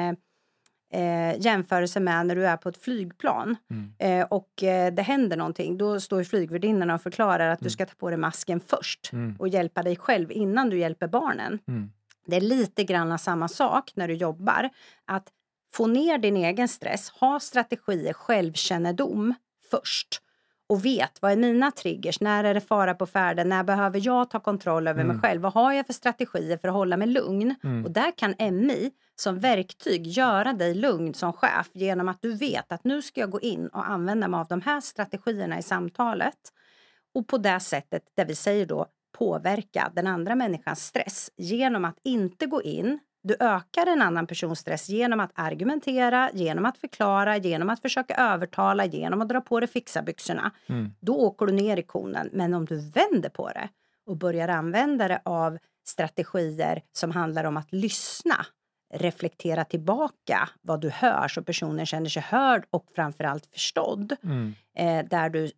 eh, 0.97 1.41
jämförelse 1.41 2.01
med 2.01 2.27
när 2.27 2.35
du 2.37 2.47
är 2.47 2.57
på 2.57 2.69
ett 2.69 2.83
flygplan 2.83 3.57
Mm. 3.71 3.93
eh, 3.99 4.27
och 4.27 4.63
eh, 4.63 4.93
det 4.95 5.03
händer 5.03 5.37
någonting. 5.37 5.79
Då 5.79 6.01
står 6.01 6.25
flygvärdinnorna 6.25 6.95
och 6.95 7.03
förklarar 7.03 7.49
att 7.49 7.59
du 7.59 7.63
Mm. 7.65 7.71
ska 7.71 7.87
ta 7.87 7.95
på 7.95 8.11
dig 8.11 8.19
masken 8.19 8.61
först 8.61 9.11
Mm. 9.13 9.37
och 9.39 9.49
hjälpa 9.49 9.83
dig 9.83 9.97
själv 9.97 10.33
innan 10.33 10.71
du 10.71 10.79
hjälper 10.79 11.09
barnen. 11.09 11.59
Mm. 11.69 11.91
Det 12.27 12.37
är 12.37 12.41
lite 12.41 12.85
grann 12.85 13.19
samma 13.19 13.49
sak 13.49 13.93
när 13.95 14.09
du 14.09 14.15
jobbar. 14.15 14.71
Att 15.05 15.29
få 15.75 15.87
ner 15.87 16.19
din 16.19 16.37
egen 16.37 16.69
stress, 16.69 17.11
ha 17.11 17.41
strategier, 17.41 18.13
självkännedom 18.13 19.35
först 19.71 20.21
och 20.69 20.85
vet 20.85 21.23
vad 21.23 21.33
är 21.33 21.37
mina 21.37 21.71
triggers, 21.71 22.21
när 22.21 22.45
är 22.45 22.55
det 22.55 22.61
fara 22.61 22.95
på 22.95 23.07
färden, 23.07 23.49
när 23.49 23.65
behöver 23.65 24.01
jag 24.07 24.31
ta 24.31 24.41
kontroll 24.41 24.89
över 24.89 25.05
mig 25.05 25.11
Mm. 25.11 25.23
själv, 25.23 25.43
vad 25.43 25.53
har 25.53 25.73
jag 25.73 25.87
för 25.87 25.93
strategier 25.93 26.57
för 26.57 26.69
att 26.69 26.75
hålla 26.75 26.97
mig 26.97 27.09
lugn? 27.09 27.55
Mm. 27.65 27.85
Och 27.85 27.91
där 27.91 28.11
kan 28.19 28.35
MI 28.39 28.91
som 29.17 29.39
verktyg 29.39 30.07
göra 30.07 30.53
dig 30.53 30.75
lugn 30.75 31.15
som 31.15 31.33
chef 31.33 31.71
genom 31.73 32.09
att 32.09 32.23
du 32.23 32.35
vet 32.35 32.73
att 32.73 32.85
nu 32.85 33.03
ska 33.03 33.21
jag 33.21 33.31
gå 33.31 33.41
in 33.41 33.69
och 33.69 33.89
använda 33.89 34.29
mig 34.29 34.41
av 34.41 34.47
de 34.47 34.61
här 34.61 34.81
strategierna 34.81 35.59
i 35.59 35.63
samtalet. 35.63 36.39
Och 37.15 37.29
på 37.29 37.39
det 37.39 37.61
sättet, 37.61 38.03
där 38.17 38.25
vi 38.25 38.35
säger 38.35 38.67
då 38.67 38.87
påverka 39.19 39.93
den 39.95 40.07
andra 40.07 40.35
människans 40.35 40.87
stress 40.87 41.31
genom 41.37 41.85
att 41.85 41.99
inte 42.05 42.47
gå 42.47 42.63
in. 42.63 42.99
Du 43.27 43.37
ökar 43.41 43.87
en 43.87 44.03
annan 44.03 44.27
persons 44.27 44.59
stress 44.59 44.89
genom 44.89 45.21
att 45.21 45.31
argumentera, 45.35 46.31
genom 46.33 46.65
att 46.65 46.79
förklara, 46.79 47.37
genom 47.37 47.71
att 47.71 47.81
försöka 47.81 48.15
övertala, 48.15 48.85
genom 48.85 49.23
att 49.23 49.29
dra 49.29 49.41
på 49.41 49.61
dig 49.61 49.69
fixarbyxorna. 49.69 50.51
Mm. 50.67 50.95
Då 51.01 51.17
åker 51.17 51.47
du 51.47 51.53
ner 51.53 51.77
i 51.77 51.83
konen. 51.83 52.31
Men 52.33 52.55
om 52.55 52.65
du 52.65 52.77
vänder 52.77 53.29
på 53.29 53.49
det 53.49 53.69
och 54.07 54.17
börjar 54.17 54.49
använda 54.49 55.09
det 55.09 55.21
av 55.25 55.59
strategier 55.87 56.83
som 56.93 57.11
handlar 57.11 57.45
om 57.45 57.57
att 57.57 57.73
lyssna, 57.73 58.47
reflektera 58.95 59.65
tillbaka 59.65 60.49
vad 60.62 60.81
du 60.81 60.91
hör 60.91 61.29
så 61.29 61.43
personen 61.43 61.87
känner 61.87 62.09
sig 62.09 62.23
hörd 62.23 62.67
och 62.71 62.87
framförallt 62.95 63.47
förstådd. 63.47 64.17
Mm. 64.23 64.55
Eh, 64.77 65.09
där 65.09 65.29
du 65.29 65.51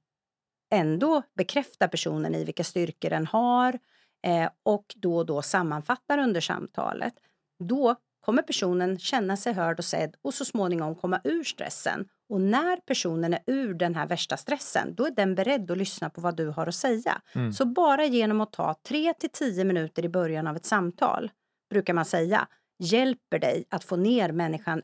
ändå 0.70 1.22
bekräftar 1.36 1.88
personen 1.88 2.34
i 2.34 2.44
vilka 2.44 2.64
styrkor 2.64 3.10
den 3.10 3.26
har 3.26 3.78
eh, 4.26 4.50
och 4.62 4.94
då 4.96 5.16
och 5.16 5.26
då 5.26 5.42
sammanfattar 5.42 6.18
under 6.18 6.40
samtalet. 6.40 7.14
Då 7.58 7.96
kommer 8.20 8.42
personen 8.42 8.98
känna 8.98 9.36
sig 9.36 9.52
hörd 9.52 9.78
och 9.78 9.84
sedd 9.84 10.14
och 10.22 10.34
så 10.34 10.44
småningom 10.44 10.94
komma 10.94 11.20
ur 11.24 11.44
stressen. 11.44 12.08
Och 12.28 12.40
när 12.40 12.76
personen 12.76 13.34
är 13.34 13.40
ur 13.46 13.74
den 13.74 13.94
här 13.94 14.06
värsta 14.06 14.36
stressen, 14.36 14.94
då 14.94 15.06
är 15.06 15.10
den 15.10 15.34
beredd 15.34 15.70
att 15.70 15.78
lyssna 15.78 16.10
på 16.10 16.20
vad 16.20 16.36
du 16.36 16.46
har 16.48 16.66
att 16.66 16.74
säga. 16.74 17.22
Mm. 17.34 17.52
Så 17.52 17.64
bara 17.66 18.04
genom 18.04 18.40
att 18.40 18.52
ta 18.52 18.74
3 18.86 19.14
till 19.14 19.30
10 19.30 19.64
minuter 19.64 20.04
i 20.04 20.08
början 20.08 20.46
av 20.46 20.56
ett 20.56 20.66
samtal, 20.66 21.30
brukar 21.70 21.94
man 21.94 22.04
säga, 22.04 22.48
hjälper 22.78 23.38
dig 23.38 23.64
att 23.70 23.84
få 23.84 23.96
ner 23.96 24.32
människan 24.32 24.82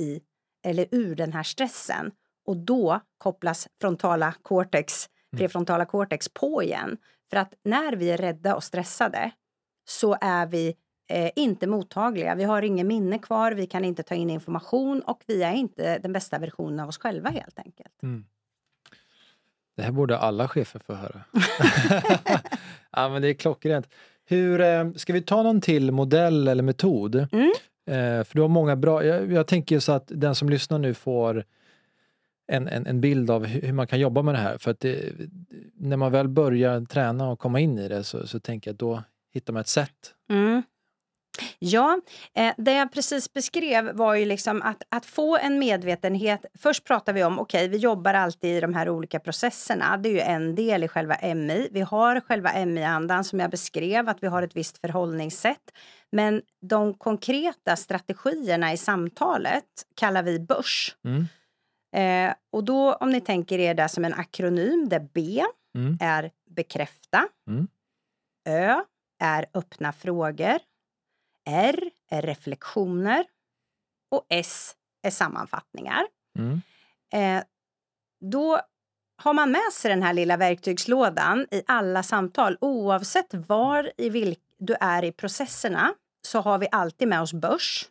i 0.00 0.20
eller 0.64 0.86
ur 0.90 1.14
den 1.14 1.32
här 1.32 1.42
stressen. 1.42 2.10
Och 2.46 2.56
då 2.56 3.00
kopplas 3.18 3.68
frontala 3.80 4.34
cortex, 4.42 5.08
Mm. 5.32 5.38
prefrontala 5.40 5.84
cortex 5.84 6.28
på 6.28 6.62
igen. 6.62 6.98
För 7.30 7.36
att 7.36 7.54
när 7.64 7.92
vi 7.96 8.10
är 8.10 8.16
rädda 8.16 8.54
och 8.56 8.64
stressade 8.64 9.30
så 9.84 10.16
är 10.20 10.46
vi 10.46 10.74
eh, 11.08 11.30
inte 11.36 11.66
mottagliga. 11.66 12.34
Vi 12.34 12.44
har 12.44 12.62
ingen 12.62 12.86
minne 12.86 13.18
kvar, 13.18 13.52
vi 13.52 13.66
kan 13.66 13.84
inte 13.84 14.02
ta 14.02 14.14
in 14.14 14.30
information 14.30 15.00
och 15.00 15.22
vi 15.26 15.42
är 15.42 15.52
inte 15.52 15.98
den 15.98 16.12
bästa 16.12 16.38
versionen 16.38 16.80
av 16.80 16.88
oss 16.88 16.98
själva 16.98 17.30
helt 17.30 17.58
enkelt. 17.58 18.02
Mm. 18.02 18.24
Det 19.76 19.82
här 19.82 19.92
borde 19.92 20.18
alla 20.18 20.48
chefer 20.48 20.80
få 20.86 20.94
höra. 20.94 21.24
ja, 22.90 23.08
men 23.08 23.22
det 23.22 23.28
är 23.28 23.34
klockrent. 23.34 23.88
Hur, 24.24 24.60
eh, 24.60 24.92
ska 24.92 25.12
vi 25.12 25.22
ta 25.22 25.42
någon 25.42 25.60
till 25.60 25.92
modell 25.92 26.48
eller 26.48 26.62
metod? 26.62 27.14
Mm. 27.32 27.52
Eh, 27.86 28.24
för 28.24 28.34
du 28.34 28.40
har 28.40 28.48
många 28.48 28.76
bra, 28.76 29.04
jag, 29.04 29.32
jag 29.32 29.46
tänker 29.46 29.78
så 29.78 29.92
att 29.92 30.04
den 30.14 30.34
som 30.34 30.48
lyssnar 30.48 30.78
nu 30.78 30.94
får 30.94 31.44
en, 32.46 32.68
en, 32.68 32.86
en 32.86 33.00
bild 33.00 33.30
av 33.30 33.44
hur, 33.44 33.62
hur 33.62 33.72
man 33.72 33.86
kan 33.86 34.00
jobba 34.00 34.22
med 34.22 34.34
det 34.34 34.38
här. 34.38 34.58
För 34.58 34.70
att 34.70 34.80
det, 34.80 35.12
när 35.74 35.96
man 35.96 36.12
väl 36.12 36.28
börjar 36.28 36.80
träna 36.80 37.28
och 37.28 37.38
komma 37.38 37.60
in 37.60 37.78
i 37.78 37.88
det 37.88 38.04
så, 38.04 38.26
så 38.26 38.40
tänker 38.40 38.70
jag 38.70 38.74
att 38.74 38.78
då 38.78 39.02
hittar 39.32 39.52
man 39.52 39.60
ett 39.60 39.68
sätt. 39.68 40.14
Mm. 40.30 40.62
Ja, 41.58 42.00
eh, 42.34 42.54
det 42.56 42.72
jag 42.72 42.92
precis 42.92 43.32
beskrev 43.32 43.96
var 43.96 44.14
ju 44.14 44.24
liksom 44.24 44.62
att, 44.62 44.82
att 44.88 45.06
få 45.06 45.36
en 45.36 45.58
medvetenhet. 45.58 46.44
Först 46.58 46.84
pratar 46.84 47.12
vi 47.12 47.24
om, 47.24 47.38
okej, 47.38 47.58
okay, 47.58 47.68
vi 47.68 47.76
jobbar 47.76 48.14
alltid 48.14 48.56
i 48.56 48.60
de 48.60 48.74
här 48.74 48.88
olika 48.88 49.20
processerna. 49.20 49.96
Det 49.96 50.08
är 50.08 50.12
ju 50.12 50.20
en 50.20 50.54
del 50.54 50.84
i 50.84 50.88
själva 50.88 51.34
MI. 51.34 51.68
Vi 51.72 51.80
har 51.80 52.20
själva 52.20 52.66
MI-andan 52.66 53.24
som 53.24 53.40
jag 53.40 53.50
beskrev, 53.50 54.08
att 54.08 54.22
vi 54.22 54.26
har 54.26 54.42
ett 54.42 54.56
visst 54.56 54.78
förhållningssätt. 54.78 55.72
Men 56.12 56.42
de 56.60 56.94
konkreta 56.94 57.76
strategierna 57.76 58.72
i 58.72 58.76
samtalet 58.76 59.64
kallar 59.94 60.22
vi 60.22 60.40
börs. 60.40 60.96
Mm. 61.04 61.26
Eh, 61.96 62.34
och 62.52 62.64
då 62.64 62.94
om 62.94 63.10
ni 63.10 63.20
tänker 63.20 63.58
er 63.58 63.74
det 63.74 63.88
som 63.88 64.04
en 64.04 64.14
akronym 64.14 64.88
där 64.88 65.08
B 65.14 65.42
mm. 65.78 65.98
är 66.00 66.30
bekräfta. 66.50 67.28
Mm. 67.48 67.68
Ö 68.48 68.82
är 69.22 69.46
öppna 69.54 69.92
frågor. 69.92 70.58
R 71.46 71.90
är 72.10 72.22
reflektioner. 72.22 73.24
Och 74.10 74.26
S 74.28 74.74
är 75.02 75.10
sammanfattningar. 75.10 76.06
Mm. 76.38 76.60
Eh, 77.12 77.44
då 78.20 78.60
har 79.22 79.34
man 79.34 79.50
med 79.50 79.72
sig 79.72 79.88
den 79.88 80.02
här 80.02 80.12
lilla 80.12 80.36
verktygslådan 80.36 81.46
i 81.50 81.62
alla 81.66 82.02
samtal 82.02 82.56
oavsett 82.60 83.34
var 83.34 83.92
i 83.96 84.08
vilk 84.08 84.38
du 84.58 84.76
är 84.80 85.04
i 85.04 85.12
processerna 85.12 85.94
så 86.26 86.40
har 86.40 86.58
vi 86.58 86.68
alltid 86.72 87.08
med 87.08 87.20
oss 87.20 87.32
börs. 87.32 87.88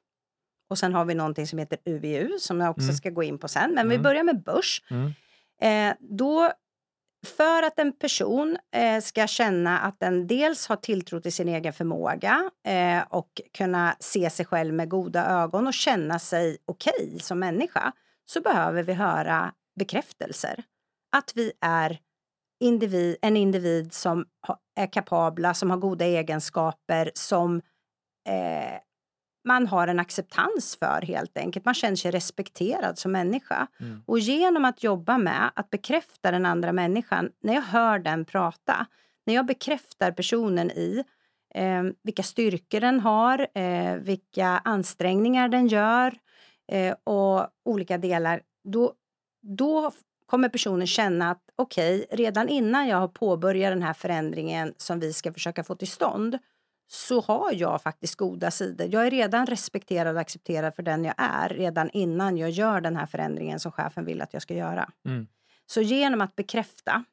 Och 0.69 0.77
sen 0.77 0.93
har 0.93 1.05
vi 1.05 1.13
någonting 1.13 1.47
som 1.47 1.59
heter 1.59 1.79
UVU 1.85 2.39
som 2.39 2.61
jag 2.61 2.69
också 2.69 2.83
mm. 2.83 2.95
ska 2.95 3.09
gå 3.09 3.23
in 3.23 3.37
på 3.37 3.47
sen. 3.47 3.69
Men 3.69 3.85
mm. 3.85 3.89
vi 3.89 3.99
börjar 3.99 4.23
med 4.23 4.43
börs. 4.43 4.83
Mm. 4.89 5.13
Eh, 5.61 5.95
då, 5.99 6.51
för 7.25 7.63
att 7.63 7.79
en 7.79 7.91
person 7.91 8.57
eh, 8.75 9.01
ska 9.01 9.27
känna 9.27 9.79
att 9.79 9.99
den 9.99 10.27
dels 10.27 10.67
har 10.67 10.75
tilltro 10.75 11.21
till 11.21 11.33
sin 11.33 11.49
egen 11.49 11.73
förmåga 11.73 12.51
eh, 12.67 13.03
och 13.09 13.41
kunna 13.57 13.95
se 13.99 14.29
sig 14.29 14.45
själv 14.45 14.73
med 14.73 14.89
goda 14.89 15.25
ögon 15.25 15.67
och 15.67 15.73
känna 15.73 16.19
sig 16.19 16.57
okej 16.65 16.93
okay 16.97 17.19
som 17.19 17.39
människa 17.39 17.91
så 18.25 18.41
behöver 18.41 18.83
vi 18.83 18.93
höra 18.93 19.53
bekräftelser. 19.79 20.63
Att 21.15 21.31
vi 21.35 21.51
är 21.61 21.99
individ, 22.59 23.17
en 23.21 23.37
individ 23.37 23.93
som 23.93 24.25
är 24.75 24.87
kapabla, 24.87 25.53
som 25.53 25.69
har 25.69 25.77
goda 25.77 26.05
egenskaper, 26.05 27.11
som 27.13 27.61
eh, 28.29 28.79
man 29.45 29.67
har 29.67 29.87
en 29.87 29.99
acceptans 29.99 30.77
för 30.79 31.01
helt 31.01 31.37
enkelt. 31.37 31.65
Man 31.65 31.73
känner 31.73 31.95
sig 31.95 32.11
respekterad 32.11 32.97
som 32.97 33.11
människa. 33.11 33.67
Mm. 33.79 34.03
Och 34.05 34.19
genom 34.19 34.65
att 34.65 34.83
jobba 34.83 35.17
med 35.17 35.51
att 35.55 35.69
bekräfta 35.69 36.31
den 36.31 36.45
andra 36.45 36.71
människan, 36.71 37.29
när 37.43 37.53
jag 37.53 37.61
hör 37.61 37.99
den 37.99 38.25
prata, 38.25 38.85
när 39.25 39.33
jag 39.33 39.45
bekräftar 39.45 40.11
personen 40.11 40.71
i 40.71 41.03
eh, 41.55 41.83
vilka 42.03 42.23
styrkor 42.23 42.79
den 42.79 42.99
har, 42.99 43.47
eh, 43.53 43.95
vilka 43.95 44.47
ansträngningar 44.47 45.49
den 45.49 45.67
gör 45.67 46.17
eh, 46.71 46.95
och 47.03 47.47
olika 47.65 47.97
delar, 47.97 48.41
då, 48.63 48.93
då 49.41 49.91
kommer 50.25 50.49
personen 50.49 50.87
känna 50.87 51.31
att 51.31 51.41
okej, 51.55 52.03
okay, 52.03 52.25
redan 52.25 52.49
innan 52.49 52.87
jag 52.87 52.97
har 52.97 53.07
påbörjat 53.07 53.71
den 53.71 53.83
här 53.83 53.93
förändringen 53.93 54.73
som 54.77 54.99
vi 54.99 55.13
ska 55.13 55.33
försöka 55.33 55.63
få 55.63 55.75
till 55.75 55.91
stånd, 55.91 56.37
så 56.87 57.21
har 57.21 57.53
jag 57.53 57.81
faktiskt 57.81 58.15
goda 58.15 58.51
sidor. 58.51 58.87
Jag 58.91 59.07
är 59.07 59.11
redan 59.11 59.45
respekterad 59.45 60.15
och 60.15 60.21
accepterad 60.21 60.75
för 60.75 60.83
den 60.83 61.05
jag 61.05 61.15
är 61.17 61.49
redan 61.49 61.89
innan 61.89 62.37
jag 62.37 62.49
gör 62.49 62.81
den 62.81 62.95
här 62.95 63.05
förändringen 63.05 63.59
som 63.59 63.71
chefen 63.71 64.05
vill 64.05 64.21
att 64.21 64.33
jag 64.33 64.41
ska 64.41 64.53
göra. 64.53 64.91
Mm. 65.05 65.27
Så 65.65 65.81
genom 65.81 66.21
att 66.21 66.35
bekräfta 66.35 67.03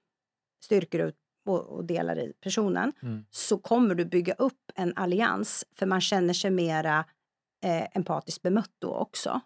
styrkor 0.65 1.13
och, 1.47 1.59
och 1.61 1.85
delar 1.85 2.19
i 2.19 2.33
personen 2.41 2.93
mm. 3.03 3.25
så 3.31 3.59
kommer 3.59 3.95
du 3.95 4.05
bygga 4.05 4.35
upp 4.35 4.73
en 4.75 4.93
allians 4.97 5.65
för 5.77 5.87
man 5.87 6.01
känner 6.01 6.35
sig 6.35 6.51
mera 6.51 7.05
eh, 7.65 7.87
empatiskt 7.93 8.43
bemött 8.43 8.73
då 8.79 8.95
också. 8.95 9.41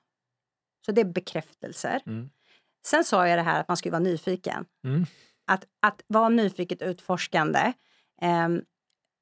Så 0.87 0.93
det 0.93 1.01
är 1.01 1.05
bekräftelser. 1.05 2.03
Mm. 2.07 2.31
Sen 2.87 3.05
sa 3.05 3.29
jag 3.29 3.39
det 3.39 3.43
här 3.43 3.61
att 3.61 3.69
man 3.69 3.77
ska 3.77 3.91
vara 3.91 4.01
nyfiken. 4.01 4.67
Mm. 4.85 5.07
Att, 5.47 5.65
att 5.83 6.03
vara 6.07 6.29
nyfiket 6.29 6.83
utforskande. 6.83 7.73
Eh, 8.23 8.49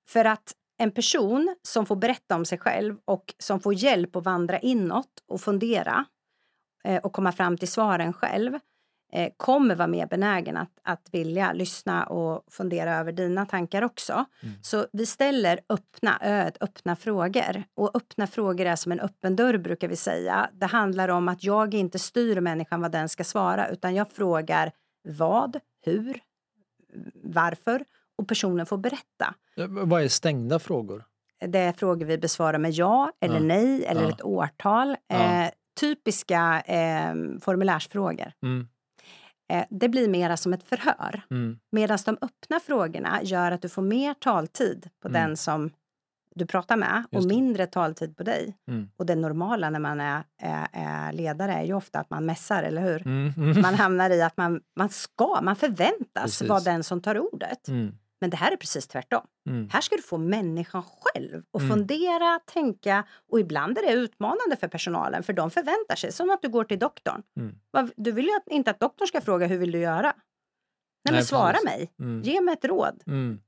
för 0.09 0.25
att 0.25 0.55
en 0.79 0.91
person 0.91 1.57
som 1.62 1.87
får 1.87 1.97
berätta 1.97 2.37
om 2.37 2.45
sig 2.45 2.59
själv 2.59 2.97
och 3.05 3.35
som 3.39 3.61
får 3.61 3.75
hjälp 3.75 4.16
att 4.16 4.25
vandra 4.25 4.59
inåt 4.59 5.11
och 5.29 5.41
fundera 5.41 6.05
eh, 6.85 7.05
och 7.05 7.12
komma 7.12 7.33
fram 7.33 7.57
till 7.57 7.68
svaren 7.68 8.12
själv 8.12 8.59
eh, 9.12 9.33
kommer 9.37 9.75
vara 9.75 9.89
mer 9.89 10.07
benägen 10.07 10.57
att, 10.57 10.79
att 10.83 11.09
vilja 11.12 11.53
lyssna 11.53 12.07
och 12.07 12.45
fundera 12.51 12.97
över 12.97 13.12
dina 13.12 13.47
tankar 13.47 13.83
också. 13.83 14.25
Mm. 14.43 14.55
Så 14.62 14.87
vi 14.93 15.07
ställer 15.07 15.61
öppna, 15.68 16.18
öd, 16.22 16.57
öppna 16.61 16.97
frågor. 16.97 17.64
Och 17.75 17.97
öppna 17.97 18.27
frågor 18.27 18.66
är 18.66 18.77
som 18.77 18.93
en 18.93 19.01
öppen 19.01 19.37
dörr 19.37 19.59
brukar 19.59 19.89
vi 19.89 19.97
säga. 19.97 20.51
Det 20.53 20.66
handlar 20.66 21.09
om 21.09 21.29
att 21.29 21.45
jag 21.45 21.75
inte 21.75 21.99
styr 21.99 22.41
människan 22.41 22.81
vad 22.81 22.93
den 22.93 23.09
ska 23.09 23.25
svara 23.25 23.68
utan 23.68 23.95
jag 23.95 24.12
frågar 24.12 24.72
vad, 25.09 25.61
hur, 25.85 26.20
varför 27.22 27.85
och 28.17 28.29
personen 28.29 28.67
får 28.67 28.79
berätta. 28.79 29.35
Vad 29.69 30.03
är 30.03 30.09
stängda 30.09 30.59
frågor? 30.59 31.05
Det 31.47 31.59
är 31.59 31.73
frågor 31.73 32.07
vi 32.07 32.19
besvarar 32.19 32.59
med 32.59 32.71
ja 32.71 33.12
eller 33.21 33.35
ja. 33.35 33.41
nej 33.41 33.85
eller 33.85 34.03
ja. 34.03 34.09
ett 34.09 34.23
årtal. 34.23 34.97
Ja. 35.07 35.45
Eh, 35.45 35.51
typiska 35.81 36.62
eh, 36.67 37.15
formulärsfrågor. 37.41 38.33
Mm. 38.43 38.69
Eh, 39.53 39.65
det 39.71 39.89
blir 39.89 40.09
mera 40.09 40.37
som 40.37 40.53
ett 40.53 40.69
förhör. 40.69 41.23
Mm. 41.31 41.59
Medan 41.73 41.99
de 42.05 42.19
öppna 42.21 42.61
frågorna 42.61 43.23
gör 43.23 43.53
att 43.53 43.62
du 43.62 43.69
får 43.69 43.83
mer 43.83 44.15
taltid 44.15 44.91
på 45.03 45.09
mm. 45.09 45.23
den 45.23 45.37
som 45.37 45.71
du 46.35 46.47
pratar 46.47 46.77
med 46.77 47.05
och 47.12 47.25
mindre 47.25 47.67
taltid 47.67 48.17
på 48.17 48.23
dig. 48.23 48.57
Mm. 48.69 48.89
Och 48.97 49.07
det 49.07 49.15
normala 49.15 49.71
när 49.71 49.81
man 49.81 50.01
är, 50.01 50.23
är, 50.39 50.67
är, 50.73 51.12
ledare 51.12 51.53
är 51.53 51.65
ju 51.65 51.75
ofta 51.75 51.99
att 51.99 52.11
man 52.11 52.27
mässar, 52.27 52.62
eller 52.62 52.83
hur? 52.83 53.07
Mm. 53.07 53.33
Mm. 53.37 53.62
Man 53.62 53.75
hamnar 53.75 54.11
i 54.11 54.23
att 54.23 54.37
man, 54.37 54.61
man 54.77 54.89
ska, 54.89 55.41
man 55.43 55.57
förväntas 55.57 56.43
vara 56.43 56.61
den 56.61 56.85
som 56.85 57.03
tar 57.03 57.19
ordet. 57.19 57.69
Men 58.25 58.31
det 58.31 58.37
här 58.37 58.53
är 58.53 58.57
precis 58.57 58.87
tvärtom. 58.87 59.27
Mm. 59.49 59.68
Här 59.70 59.81
ska 59.81 59.97
du 59.97 60.03
få 60.03 60.18
människan 60.18 60.83
själv 60.83 61.43
att 61.53 61.61
mm. 61.61 61.77
fundera, 61.77 62.41
tänka 62.47 63.05
och 63.31 63.41
ibland 63.41 63.79
är 63.79 63.83
det 63.83 63.93
utmanande 63.93 64.57
för 64.61 64.68
personalen 64.68 65.22
för 65.22 65.33
de 65.33 65.51
förväntar 65.51 65.97
sig, 65.97 66.12
som 66.12 66.31
att 66.31 66.43
du 66.43 66.49
går 66.49 66.64
till 66.64 66.79
doktorn. 66.79 67.22
Mm. 67.37 67.91
Du 67.97 68.12
vill 68.12 68.25
ju 68.25 68.41
inte 68.51 68.70
att 68.70 68.81
doktorn 68.81 69.09
ska 69.09 69.20
fråga 69.20 69.47
hur 69.47 69.59
vill 69.59 69.72
du 69.72 69.79
göra? 69.79 70.03
Nej, 70.03 70.14
Nej 71.05 71.14
men 71.14 71.25
svara 71.25 71.57
mig, 71.64 71.93
mm. 71.99 72.22
ge 72.22 72.41
mig 72.41 72.53
ett 72.53 72.64
råd. 72.64 73.03
Mm. 73.07 73.41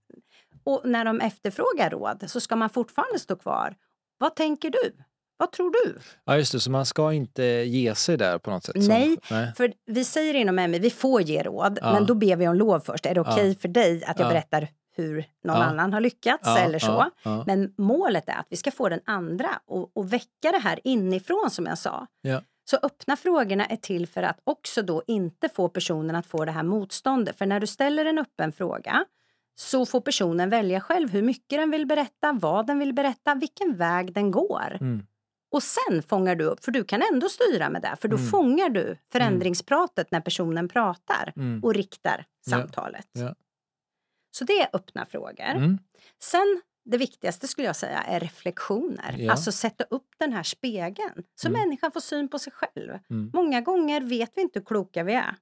Och 0.65 0.81
när 0.85 1.05
de 1.05 1.21
efterfrågar 1.21 1.91
råd 1.91 2.25
så 2.27 2.41
ska 2.41 2.57
man 2.57 2.71
fortfarande 2.71 3.19
stå 3.19 3.37
kvar. 3.37 3.77
Vad 4.19 4.37
tänker 4.37 4.71
du? 4.71 4.93
Vad 5.37 5.53
tror 5.53 5.71
du? 5.71 5.99
Ja 6.25 6.37
just 6.37 6.53
det, 6.53 6.61
så 6.61 6.71
man 6.71 6.87
ska 6.87 7.13
inte 7.13 7.45
ge 7.45 7.95
sig 7.95 8.17
där 8.17 8.39
på 8.39 8.51
något 8.51 8.65
sätt? 8.65 8.77
Nej, 8.79 9.17
nej. 9.31 9.53
för 9.57 9.73
vi 9.87 10.05
säger 10.05 10.35
inom 10.35 10.57
MI, 10.57 10.79
vi 10.79 10.91
får 10.91 11.23
ge 11.23 11.43
råd, 11.43 11.79
ja. 11.83 11.93
men 11.93 12.07
då 12.07 12.15
ber 12.15 12.37
vi 12.37 12.49
om 12.49 12.55
lov 12.55 12.81
först. 12.81 13.07
Är 13.07 13.15
det 13.15 13.21
okej 13.21 13.33
okay 13.33 13.49
ja. 13.49 13.55
för 13.61 13.69
dig 13.69 14.05
att 14.05 14.19
jag 14.19 14.27
ja. 14.27 14.31
berättar 14.31 14.69
hur 14.97 15.25
någon 15.45 15.57
annan 15.57 15.93
har 15.93 16.01
lyckats 16.01 16.49
eller 16.59 16.79
så? 16.79 17.11
Men 17.47 17.75
målet 17.79 18.29
är 18.29 18.39
att 18.39 18.47
vi 18.49 18.57
ska 18.57 18.71
få 18.71 18.89
den 18.89 19.01
andra 19.05 19.49
och, 19.67 19.97
och 19.97 20.13
väcka 20.13 20.53
det 20.53 20.59
här 20.59 20.81
inifrån 20.85 21.51
som 21.51 21.67
jag 21.67 21.79
sa. 21.79 22.07
Så 22.71 22.77
öppna 22.83 23.17
frågorna 23.17 23.67
är 23.67 23.77
till 23.77 24.07
för 24.07 24.23
att 24.23 24.41
också 24.45 24.83
då 24.83 25.03
inte 25.07 25.49
få 25.49 25.69
personen 25.69 26.17
att 26.17 26.27
få 26.27 26.45
det 26.45 26.53
här 26.53 26.63
motståndet. 26.63 27.39
För 27.39 27.47
när 27.47 27.61
du 27.61 27.67
ställer 27.67 28.05
en 28.05 28.19
öppen 28.19 28.53
fråga 28.53 29.05
så 29.59 29.87
får 29.87 30.01
personen 30.01 30.51
välja 30.51 30.81
själv 30.81 31.11
hur 31.11 31.23
mycket 31.23 31.59
den 31.59 31.71
vill 31.71 31.87
berätta, 31.87 32.33
vad 32.33 32.67
den 32.67 32.79
vill 32.79 32.93
berätta, 32.93 33.35
vilken 33.35 33.77
väg 33.77 34.15
den 34.15 34.31
går. 34.31 34.77
Mm. 34.81 35.07
Och 35.57 35.63
sen 35.63 36.03
fångar 36.03 36.35
du 36.35 36.45
upp, 36.45 36.65
för 36.65 36.73
du 36.73 36.85
kan 36.85 37.03
ändå 37.13 37.29
styra 37.29 37.71
med 37.71 37.83
det, 37.83 37.97
för 38.01 38.09
då 38.09 38.17
mm. 38.17 38.29
fångar 38.29 38.69
du 38.69 38.99
förändringspratet 39.13 40.11
när 40.11 40.21
personen 40.21 40.69
pratar 40.69 41.33
mm. 41.37 41.65
och 41.65 41.75
riktar 41.75 42.25
samtalet. 42.49 43.09
Ja. 43.13 43.23
Ja. 43.23 43.35
Så 44.31 44.45
det 44.45 44.61
är 44.61 44.69
öppna 44.73 45.07
frågor. 45.07 45.45
Mm. 45.45 45.79
Sen 46.23 46.63
det 46.85 46.99
viktigaste 46.99 47.49
skulle 47.49 47.67
jag 47.67 47.77
säga 47.77 48.03
är 48.03 48.21
reflektioner. 48.21 49.15
Ja. 49.19 49.33
Alltså 49.33 49.53
sätta 49.53 49.85
upp 49.85 50.09
den 50.19 50.33
här 50.33 50.43
spegeln 50.43 51.25
så 51.35 51.49
mm. 51.49 51.61
människan 51.61 51.93
får 51.93 52.01
syn 52.01 52.29
på 52.29 52.39
sig 52.39 52.53
själv. 52.53 52.99
Mm. 53.11 53.31
Många 53.35 53.61
gånger 53.61 54.01
vet 54.01 54.33
vi 54.35 54.43
inte 54.43 54.59
hur 54.59 54.67
kloka 54.67 55.05
vi 55.05 55.15
är. 55.15 55.35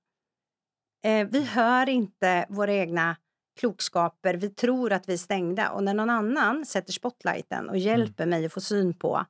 Eh, 1.05 1.29
vi 1.31 1.45
hör 1.45 1.89
inte 1.89 2.47
våra 2.49 2.73
egna 2.73 3.17
klokskaper. 3.61 4.35
Vi 4.35 4.51
tror 4.51 4.93
att 4.93 5.09
vi 5.09 5.13
är 5.13 5.19
stängda 5.19 5.71
och 5.71 5.85
när 5.85 5.95
någon 5.95 6.11
annan 6.11 6.67
sätter 6.67 6.93
spotlighten 6.93 7.69
och 7.69 7.79
hjälper 7.79 8.25
mm. 8.25 8.31
mig 8.31 8.47
att 8.47 8.53
få 8.53 8.61
syn 8.61 8.99
på 8.99 9.25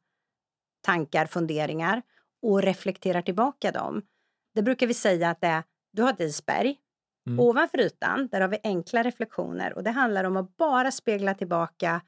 tankar, 0.84 1.26
funderingar 1.26 2.02
och 2.42 2.62
reflekterar 2.62 3.22
tillbaka 3.22 3.72
dem. 3.72 4.02
Det 4.54 4.62
brukar 4.62 4.86
vi 4.86 4.94
säga 4.94 5.30
att 5.30 5.40
det 5.40 5.46
är, 5.46 5.62
du 5.92 6.02
har 6.02 6.10
ett 6.10 6.20
isberg. 6.20 6.76
Mm. 7.26 7.40
Ovanför 7.40 7.80
ytan, 7.80 8.28
där 8.32 8.40
har 8.40 8.48
vi 8.48 8.58
enkla 8.64 9.02
reflektioner 9.02 9.72
och 9.72 9.84
det 9.84 9.90
handlar 9.90 10.24
om 10.24 10.36
att 10.36 10.56
bara 10.56 10.90
spegla 10.90 11.34
tillbaka 11.34 12.00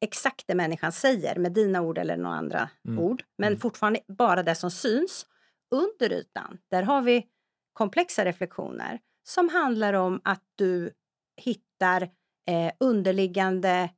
exakt 0.00 0.46
det 0.46 0.54
människan 0.54 0.92
säger 0.92 1.38
med 1.38 1.52
dina 1.52 1.80
ord 1.80 1.98
eller 1.98 2.16
några 2.16 2.36
andra 2.36 2.70
mm. 2.88 2.98
ord. 2.98 3.22
Men 3.38 3.48
mm. 3.48 3.60
fortfarande 3.60 4.00
bara 4.08 4.42
det 4.42 4.54
som 4.54 4.70
syns. 4.70 5.26
Under 5.74 6.12
ytan, 6.12 6.58
där 6.70 6.82
har 6.82 7.02
vi 7.02 7.26
komplexa 7.72 8.24
reflektioner 8.24 9.00
som 9.28 9.48
handlar 9.48 9.92
om 9.92 10.20
att 10.24 10.44
du 10.54 10.90
hittar 11.36 12.02
eh, 12.48 12.72
underliggande 12.80 13.90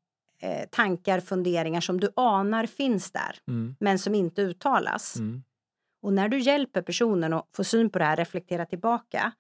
eh, 0.43 0.69
tankar, 0.71 1.21
funderingar 1.21 1.81
som 1.81 2.01
du 2.01 2.09
anar 2.17 2.67
finns 2.67 3.11
där, 3.13 3.39
Mm. 3.49 3.77
men 3.81 3.99
som 3.99 4.15
inte 4.15 4.43
uttalas. 4.43 5.17
Mm. 5.17 5.43
Och 6.03 6.13
när 6.13 6.29
du 6.29 6.39
hjälper 6.39 6.83
personen 6.83 7.33
att 7.33 7.49
få 7.57 7.65
syn 7.65 7.91
på 7.91 7.99
det 7.99 8.05
här, 8.05 8.17
reflektera 8.17 8.67
tillbaka, 8.67 9.33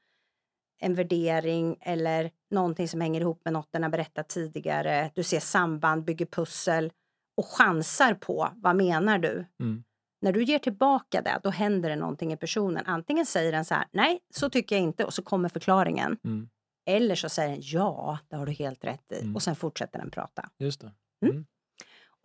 en 0.80 0.94
värdering 0.94 1.76
eller 1.80 2.30
någonting 2.50 2.88
som 2.88 3.00
hänger 3.00 3.20
ihop 3.20 3.40
med 3.44 3.52
något 3.52 3.68
den 3.72 3.82
har 3.82 3.90
berättat 3.90 4.28
tidigare, 4.28 5.10
du 5.14 5.22
ser 5.22 5.40
samband, 5.40 6.04
bygger 6.04 6.26
pussel 6.26 6.92
och 7.36 7.46
chansar 7.46 8.14
på 8.14 8.48
vad 8.56 8.76
menar 8.76 9.18
du? 9.18 9.46
Mm. 9.60 9.84
När 10.22 10.32
du 10.32 10.42
ger 10.44 10.58
tillbaka 10.58 11.22
det, 11.22 11.40
då 11.42 11.50
händer 11.50 11.90
det 11.90 11.96
någonting 11.96 12.32
i 12.32 12.36
personen. 12.36 12.86
Antingen 12.86 13.26
säger 13.26 13.52
den 13.52 13.64
så 13.64 13.74
här, 13.74 13.84
nej, 13.92 14.20
så 14.34 14.50
tycker 14.50 14.76
jag 14.76 14.82
inte, 14.82 15.04
och 15.04 15.14
så 15.14 15.22
kommer 15.22 15.48
förklaringen. 15.48 16.18
Mm. 16.24 16.48
Eller 16.86 17.14
så 17.14 17.28
säger 17.28 17.50
den, 17.50 17.60
ja, 17.62 18.18
det 18.28 18.36
har 18.36 18.46
du 18.46 18.52
helt 18.52 18.84
rätt 18.84 19.12
i. 19.12 19.20
Mm. 19.20 19.34
Och 19.36 19.42
sen 19.42 19.56
fortsätter 19.56 19.98
den 19.98 20.10
prata. 20.10 20.48
Just 20.58 20.80
det. 20.80 20.92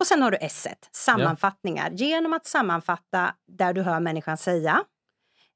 Och 0.00 0.06
sen 0.06 0.22
har 0.22 0.30
du 0.30 0.38
S, 0.40 0.66
sammanfattningar. 0.92 1.90
Genom 1.90 2.32
att 2.32 2.46
sammanfatta 2.46 3.34
där 3.46 3.72
du 3.72 3.82
hör 3.82 4.00
människan 4.00 4.36
säga, 4.36 4.84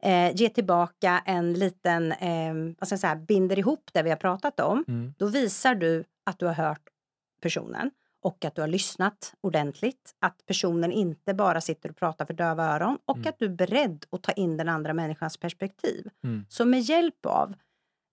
eh, 0.03 0.37
ge 0.37 0.49
tillbaka 0.49 1.23
en 1.27 1.53
liten, 1.55 2.13
eh, 2.13 2.55
vad 2.79 2.89
ska 2.89 2.93
jag 2.93 3.01
säga, 3.01 3.17
binder 3.17 3.59
ihop 3.59 3.91
det 3.93 4.03
vi 4.03 4.11
har 4.11 4.17
pratat 4.17 4.61
om. 4.61 4.85
Mm. 4.89 5.15
Då 5.19 5.27
visar 5.27 5.75
du 5.75 6.05
att 6.27 6.39
du 6.39 6.47
har 6.47 6.55
hört 6.55 6.83
personen 7.43 7.91
och 8.23 8.45
att 8.45 8.55
du 8.55 8.61
har 8.61 8.69
lyssnat 8.69 9.35
ordentligt. 9.41 10.15
Att 10.19 10.47
personen 10.47 10.93
inte 10.93 11.35
bara 11.35 11.61
sitter 11.61 11.91
och 11.91 11.97
pratar 11.97 12.27
för 12.27 12.35
döva 12.35 12.65
öron 12.65 12.99
och 13.05 13.17
Mm. 13.17 13.29
att 13.29 13.39
du 13.39 13.45
är 13.45 13.49
beredd 13.51 14.05
att 14.11 14.23
ta 14.23 14.33
in 14.33 14.57
den 14.57 14.69
andra 14.69 14.93
människans 14.95 15.37
perspektiv. 15.37 16.09
Mm. 16.25 16.47
Så 16.49 16.65
med 16.65 16.81
hjälp 16.81 17.27
av 17.27 17.55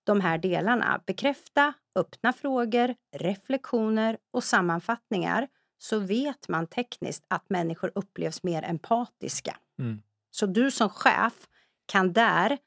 de 0.10 0.22
här 0.22 0.38
delarna, 0.38 1.01
bekräfta, 1.05 1.74
öppna 1.95 2.34
frågor, 2.34 2.95
reflektioner 3.18 4.18
och 4.32 4.43
sammanfattningar 4.43 5.47
så 5.78 5.99
vet 5.99 6.47
man 6.47 6.68
tekniskt 6.68 7.26
att 7.28 7.49
människor 7.49 7.91
upplevs 7.95 8.43
mer 8.43 8.64
empatiska. 8.64 9.57
Mm. 9.80 10.01
Så 10.32 10.45
du 10.45 10.72
som 10.72 10.89
chef 10.89 11.47
kan 11.86 12.14
där 12.14 12.57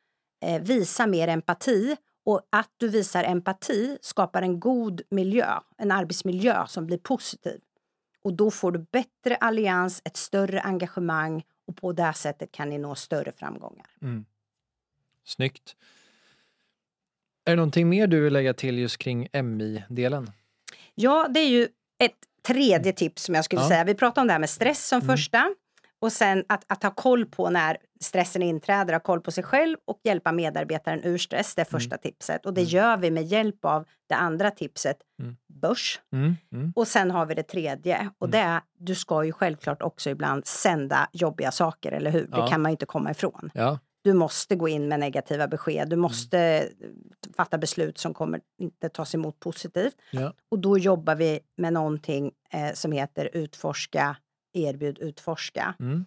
eh, 0.45 0.63
visa 0.63 1.07
mer 1.07 1.29
empati 1.29 1.97
och 2.25 2.41
att 2.51 2.71
du 2.77 2.89
visar 2.89 3.25
empati 3.25 3.99
skapar 4.01 4.43
en 4.43 4.61
god 4.61 5.03
miljö, 5.11 5.61
en 5.77 5.91
arbetsmiljö 5.91 6.67
som 6.67 6.87
blir 6.87 6.99
positiv. 6.99 7.61
Och 8.25 8.35
då 8.35 8.51
får 8.51 8.73
du 8.73 8.79
bättre 8.79 9.37
allians, 9.37 10.03
ett 10.05 10.17
större 10.17 10.61
engagemang 10.61 11.45
och 11.67 11.77
på 11.77 11.93
det 11.93 12.13
sättet 12.13 12.53
kan 12.53 12.69
ni 12.71 12.79
nå 12.79 12.95
större 12.95 13.33
framgångar. 13.33 13.87
Mm. 14.03 14.25
Snyggt. 15.25 15.77
Är 17.45 17.51
det 17.53 17.57
någonting 17.57 17.89
mer 17.89 18.07
du 18.07 18.21
vill 18.21 18.33
lägga 18.33 18.55
till 18.55 18.79
just 18.79 18.99
kring 18.99 19.29
MI-delen? 19.33 20.31
Ja, 20.95 21.27
det 21.31 21.41
är 21.41 21.49
ju 21.49 21.63
ett 22.05 22.17
tredje 22.47 22.93
tips 22.93 23.23
som 23.23 23.35
jag 23.35 23.45
skulle 23.45 23.63
Ja. 23.63 23.69
säga. 23.69 23.85
Vi 23.85 23.95
pratade 23.95 24.21
om 24.21 24.27
det 24.27 24.33
här 24.33 24.41
med 24.41 24.51
stress 24.51 24.89
som 24.89 25.01
Mm. 25.01 25.17
första. 25.17 25.55
Och 26.01 26.13
sen 26.13 26.45
att, 26.49 26.65
att 26.73 26.83
ha 26.83 26.91
koll 26.91 27.27
på 27.27 27.51
när 27.51 27.77
stressen 28.01 28.43
inträder, 28.43 28.93
ha 28.93 29.01
koll 29.01 29.21
på 29.21 29.31
sig 29.31 29.45
själv 29.45 29.77
och 29.85 30.01
hjälpa 30.05 30.33
medarbetaren 30.33 31.05
ur 31.05 31.19
stress. 31.19 31.55
Det 31.55 31.61
är 31.61 31.65
första 31.67 31.97
tipset. 31.97 32.47
Och 32.47 32.55
det 32.55 32.61
Mm. 32.61 32.71
gör 32.71 32.97
vi 32.97 33.11
med 33.11 33.25
hjälp 33.25 33.65
av 33.65 33.85
det 34.09 34.15
andra 34.15 34.51
tipset, 34.51 34.97
Mm. 35.23 35.37
börs. 35.49 36.01
Mm. 36.13 36.37
Mm. 36.53 36.73
Och 36.77 36.89
sen 36.89 37.11
har 37.11 37.27
vi 37.27 37.35
det 37.35 37.43
tredje. 37.43 38.11
Och 38.19 38.29
det 38.29 38.39
är, 38.39 38.61
du 38.79 38.95
ska 38.95 39.25
ju 39.25 39.33
självklart 39.33 39.83
också 39.83 40.11
ibland 40.11 40.47
sända 40.47 41.09
jobbiga 41.13 41.51
saker, 41.51 41.93
eller 41.93 42.11
hur? 42.11 42.29
Ja. 42.33 42.43
Det 42.45 42.51
kan 42.51 42.63
man 42.63 42.71
ju 42.71 42.73
inte 42.73 42.87
komma 42.87 43.11
ifrån. 43.11 43.51
Ja. 43.55 43.79
Du 44.05 44.13
måste 44.13 44.57
gå 44.57 44.69
in 44.69 44.89
med 44.89 45.01
negativa 45.01 45.49
besked. 45.49 45.77
Mm. 45.79 45.89
Du 45.89 45.97
måste 45.97 46.39
eh, 46.39 46.89
fatta 47.37 47.59
beslut 47.59 47.99
som 47.99 48.15
kommer 48.15 48.41
inte 48.59 48.89
tas 48.89 49.15
emot 49.15 49.41
positivt. 49.41 49.97
Ja. 50.11 50.33
Och 50.49 50.59
då 50.59 50.79
jobbar 50.79 51.15
vi 51.17 51.41
med 51.57 51.73
någonting 51.73 52.33
eh, 52.51 52.73
som 52.75 52.93
heter 52.93 53.31
utforska, 53.33 54.17
erbjud, 54.53 54.99
utforska. 54.99 55.75
Mm. 55.81 56.05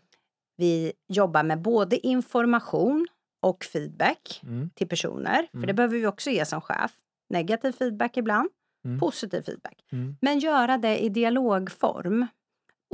Vi 0.57 0.93
jobbar 1.07 1.43
med 1.43 1.61
både 1.61 2.07
information 2.07 3.07
och 3.41 3.63
feedback 3.65 4.41
Mm. 4.43 4.69
till 4.75 4.87
personer. 4.87 5.47
För 5.51 5.57
Mm. 5.57 5.67
det 5.67 5.73
behöver 5.73 5.97
vi 5.97 6.07
också 6.07 6.29
ge 6.29 6.45
som 6.45 6.61
chef. 6.61 6.91
Negativ 7.29 7.71
feedback 7.71 8.17
ibland, 8.17 8.49
Mm. 8.85 8.99
positiv 8.99 9.41
feedback. 9.41 9.85
Mm. 9.91 10.17
Men 10.21 10.39
göra 10.39 10.77
det 10.77 10.97
i 11.03 11.09
dialogform. 11.09 12.27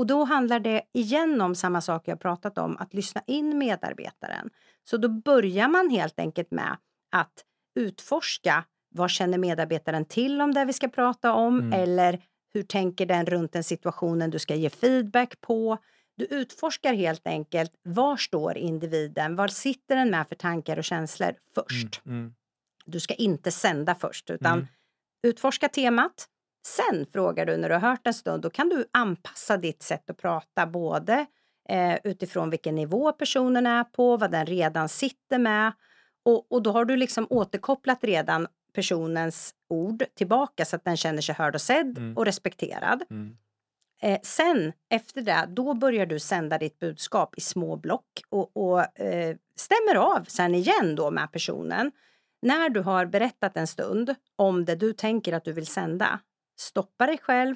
Och 0.01 0.07
då 0.07 0.23
handlar 0.23 0.59
det 0.59 0.81
igen 0.93 1.41
om 1.41 1.55
samma 1.55 1.81
sak 1.81 2.07
jag 2.07 2.19
pratat 2.19 2.57
om, 2.57 2.77
att 2.77 2.93
lyssna 2.93 3.21
in 3.27 3.57
medarbetaren. 3.57 4.49
Så 4.83 4.97
då 4.97 5.09
börjar 5.09 5.67
man 5.67 5.89
helt 5.89 6.19
enkelt 6.19 6.51
med 6.51 6.77
att 7.11 7.33
utforska 7.79 8.63
vad 8.95 9.09
känner 9.09 9.37
medarbetaren 9.37 10.05
till 10.05 10.41
om 10.41 10.53
det 10.53 10.65
vi 10.65 10.73
ska 10.73 10.87
prata 10.87 11.33
om 11.33 11.59
Mm. 11.59 11.73
eller 11.73 12.21
hur 12.53 12.63
tänker 12.63 13.05
den 13.05 13.25
runt 13.25 13.53
den 13.53 13.63
situationen 13.63 14.29
du 14.29 14.39
ska 14.39 14.55
ge 14.55 14.69
feedback 14.69 15.41
på. 15.41 15.77
Du 16.17 16.25
utforskar 16.25 16.93
helt 16.93 17.27
enkelt 17.27 17.71
var 17.83 18.17
står 18.17 18.57
individen, 18.57 19.35
var 19.35 19.47
sitter 19.47 19.95
den 19.95 20.09
med 20.09 20.27
för 20.27 20.35
tankar 20.35 20.77
och 20.77 20.83
känslor 20.83 21.33
först. 21.55 22.01
Mm. 22.05 22.33
Du 22.85 22.99
ska 22.99 23.13
inte 23.13 23.51
sända 23.51 23.95
först 23.95 24.29
utan 24.29 24.53
Mm. 24.53 24.67
utforska 25.23 25.69
temat. 25.69 26.27
Sen 26.65 27.05
frågar 27.13 27.45
du 27.45 27.57
när 27.57 27.69
du 27.69 27.75
har 27.75 27.89
hört 27.89 28.07
en 28.07 28.13
stund, 28.13 28.43
då 28.43 28.49
kan 28.49 28.69
du 28.69 28.85
anpassa 28.91 29.57
ditt 29.57 29.83
sätt 29.83 30.09
att 30.09 30.17
prata 30.17 30.65
både 30.67 31.25
eh, 31.69 31.97
utifrån 32.03 32.49
vilken 32.49 32.75
nivå 32.75 33.11
personen 33.11 33.65
är 33.67 33.83
på, 33.83 34.17
vad 34.17 34.31
den 34.31 34.45
redan 34.45 34.89
sitter 34.89 35.39
med 35.39 35.71
och, 36.25 36.51
och 36.51 36.61
då 36.61 36.71
har 36.71 36.85
du 36.85 36.95
liksom 36.95 37.27
återkopplat 37.29 38.03
redan 38.03 38.47
personens 38.73 39.53
ord 39.69 40.03
tillbaka 40.15 40.65
så 40.65 40.75
att 40.75 40.83
den 40.85 40.97
känner 40.97 41.21
sig 41.21 41.35
hörd 41.35 41.55
och 41.55 41.61
sedd 41.61 41.97
Mm. 41.97 42.17
och 42.17 42.25
respekterad. 42.25 43.03
Mm. 43.09 43.37
Eh, 44.01 44.19
sen 44.23 44.73
efter 44.89 45.21
det, 45.21 45.45
då 45.49 45.73
börjar 45.73 46.05
du 46.05 46.19
sända 46.19 46.57
ditt 46.57 46.79
budskap 46.79 47.37
i 47.37 47.41
små 47.41 47.75
block 47.75 48.21
och, 48.29 48.57
och 48.57 48.99
eh, 48.99 49.35
stämmer 49.55 49.95
av 49.95 50.23
sen 50.27 50.55
igen 50.55 50.95
då 50.95 51.11
med 51.11 51.31
personen. 51.31 51.91
När 52.41 52.69
du 52.69 52.79
har 52.79 53.05
berättat 53.05 53.57
en 53.57 53.67
stund 53.67 54.15
om 54.35 54.65
det 54.65 54.75
du 54.75 54.93
tänker 54.93 55.33
att 55.33 55.45
du 55.45 55.53
vill 55.53 55.67
sända, 55.67 56.19
stoppa 56.61 57.05
dig 57.05 57.17
själv 57.17 57.55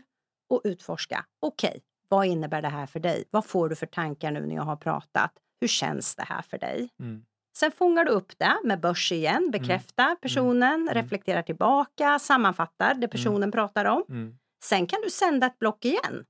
och 0.49 0.61
utforska. 0.63 1.25
Okej, 1.39 1.81
vad 2.09 2.25
innebär 2.25 2.61
det 2.61 2.69
här 2.69 2.85
för 2.85 2.99
dig? 2.99 3.23
Vad 3.31 3.45
får 3.45 3.69
du 3.69 3.75
för 3.75 3.85
tankar 3.85 4.31
nu 4.31 4.45
när 4.45 4.55
jag 4.55 4.63
har 4.63 4.75
pratat? 4.75 5.31
Hur 5.61 5.67
känns 5.67 6.15
det 6.15 6.23
här 6.23 6.41
för 6.41 6.57
dig? 6.57 6.89
Mm. 6.99 7.25
Sen 7.57 7.71
fångar 7.71 8.05
du 8.05 8.11
upp 8.11 8.39
det 8.39 8.59
med 8.63 8.79
börs 8.79 9.11
igen, 9.11 9.51
bekräftar 9.51 10.15
personen, 10.15 10.89
reflekterar 10.93 11.41
tillbaka, 11.41 12.19
sammanfattar 12.19 12.93
det 12.93 13.07
personen 13.07 13.51
pratar 13.51 13.85
om. 13.85 14.03
Mm. 14.09 14.37
Sen 14.63 14.87
kan 14.87 15.01
du 15.01 15.09
sända 15.09 15.47
ett 15.47 15.59
block 15.59 15.85
igen. 15.85 16.25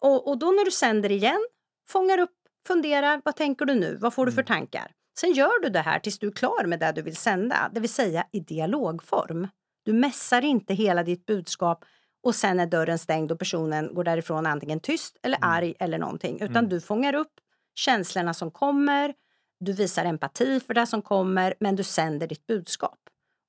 Och, 0.00 0.28
och 0.28 0.38
då 0.38 0.46
när 0.46 0.64
du 0.64 0.70
sänder 0.70 1.12
igen, 1.12 1.46
fångar 1.88 2.18
upp, 2.18 2.36
funderar, 2.66 3.22
vad 3.24 3.36
tänker 3.36 3.64
du 3.64 3.74
nu? 3.74 3.96
Vad 3.96 4.14
får 4.14 4.26
du 4.26 4.32
för 4.32 4.42
tankar? 4.42 4.92
Sen 5.20 5.32
gör 5.32 5.62
du 5.62 5.68
det 5.68 5.80
här 5.80 5.98
tills 5.98 6.18
du 6.18 6.26
är 6.26 6.32
klar 6.32 6.64
med 6.64 6.80
det 6.80 6.92
du 6.92 7.02
vill 7.02 7.16
sända, 7.16 7.70
det 7.72 7.80
vill 7.80 7.92
säga 7.92 8.24
i 8.32 8.40
dialogform. 8.40 9.48
Du 9.88 9.94
mässar 9.94 10.44
inte 10.44 10.74
hela 10.74 11.02
ditt 11.02 11.26
budskap 11.26 11.84
och 12.22 12.34
sen 12.34 12.60
är 12.60 12.66
dörren 12.66 12.98
stängd 12.98 13.32
och 13.32 13.38
personen 13.38 13.94
går 13.94 14.04
därifrån 14.04 14.46
antingen 14.46 14.80
tyst 14.80 15.16
eller 15.22 15.38
arg 15.40 15.74
eller 15.78 15.98
någonting. 15.98 16.40
Utan 16.40 16.68
du 16.68 16.80
fångar 16.80 17.14
upp 17.14 17.32
känslorna 17.74 18.34
som 18.34 18.50
kommer, 18.50 19.14
du 19.60 19.72
visar 19.72 20.04
empati 20.04 20.60
för 20.60 20.74
det 20.74 20.86
som 20.86 21.02
kommer, 21.02 21.54
men 21.60 21.76
du 21.76 21.82
sänder 21.82 22.26
ditt 22.26 22.46
budskap. 22.46 22.98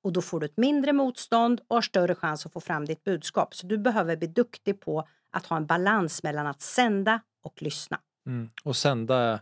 Och 0.04 0.12
då 0.12 0.22
får 0.22 0.40
du 0.40 0.46
ett 0.46 0.56
mindre 0.56 0.92
motstånd 0.92 1.60
och 1.68 1.76
har 1.76 1.82
större 1.82 2.14
chans 2.14 2.46
att 2.46 2.52
få 2.52 2.60
fram 2.60 2.84
ditt 2.84 3.04
budskap. 3.04 3.54
Så 3.54 3.66
du 3.66 3.78
behöver 3.78 4.16
bli 4.16 4.28
duktig 4.28 4.80
på 4.80 5.08
att 5.32 5.46
ha 5.46 5.56
en 5.56 5.66
balans 5.66 6.22
mellan 6.22 6.46
att 6.46 6.62
sända 6.62 7.20
och 7.42 7.62
lyssna. 7.62 8.00
Mm. 8.26 8.50
Och 8.64 8.76
sända, 8.76 9.40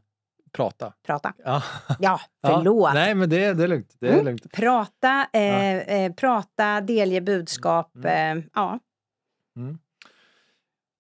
prata. 0.53 0.93
Prata. 1.07 1.33
Ja. 1.45 1.63
Ja, 2.01 2.21
Ja. 2.41 2.57
förlåt. 2.57 2.95
Nej, 2.95 3.15
men 3.15 3.29
det, 3.31 3.53
det 3.55 3.65
är 3.65 3.69
lugnt. 3.69 3.97
Det 4.01 4.09
är 4.09 4.13
Mm. 4.13 4.25
lugnt. 4.25 4.53
Prata, 4.53 5.27
eh, 5.33 5.77
eh, 5.77 6.13
prata, 6.13 6.81
delge 6.81 7.21
budskap. 7.21 7.97
Mm. 7.97 8.39
Eh, 8.39 8.45
ja. 8.55 8.79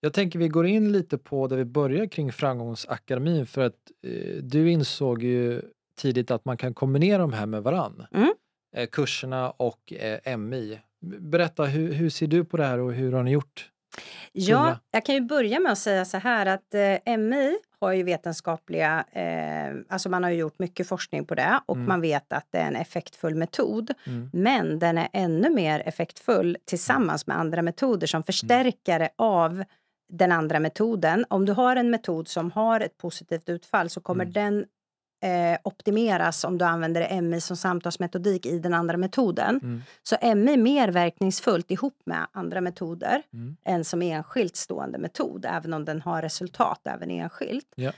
Jag 0.00 0.12
tänker 0.12 0.38
vi 0.38 0.48
går 0.48 0.66
in 0.66 0.92
lite 0.92 1.18
på 1.18 1.46
där 1.46 1.56
vi 1.56 1.64
börjar 1.64 2.06
kring 2.06 2.32
Framgångsakademin 2.32 3.46
för 3.46 3.62
att 3.66 3.74
eh, 4.06 4.42
du 4.42 4.70
insåg 4.70 5.22
ju 5.22 5.62
tidigt 5.96 6.30
att 6.30 6.44
man 6.44 6.56
kan 6.56 6.74
kombinera 6.74 7.18
de 7.18 7.32
här 7.32 7.46
med 7.46 7.62
varann. 7.62 8.06
Mm. 8.14 8.32
Eh, 8.76 8.86
kurserna 8.92 9.50
och 9.50 9.92
eh, 9.92 10.36
MI. 10.36 10.80
Berätta, 11.00 11.64
hur, 11.64 11.92
hur 11.92 12.10
ser 12.10 12.26
du 12.26 12.44
på 12.44 12.56
det 12.56 12.64
här 12.64 12.78
och 12.78 12.92
hur 12.92 13.12
har 13.12 13.22
ni 13.22 13.30
gjort? 13.30 13.70
Ja, 14.32 14.78
jag 14.90 15.04
kan 15.04 15.14
ju 15.14 15.20
börja 15.20 15.60
med 15.60 15.72
att 15.72 15.78
säga 15.78 16.04
så 16.04 16.16
här 16.18 16.46
att 16.46 16.74
eh, 16.74 17.16
MI 17.18 17.58
har 17.80 17.92
ju 17.92 18.02
vetenskapliga, 18.02 19.04
eh, 19.12 19.76
alltså 19.88 20.08
man 20.08 20.22
har 20.22 20.30
ju 20.30 20.36
gjort 20.36 20.58
mycket 20.58 20.88
forskning 20.88 21.24
på 21.24 21.34
det 21.34 21.60
och 21.66 21.76
Mm. 21.76 21.88
man 21.88 22.00
vet 22.00 22.32
att 22.32 22.46
det 22.50 22.58
är 22.58 22.66
en 22.66 22.76
effektfull 22.76 23.34
metod. 23.34 23.90
Mm. 24.06 24.30
Men 24.32 24.78
den 24.78 24.98
är 24.98 25.08
ännu 25.12 25.50
mer 25.50 25.82
effektfull 25.86 26.56
tillsammans 26.64 27.26
med 27.26 27.38
andra 27.38 27.62
metoder 27.62 28.06
som 28.06 28.22
förstärkare 28.22 29.08
av 29.18 29.64
den 30.12 30.32
andra 30.32 30.60
metoden. 30.60 31.24
Om 31.30 31.44
du 31.46 31.52
har 31.52 31.76
en 31.76 31.90
metod 31.90 32.28
som 32.28 32.50
har 32.50 32.80
ett 32.80 32.98
positivt 32.98 33.48
utfall 33.48 33.90
så 33.90 34.00
kommer 34.00 34.24
Mm. 34.24 34.32
den 34.32 34.64
eh, 35.22 35.58
optimeras 35.64 36.44
om 36.44 36.58
du 36.58 36.64
använder 36.64 37.20
MI 37.20 37.40
som 37.40 37.56
samtalsmetodik 37.56 38.46
i 38.46 38.58
den 38.58 38.74
andra 38.74 38.96
metoden. 38.96 39.60
Mm. 39.62 39.82
Så 40.02 40.16
MI 40.36 40.52
är 40.52 40.56
mer 40.56 40.88
verkningsfullt 40.88 41.70
ihop 41.70 42.00
med 42.04 42.26
andra 42.32 42.60
metoder 42.60 43.22
Mm. 43.32 43.56
än 43.64 43.84
som 43.84 44.02
enskilt 44.02 44.56
stående 44.56 44.98
metod, 44.98 45.46
även 45.48 45.72
om 45.74 45.84
den 45.84 46.00
har 46.02 46.22
resultat 46.22 46.80
även 46.86 47.10
enskilt. 47.10 47.72
Ja. 47.74 47.92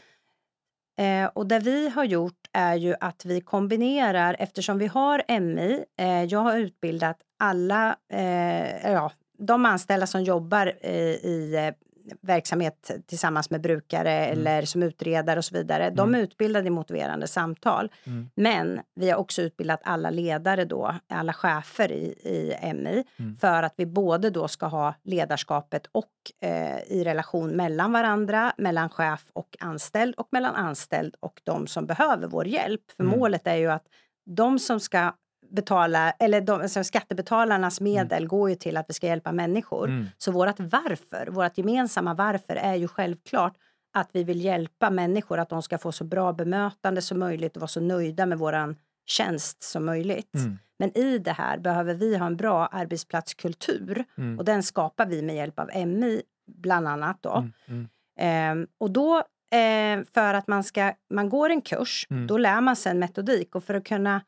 Eh, 1.05 1.27
och 1.35 1.47
det 1.47 1.59
vi 1.59 1.89
har 1.89 2.05
gjort 2.05 2.49
är 2.53 2.75
ju 2.75 2.95
att 3.01 3.25
vi 3.25 3.41
kombinerar, 3.41 4.37
eftersom 4.39 4.79
vi 4.79 4.87
har 4.87 5.23
MI, 5.29 5.85
eh, 5.99 6.25
jag 6.25 6.41
har 6.41 6.57
utbildat 6.57 7.17
alla, 7.39 7.97
eh, 8.13 8.93
ja, 8.93 9.13
de 9.39 9.67
anställda 9.67 10.07
som 10.07 10.23
jobbar 10.23 10.67
i 10.87 11.55
eh, 11.55 11.75
verksamhet 12.21 12.91
tillsammans 13.07 13.51
med 13.51 13.61
brukare 13.61 14.13
eller 14.27 14.63
som 14.63 14.83
utredare 14.83 15.39
och 15.39 15.45
så 15.45 15.55
vidare. 15.55 15.91
De 15.91 16.15
är 16.15 16.19
utbildade 16.19 16.67
i 16.67 16.71
motiverande 16.71 17.27
samtal. 17.29 17.93
Mm. 18.05 18.31
Men 18.35 18.81
vi 18.95 19.11
har 19.11 19.19
också 19.19 19.43
utbildat 19.43 19.81
alla 19.85 20.11
ledare 20.11 20.65
då, 20.65 20.95
alla 21.09 21.33
chefer 21.33 21.93
i, 21.93 22.05
i 22.25 22.73
MI 22.75 23.05
Mm. 23.19 23.37
för 23.37 23.63
att 23.63 23.75
vi 23.77 23.87
både 23.87 24.31
då 24.31 24.49
ska 24.49 24.67
ha 24.67 24.95
ledarskapet 25.03 25.87
och 25.93 26.13
eh, 26.43 26.79
i 26.87 27.05
relation 27.05 27.51
mellan 27.51 27.93
varandra, 27.93 28.53
mellan 28.59 28.89
chef 28.89 29.25
och 29.33 29.57
anställd 29.61 30.15
och 30.15 30.29
mellan 30.31 30.55
anställd 30.55 31.15
och 31.21 31.41
de 31.45 31.67
som 31.67 31.87
behöver 31.87 32.27
vår 32.29 32.47
hjälp. 32.47 32.81
För 32.97 33.05
Mm. 33.05 33.19
målet 33.19 33.47
är 33.47 33.57
ju 33.57 33.71
att 33.71 33.87
de 34.27 34.59
som 34.59 34.81
ska 34.81 35.13
betala, 35.51 36.11
eller 36.11 36.41
de, 36.41 36.61
alltså 36.61 36.85
skattebetalarnas 36.85 37.81
medel 37.81 38.27
går 38.27 38.51
ju 38.51 38.57
till 38.57 38.77
att 38.77 38.85
vi 38.89 38.95
ska 38.95 39.07
hjälpa 39.07 39.33
människor. 39.33 39.89
Mm. 39.89 40.07
Så 40.19 40.33
vårt 40.33 40.61
varför, 40.61 41.27
vårt 41.31 41.59
gemensamma 41.59 42.15
varför 42.15 42.57
är 42.57 42.75
ju 42.75 42.89
självklart 42.89 43.55
att 43.95 44.11
vi 44.13 44.25
vill 44.25 44.41
hjälpa 44.45 44.91
människor 44.91 45.39
att 45.39 45.49
de 45.49 45.63
ska 45.63 45.79
få 45.79 45.93
så 45.93 46.05
bra 46.05 46.33
bemötande 46.33 47.03
som 47.03 47.19
möjligt 47.19 47.57
och 47.57 47.61
vara 47.61 47.69
så 47.69 47.81
nöjda 47.81 48.27
med 48.27 48.39
våran 48.39 48.77
tjänst 49.07 49.63
som 49.63 49.85
möjligt. 49.85 50.35
Mm. 50.35 50.59
Men 50.79 50.99
i 50.99 51.19
det 51.19 51.33
här 51.33 51.59
behöver 51.59 51.95
vi 51.95 52.17
ha 52.17 52.27
en 52.27 52.37
bra 52.37 52.67
arbetsplatskultur 52.67 54.05
Mm. 54.19 54.39
och 54.39 54.45
den 54.45 54.63
skapar 54.63 55.07
vi 55.07 55.23
med 55.23 55.37
hjälp 55.37 55.59
av 55.59 55.71
MI 55.87 56.23
bland 56.47 56.89
annat. 56.89 57.19
Då. 57.21 57.37
Mm. 57.37 57.53
Mm. 57.69 57.89
Ehm, 58.21 58.67
och 58.79 58.91
då, 58.91 59.17
eh, 59.53 60.05
för 60.15 60.35
att 60.35 60.47
man 60.49 60.65
ska, 60.65 60.93
man 61.15 61.29
går 61.29 61.51
en 61.51 61.61
kurs, 61.61 62.07
Mm. 62.11 62.27
då 62.27 62.39
lär 62.39 62.61
man 62.61 62.77
sig 62.77 62.91
en 62.93 62.99
metodik 62.99 63.55
och 63.55 63.65
för 63.65 63.75
att 63.75 63.85
kunna 63.85 64.21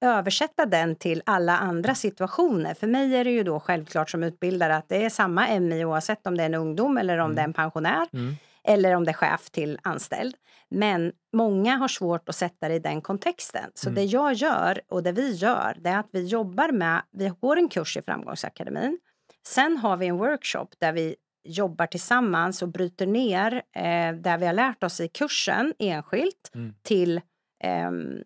översätta 0.00 0.66
den 0.66 0.96
till 0.96 1.22
alla 1.26 1.56
andra 1.58 1.94
situationer. 1.94 2.74
För 2.74 2.86
mig 2.86 3.16
är 3.16 3.24
det 3.24 3.30
ju 3.30 3.42
då 3.42 3.60
självklart 3.60 4.10
som 4.10 4.22
utbildare 4.22 4.76
att 4.76 4.88
det 4.88 5.04
är 5.04 5.10
samma 5.10 5.46
MI 5.60 5.84
oavsett 5.84 6.26
om 6.26 6.36
det 6.36 6.42
är 6.42 6.46
en 6.46 6.54
ungdom 6.54 6.98
eller 6.98 7.18
om 7.18 7.24
Mm. 7.24 7.34
det 7.34 7.40
är 7.40 7.44
en 7.44 7.52
pensionär 7.52 8.06
Mm. 8.12 8.34
eller 8.64 8.94
om 8.96 9.04
det 9.04 9.10
är 9.10 9.14
chef 9.14 9.50
till 9.50 9.78
anställd. 9.82 10.34
Men 10.70 11.12
många 11.32 11.76
har 11.76 11.88
svårt 11.88 12.28
att 12.28 12.34
sätta 12.34 12.68
det 12.68 12.74
i 12.74 12.78
den 12.78 13.00
kontexten. 13.00 13.70
Så 13.74 13.88
Mm. 13.88 13.94
det 13.94 14.04
jag 14.04 14.32
gör 14.34 14.80
och 14.88 15.02
det 15.02 15.12
vi 15.12 15.32
gör, 15.32 15.76
det 15.80 15.90
är 15.90 15.98
att 15.98 16.08
vi 16.12 16.26
jobbar 16.26 16.72
med, 16.72 17.02
vi 17.10 17.32
går 17.40 17.56
en 17.56 17.68
kurs 17.68 17.96
i 17.96 18.02
Framgångsakademin. 18.02 18.98
Sen 19.46 19.76
har 19.76 19.96
vi 19.96 20.06
en 20.06 20.16
workshop 20.18 20.66
där 20.78 20.92
vi 20.92 21.16
jobbar 21.44 21.86
tillsammans 21.86 22.62
och 22.62 22.68
bryter 22.68 23.06
ner 23.06 23.52
eh, 23.76 24.12
där 24.14 24.38
vi 24.38 24.46
har 24.46 24.52
lärt 24.52 24.82
oss 24.82 25.00
i 25.00 25.08
kursen 25.08 25.74
enskilt 25.78 26.50
Mm. 26.54 26.74
till 26.82 27.20
ehm, 27.64 28.18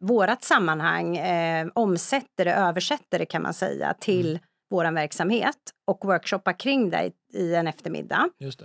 vårat 0.00 0.44
sammanhang, 0.44 1.16
eh, 1.16 1.68
omsätter 1.74 2.44
det, 2.44 2.52
översätter 2.54 3.18
det 3.18 3.26
kan 3.26 3.42
man 3.42 3.54
säga 3.54 3.94
till 4.00 4.30
Mm. 4.30 4.40
våran 4.70 4.94
verksamhet 4.94 5.56
och 5.86 6.04
workshoppar 6.04 6.52
kring 6.52 6.90
det 6.90 7.04
i, 7.06 7.38
i 7.38 7.54
en 7.54 7.66
eftermiddag. 7.66 8.28
Just. 8.38 8.62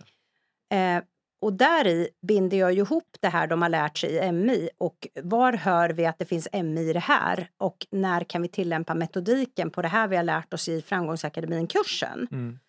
Eh, 0.73 1.03
och 1.41 1.53
där 1.53 1.87
i 1.87 2.09
binder 2.27 2.57
jag 2.57 2.73
ihop 2.73 3.17
det 3.19 3.27
här 3.27 3.47
de 3.47 3.61
har 3.61 3.69
lärt 3.69 3.97
sig 3.97 4.09
i 4.11 4.31
MI 4.31 4.69
och 4.77 5.07
var 5.23 5.53
hör 5.53 5.89
vi 5.89 6.05
att 6.05 6.19
det 6.19 6.25
finns 6.25 6.47
MI 6.53 6.89
i 6.89 6.93
det 6.93 6.99
här 6.99 7.49
och 7.57 7.87
när 7.91 8.23
kan 8.23 8.41
vi 8.41 8.47
tillämpa 8.47 8.95
metodiken 8.95 9.69
på 9.69 9.81
det 9.81 9.87
här 9.87 10.07
vi 10.07 10.15
har 10.15 10.23
lärt 10.23 10.53
oss 10.53 10.69
i 10.69 10.81
Framgångsakademin-kursen. 10.81 12.27
Mm. 12.31 12.59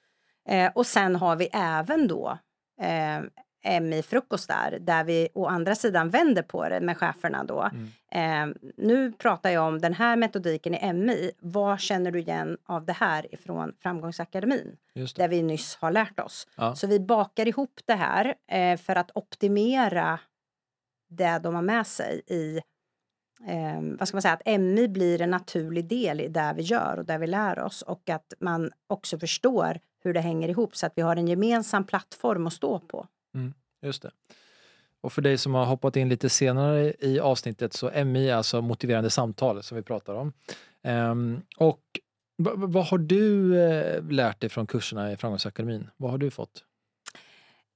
Eh, 0.49 0.73
och 0.75 0.87
sen 0.87 1.17
har 1.17 1.37
vi 1.37 1.49
även 1.53 2.09
då 2.09 2.39
eh, 2.81 3.21
MI-frukostar 3.65 4.79
där 4.81 5.05
vi 5.05 5.29
å 5.35 5.47
andra 5.47 5.75
sidan 5.75 6.11
vänder 6.11 6.43
på 6.43 6.69
det 6.69 6.81
med 6.81 6.97
cheferna 6.97 7.45
då. 7.45 7.71
Mm. 7.73 8.51
Eh, 8.51 8.57
nu 8.77 9.12
pratar 9.12 9.51
jag 9.51 9.69
om 9.69 9.81
den 9.81 9.95
här 9.95 10.17
metodiken 10.17 10.75
i 10.75 10.93
MI. 10.93 11.31
Vad 11.39 11.81
känner 11.81 12.11
du 12.11 12.19
igen 12.19 12.59
av 12.67 12.85
det 12.85 12.93
här 12.93 13.35
ifrån 13.35 13.73
Framgångsakademin? 13.83 14.77
Just 14.95 15.17
det. 15.17 15.23
Där 15.23 15.29
vi 15.29 15.43
nyss 15.43 15.77
har 15.77 15.91
lärt 15.91 16.21
oss. 16.21 16.49
Ja. 16.57 16.75
Så 16.75 16.87
vi 16.87 17.01
bakar 17.01 17.49
ihop 17.49 17.81
det 17.85 17.95
här 17.95 18.35
eh, 18.49 18.77
för 18.77 18.97
att 18.97 19.11
optimera 19.15 20.21
det 21.09 21.39
de 21.39 21.55
har 21.55 21.62
med 21.62 21.87
sig 21.87 22.23
i 22.27 22.57
eh, 23.47 23.97
vad 23.99 24.09
ska 24.09 24.17
man 24.17 24.23
säga, 24.23 24.35
att 24.35 24.61
MI 24.61 24.89
blir 24.89 25.23
en 25.23 25.31
naturlig 25.31 25.89
del 25.89 26.21
i 26.21 26.29
det 26.29 26.53
vi 26.57 26.62
gör 26.62 26.97
och 26.99 27.05
det 27.05 27.19
vi 27.19 27.27
lär 27.27 27.59
oss 27.59 27.83
och 27.83 28.11
att 28.11 28.33
man 28.41 28.71
också 28.87 29.19
förstår 29.19 29.81
hur 30.05 30.15
det 30.15 30.21
hänger 30.21 30.49
ihop 30.49 30.77
så 30.77 30.87
att 30.87 30.93
vi 30.97 31.03
har 31.03 31.17
en 31.17 31.29
gemensam 31.29 31.85
plattform 31.85 32.47
att 32.47 32.53
stå 32.53 32.79
på. 32.79 33.07
Just 33.82 34.03
det. 34.03 34.11
Och 35.01 35.12
för 35.12 35.22
dig 35.22 35.39
som 35.39 35.55
har 35.55 35.64
hoppat 35.64 35.97
in 35.97 36.09
lite 36.09 36.28
senare 36.28 36.95
i 37.01 37.20
avsnittet 37.20 37.72
så 37.72 38.05
MI 38.05 38.28
är 38.30 38.35
alltså 38.35 38.62
motiverande 38.62 39.11
samtal 39.11 39.62
som 39.62 39.76
vi 39.76 39.82
pratar 39.82 40.14
om. 40.14 40.32
Ehm, 40.82 41.43
och 41.57 41.80
vad 42.57 42.87
har 42.87 42.99
du 42.99 43.57
eh, 43.62 44.03
lärt 44.11 44.41
dig 44.41 44.51
från 44.51 44.66
kurserna 44.66 45.12
i 45.12 45.16
Framgångsakademin? 45.16 45.91
Vad 45.97 46.11
har 46.11 46.18
du 46.18 46.30
fått? 46.30 46.64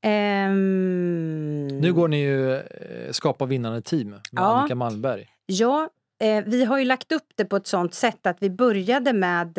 Ehm, 0.02 1.68
Nu 1.68 1.92
går 1.92 2.09
ni 2.09 2.20
ju 2.20 2.54
eh, 2.54 3.11
Skapa 3.11 3.46
vinnande 3.46 3.82
team 3.82 4.11
med 4.11 4.20
Ja. 4.32 4.40
Annika 4.42 4.74
Malmberg. 4.74 5.28
Ja, 5.46 5.90
eh, 6.20 6.44
vi 6.46 6.64
har 6.64 6.78
ju 6.78 6.84
lagt 6.84 7.12
upp 7.12 7.26
det 7.34 7.44
på 7.44 7.56
ett 7.56 7.66
sånt 7.66 7.94
sätt 7.94 8.26
att 8.26 8.36
vi 8.40 8.50
började 8.50 9.12
med 9.12 9.59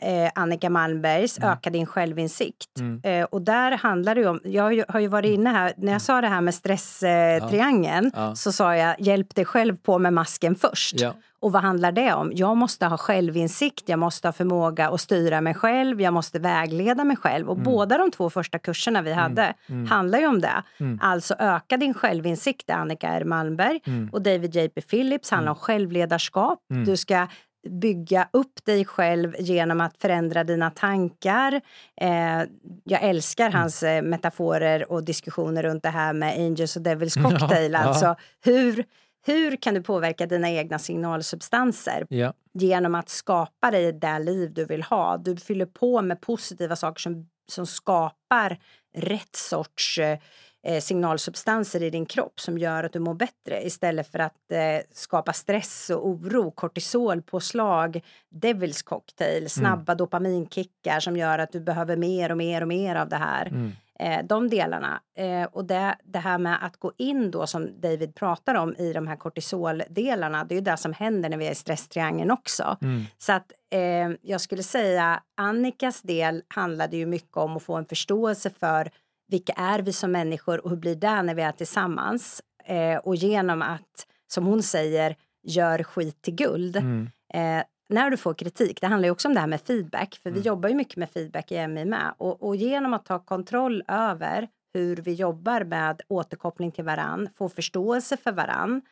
eh, 0.00 0.30
Annika 0.34 0.70
Malmbergs 0.70 1.38
Mm. 1.38 1.50
Öka 1.50 1.70
din 1.70 1.86
självinsikt. 1.86 2.78
Mm. 2.78 3.00
Eh, 3.04 3.24
och 3.24 3.42
där 3.42 3.72
handlar 3.72 4.14
det 4.14 4.26
om, 4.26 4.40
jag 4.44 4.62
har 4.62 4.70
ju, 4.70 4.84
har 4.88 5.00
ju 5.00 5.08
varit 5.08 5.30
inne 5.30 5.50
här, 5.50 5.72
när 5.76 5.92
jag 5.92 6.02
sa 6.02 6.20
det 6.20 6.28
här 6.28 6.40
med 6.40 6.54
stresstriangeln 6.54 7.42
eh, 7.42 7.48
triangeln, 7.48 8.10
Ja. 8.14 8.34
så 8.34 8.52
sa 8.52 8.76
jag 8.76 9.00
hjälp 9.00 9.34
dig 9.34 9.44
själv 9.44 9.76
på 9.76 9.98
med 9.98 10.12
masken 10.12 10.54
först. 10.54 11.00
Ja. 11.00 11.14
Och 11.40 11.52
vad 11.52 11.62
handlar 11.62 11.92
det 11.92 12.12
om? 12.14 12.32
Jag 12.34 12.56
måste 12.56 12.86
ha 12.86 12.96
självinsikt, 12.96 13.88
jag 13.88 13.98
måste 13.98 14.28
ha 14.28 14.32
förmåga 14.32 14.88
att 14.90 15.00
styra 15.00 15.40
mig 15.40 15.54
själv, 15.54 16.00
jag 16.00 16.14
måste 16.14 16.38
vägleda 16.38 17.04
mig 17.04 17.16
själv. 17.16 17.48
Och 17.48 17.58
båda 17.58 17.98
de 17.98 18.10
två 18.10 18.30
första 18.30 18.58
kurserna 18.58 19.02
vi 19.02 19.12
hade 19.12 19.54
Mm. 19.68 19.86
handlar 19.86 20.18
ju 20.18 20.26
om 20.26 20.40
det. 20.40 20.62
Mm. 20.80 20.98
Alltså 21.02 21.34
öka 21.38 21.76
din 21.76 21.94
självinsikt, 21.94 22.70
Annika 22.70 23.08
R 23.08 23.24
Malmberg. 23.24 23.80
Mm. 23.86 24.08
Och 24.12 24.22
David 24.22 24.54
J.P. 24.54 24.80
Phillips 24.80 25.30
handlar 25.30 25.52
om 25.52 25.58
självledarskap. 25.58 26.58
Mm. 26.70 26.84
Du 26.84 26.96
ska 26.96 27.26
bygga 27.70 28.28
upp 28.32 28.64
dig 28.64 28.84
själv 28.84 29.34
genom 29.38 29.80
att 29.80 29.96
förändra 30.02 30.44
dina 30.44 30.70
tankar. 30.70 31.60
Eh, 32.00 32.42
jag 32.84 33.02
älskar 33.02 33.46
Mm. 33.46 33.60
hans 33.60 33.82
eh, 33.82 34.02
metaforer 34.02 34.92
och 34.92 35.04
diskussioner 35.04 35.62
runt 35.62 35.82
det 35.82 35.88
här 35.90 36.12
med 36.12 36.38
Angels 36.38 36.76
och 36.76 36.82
Devils 36.82 37.14
cocktail. 37.22 37.72
Ja, 37.72 37.78
ja. 37.82 37.84
Alltså 37.88 38.16
hur, 38.44 38.84
hur 39.26 39.56
kan 39.56 39.74
du 39.74 39.82
påverka 39.82 40.26
dina 40.26 40.50
egna 40.50 40.78
signalsubstanser 40.78 42.06
Ja. 42.08 42.32
genom 42.54 42.94
att 42.94 43.08
skapa 43.08 43.70
dig 43.70 43.92
det 43.92 44.18
liv 44.18 44.52
du 44.54 44.64
vill 44.64 44.82
ha? 44.82 45.16
Du 45.16 45.36
fyller 45.36 45.66
på 45.66 46.02
med 46.02 46.20
positiva 46.20 46.76
saker 46.76 47.00
som, 47.00 47.28
som 47.48 47.66
skapar 47.66 48.58
rätt 48.98 49.36
sorts 49.36 49.98
eh, 49.98 50.18
eh, 50.66 50.80
signalsubstanser 50.80 51.82
i 51.82 51.90
din 51.90 52.06
kropp 52.06 52.40
som 52.40 52.58
gör 52.58 52.84
att 52.84 52.92
du 52.92 52.98
mår 52.98 53.14
bättre 53.14 53.66
istället 53.66 54.12
för 54.12 54.18
att 54.18 54.52
eh, 54.52 54.58
skapa 54.92 55.32
stress 55.32 55.90
och 55.90 56.08
oro, 56.08 56.50
kortisolpåslag, 56.50 58.00
Devils 58.30 58.82
cocktail, 58.82 59.50
snabba 59.50 59.94
dopaminkickar 59.94 61.00
som 61.00 61.16
gör 61.16 61.38
att 61.38 61.52
du 61.52 61.60
behöver 61.60 61.96
mer 61.96 62.30
och 62.30 62.36
mer 62.36 62.60
och 62.60 62.68
mer 62.68 62.96
av 62.96 63.08
det 63.08 63.16
här. 63.16 63.46
Mm. 63.46 63.72
Eh, 63.98 64.24
de 64.24 64.48
delarna. 64.48 65.00
Eh, 65.18 65.44
och 65.44 65.64
det, 65.64 65.96
det 66.04 66.18
här 66.18 66.38
med 66.38 66.64
att 66.64 66.76
gå 66.76 66.92
in 66.98 67.30
då 67.30 67.46
som 67.46 67.80
David 67.80 68.14
pratar 68.14 68.54
om 68.54 68.76
i 68.76 68.92
de 68.92 69.06
här 69.06 69.16
kortisoldelarna, 69.16 70.44
det 70.44 70.54
är 70.54 70.56
ju 70.56 70.64
det 70.64 70.76
som 70.76 70.92
händer 70.92 71.28
när 71.28 71.36
vi 71.36 71.46
är 71.46 71.52
i 71.52 71.54
stresstriangeln 71.54 72.30
också. 72.30 72.76
Mm. 72.82 73.04
Så 73.18 73.32
att 73.32 73.52
eh, 73.70 74.10
jag 74.22 74.40
skulle 74.40 74.62
säga 74.62 75.22
Annikas 75.36 76.02
del 76.02 76.42
handlade 76.48 76.96
ju 76.96 77.06
mycket 77.06 77.36
om 77.36 77.56
att 77.56 77.62
få 77.62 77.74
en 77.74 77.86
förståelse 77.86 78.50
för 78.50 78.90
vilka 79.28 79.52
är 79.52 79.78
vi 79.82 79.92
som 79.92 80.12
människor 80.12 80.64
och 80.64 80.70
hur 80.70 80.76
blir 80.76 80.94
det 80.94 81.22
när 81.22 81.34
vi 81.34 81.42
är 81.42 81.52
tillsammans? 81.52 82.42
Eh, 82.64 82.96
och 82.96 83.16
genom 83.16 83.62
att, 83.62 84.06
som 84.26 84.46
hon 84.46 84.62
säger, 84.62 85.16
gör 85.42 85.82
skit 85.82 86.22
till 86.22 86.34
guld. 86.34 86.76
Mm. 86.76 87.08
Eh, 87.34 87.64
när 87.88 88.10
du 88.10 88.16
får 88.16 88.34
kritik, 88.34 88.80
det 88.80 88.86
handlar 88.86 89.06
ju 89.06 89.10
också 89.10 89.28
om 89.28 89.34
det 89.34 89.40
här 89.40 89.46
med 89.46 89.60
feedback, 89.60 90.20
för 90.22 90.30
vi 90.30 90.36
Mm. 90.36 90.46
jobbar 90.46 90.68
ju 90.68 90.74
mycket 90.74 90.96
med 90.96 91.10
feedback 91.10 91.52
i 91.52 91.66
MI 91.68 91.84
med. 91.84 92.14
Och, 92.18 92.42
och 92.42 92.56
genom 92.56 92.94
att 92.94 93.04
ta 93.04 93.18
kontroll 93.18 93.82
över 93.88 94.48
hur 94.74 94.96
vi 94.96 95.12
jobbar 95.12 95.64
med 95.64 96.00
återkoppling 96.08 96.72
till 96.72 96.84
varann, 96.84 97.28
få 97.34 97.48
förståelse 97.48 98.16
för 98.16 98.32
varann 98.32 98.82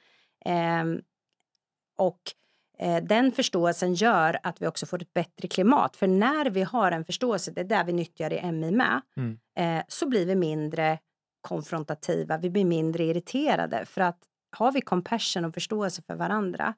ehm, 0.45 1.01
och 1.97 2.21
eh, 2.27 2.44
den 3.03 3.33
förståelsen 3.33 3.95
gör 3.95 4.39
att 4.43 4.63
vi 4.63 4.67
också 4.67 4.87
får 4.87 5.03
ett 5.03 5.15
bättre 5.15 5.49
klimat. 5.49 5.97
För 5.97 6.07
när 6.07 6.51
vi 6.51 6.63
har 6.63 6.93
en 6.93 7.05
förståelse, 7.05 7.51
det 7.51 7.61
är 7.61 7.65
där 7.65 7.85
vi 7.85 7.93
nyttjar 7.93 8.33
i 8.33 8.53
MI 8.53 8.71
med, 8.71 9.01
Mm. 9.17 9.39
eh, 9.59 9.85
så 9.89 10.09
blir 10.09 10.27
vi 10.27 10.35
mindre 10.35 10.99
konfrontativa, 11.41 12.39
vi 12.39 12.51
blir 12.51 12.65
mindre 12.65 13.05
irriterade. 13.05 13.85
För 13.87 14.01
att 14.01 14.19
har 14.57 14.73
vi 14.73 14.81
compassion 14.81 15.45
och 15.45 15.55
förståelse 15.55 16.03
för 16.03 16.15
varandra, 16.15 16.75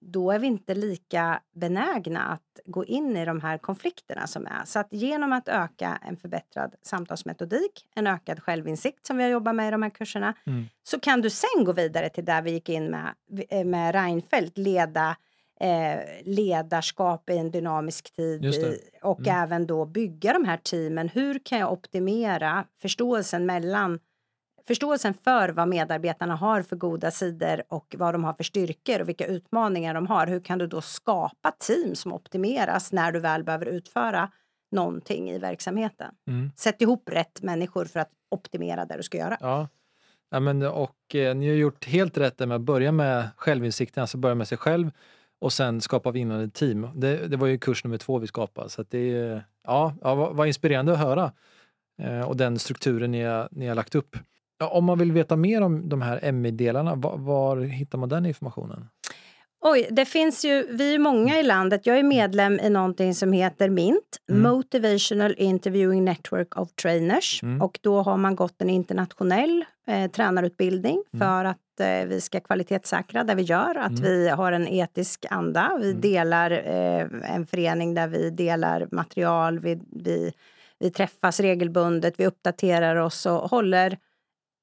då 0.00 0.30
är 0.30 0.38
vi 0.38 0.46
inte 0.46 0.74
lika 0.74 1.40
benägna 1.54 2.20
att 2.20 2.60
gå 2.66 2.84
in 2.84 3.16
i 3.16 3.24
de 3.24 3.40
här 3.40 3.58
konflikterna 3.58 4.26
som 4.26 4.46
är. 4.46 4.64
Så 4.64 4.78
att 4.78 4.88
genom 4.90 5.32
att 5.32 5.48
öka 5.48 5.98
en 6.08 6.16
förbättrad 6.16 6.74
samtalsmetodik, 6.82 7.88
en 7.94 8.06
ökad 8.06 8.42
självinsikt 8.42 9.06
som 9.06 9.16
vi 9.16 9.22
har 9.22 9.30
jobbat 9.30 9.54
med 9.54 9.68
i 9.68 9.70
de 9.70 9.82
här 9.82 9.90
kurserna, 9.90 10.34
mm. 10.46 10.64
så 10.82 11.00
kan 11.00 11.20
du 11.20 11.30
sen 11.30 11.64
gå 11.64 11.72
vidare 11.72 12.08
till 12.08 12.24
där 12.24 12.42
vi 12.42 12.50
gick 12.50 12.68
in 12.68 12.90
med, 12.90 13.14
med 13.66 13.94
Reinfeldt, 13.94 14.58
leda 14.58 15.16
eh, 15.60 16.00
ledarskap 16.24 17.30
i 17.30 17.38
en 17.38 17.50
dynamisk 17.50 18.16
tid 18.16 18.44
i, 18.44 18.80
och 19.02 19.20
mm. 19.20 19.42
även 19.42 19.66
då 19.66 19.84
bygga 19.84 20.32
de 20.32 20.44
här 20.44 20.56
teamen. 20.56 21.08
Hur 21.08 21.38
kan 21.44 21.58
jag 21.58 21.72
optimera 21.72 22.64
förståelsen 22.82 23.46
mellan 23.46 23.98
förståelsen 24.66 25.14
för 25.14 25.48
vad 25.48 25.68
medarbetarna 25.68 26.36
har 26.36 26.62
för 26.62 26.76
goda 26.76 27.10
sidor 27.10 27.62
och 27.68 27.94
vad 27.98 28.14
de 28.14 28.24
har 28.24 28.32
för 28.32 28.44
styrkor 28.44 29.00
och 29.00 29.08
vilka 29.08 29.26
utmaningar 29.26 29.94
de 29.94 30.06
har. 30.06 30.26
Hur 30.26 30.40
kan 30.40 30.58
du 30.58 30.66
då 30.66 30.80
skapa 30.80 31.50
team 31.58 31.94
som 31.94 32.12
optimeras 32.12 32.92
när 32.92 33.12
du 33.12 33.20
väl 33.20 33.44
behöver 33.44 33.66
utföra 33.66 34.30
någonting 34.70 35.30
i 35.30 35.38
verksamheten? 35.38 36.14
Mm. 36.26 36.50
Sätt 36.56 36.82
ihop 36.82 37.08
rätt 37.12 37.42
människor 37.42 37.84
för 37.84 38.00
att 38.00 38.10
optimera 38.30 38.84
det 38.84 38.96
du 38.96 39.02
ska 39.02 39.18
göra. 39.18 39.36
Ja. 39.40 39.68
Ja, 40.30 40.40
men, 40.40 40.62
och 40.62 41.14
eh, 41.14 41.34
ni 41.34 41.48
har 41.48 41.54
gjort 41.54 41.86
helt 41.86 42.18
rätt 42.18 42.38
med 42.38 42.52
att 42.52 42.60
börja 42.60 42.92
med 42.92 43.28
självinsikten, 43.36 44.00
alltså 44.00 44.18
börja 44.18 44.34
med 44.34 44.48
sig 44.48 44.58
själv 44.58 44.90
och 45.40 45.52
sen 45.52 45.80
skapa 45.80 46.10
vinnande 46.10 46.48
team. 46.48 46.88
Det, 46.94 47.28
det 47.28 47.36
var 47.36 47.46
ju 47.46 47.58
kurs 47.58 47.84
nummer 47.84 47.98
två 47.98 48.18
vi 48.18 48.26
skapade. 48.26 48.68
Så 48.68 48.84
det 48.88 49.08
ja, 49.64 49.94
ja, 50.02 50.14
var, 50.14 50.32
var 50.32 50.46
inspirerande 50.46 50.92
att 50.92 50.98
höra. 50.98 51.32
Eh, 52.02 52.20
och 52.20 52.36
den 52.36 52.58
strukturen 52.58 53.10
ni 53.10 53.22
har, 53.22 53.48
ni 53.50 53.66
har 53.66 53.74
lagt 53.74 53.94
upp. 53.94 54.16
Ja, 54.58 54.68
om 54.68 54.84
man 54.84 54.98
vill 54.98 55.12
veta 55.12 55.36
mer 55.36 55.60
om 55.60 55.88
de 55.88 56.02
här 56.02 56.32
MI-delarna, 56.32 56.94
var, 56.94 57.18
var, 57.18 57.60
hittar 57.60 57.98
man 57.98 58.08
den 58.08 58.26
informationen? 58.26 58.88
Oj, 59.60 59.88
det 59.90 60.04
finns 60.04 60.44
ju, 60.44 60.66
vi 60.70 60.94
är 60.94 60.98
många 60.98 61.40
i 61.40 61.42
landet. 61.42 61.86
Jag 61.86 61.98
är 61.98 62.02
medlem 62.02 62.60
i 62.60 62.70
någonting 62.70 63.14
som 63.14 63.32
heter 63.32 63.68
MINT, 63.68 64.16
mm. 64.30 64.42
Motivational 64.42 65.34
Interviewing 65.38 66.04
Network 66.04 66.56
of 66.56 66.72
Trainers. 66.72 67.42
Mm. 67.42 67.62
Och 67.62 67.78
då 67.82 68.02
har 68.02 68.16
man 68.16 68.36
gått 68.36 68.62
en 68.62 68.70
internationell 68.70 69.64
eh, 69.88 70.10
tränarutbildning 70.10 71.02
mm. 71.12 71.26
för 71.26 71.44
att 71.44 71.80
eh, 71.80 72.08
vi 72.08 72.20
ska 72.20 72.40
kvalitetssäkra 72.40 73.24
det 73.24 73.34
vi 73.34 73.42
gör. 73.42 73.74
Att 73.74 73.98
mm. 73.98 74.02
vi 74.02 74.28
har 74.28 74.52
en 74.52 74.68
etisk 74.68 75.26
anda. 75.30 75.78
Vi 75.80 75.90
mm. 75.90 76.00
delar 76.00 76.50
eh, 76.50 77.34
en 77.34 77.46
förening 77.46 77.94
där 77.94 78.08
vi 78.08 78.30
delar 78.30 78.88
material. 78.92 79.58
Vi, 79.58 79.80
vi, 80.04 80.32
vi 80.78 80.90
träffas 80.90 81.40
regelbundet, 81.40 82.14
vi 82.16 82.26
uppdaterar 82.26 82.96
oss 82.96 83.26
och 83.26 83.50
håller 83.50 83.98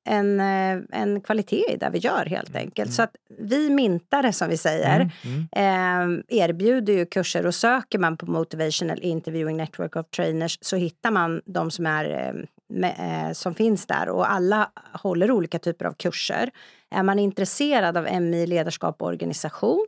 en, 0.06 0.39
eh, 0.39 1.01
en 1.01 1.22
kvalitet 1.22 1.74
i 1.74 1.78
det 1.78 1.89
vi 1.89 1.99
gör 1.99 2.26
helt 2.26 2.49
mm, 2.49 2.62
enkelt. 2.62 2.88
Mm. 2.88 2.93
Så 2.93 3.01
att 3.01 3.16
vi 3.39 3.70
mintare 3.70 4.34
som 4.34 4.49
vi 4.49 4.58
säger 4.58 5.12
mm. 5.24 5.47
Eh, 5.51 6.39
erbjuder 6.43 6.93
ju 6.93 7.06
kurser 7.06 7.45
och 7.45 7.56
söker 7.56 7.99
man 7.99 8.18
på 8.18 8.26
Motivational 8.26 8.99
Interviewing 9.01 9.58
Network 9.58 9.95
of 9.95 10.10
Trainers 10.10 10.58
så 10.62 10.76
hittar 10.76 11.12
man 11.12 11.41
de 11.45 11.72
som, 11.72 11.86
är, 11.86 12.06
eh, 12.10 12.34
med, 12.68 12.95
eh, 12.99 13.34
som 13.34 13.56
finns 13.56 13.86
där 13.86 14.10
och 14.10 14.32
alla 14.32 14.70
håller 14.93 15.32
olika 15.32 15.60
typer 15.60 15.86
av 15.86 15.93
kurser. 15.93 16.49
Är 16.91 17.03
man 17.03 17.20
intresserad 17.20 17.97
av 17.97 18.22
MI 18.22 18.47
ledarskap 18.47 19.01
och 19.01 19.08
organisation 19.08 19.86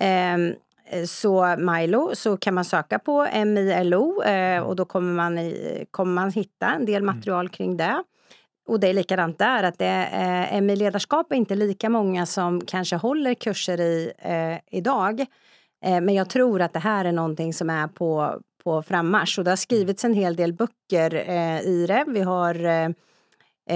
ehm, 0.00 0.54
så 1.06 1.56
Milo 1.58 2.10
så 2.14 2.36
kan 2.36 2.54
man 2.54 2.64
söka 2.64 2.98
på 2.98 3.26
MILO 3.46 4.22
eh, 4.22 4.62
och 4.62 4.76
då 4.76 4.84
kommer 4.84 5.12
man, 5.12 5.52
kommer 5.90 6.12
man 6.12 6.30
hitta 6.30 6.70
en 6.70 6.86
del 6.86 7.02
mm. 7.02 7.16
material 7.16 7.48
kring 7.48 7.76
det. 7.76 8.02
Och 8.66 8.80
det 8.80 8.88
är 8.88 8.94
likadant 8.94 9.38
där, 9.38 9.62
att 9.62 9.78
det 9.78 9.86
är, 9.86 10.70
eh, 10.70 10.76
ledarskap 10.76 11.32
är 11.32 11.36
inte 11.36 11.54
lika 11.54 11.88
många 11.88 12.26
som 12.26 12.60
kanske 12.60 12.96
håller 12.96 13.34
kurser 13.34 13.80
i 13.80 14.12
eh, 14.18 14.78
idag. 14.78 15.20
Eh, 15.84 16.00
men 16.00 16.14
jag 16.14 16.30
tror 16.30 16.62
att 16.62 16.72
det 16.72 16.78
här 16.78 17.04
är 17.04 17.12
någonting 17.12 17.52
som 17.52 17.70
är 17.70 17.86
på, 17.86 18.40
på 18.64 18.82
frammarsch 18.82 19.38
och 19.38 19.44
det 19.44 19.50
har 19.50 19.56
skrivits 19.56 20.04
en 20.04 20.14
hel 20.14 20.36
del 20.36 20.52
böcker 20.52 21.14
eh, 21.14 21.60
i 21.60 21.86
det. 21.88 22.04
Vi 22.08 22.20
har 22.20 22.64
eh, 22.64 22.88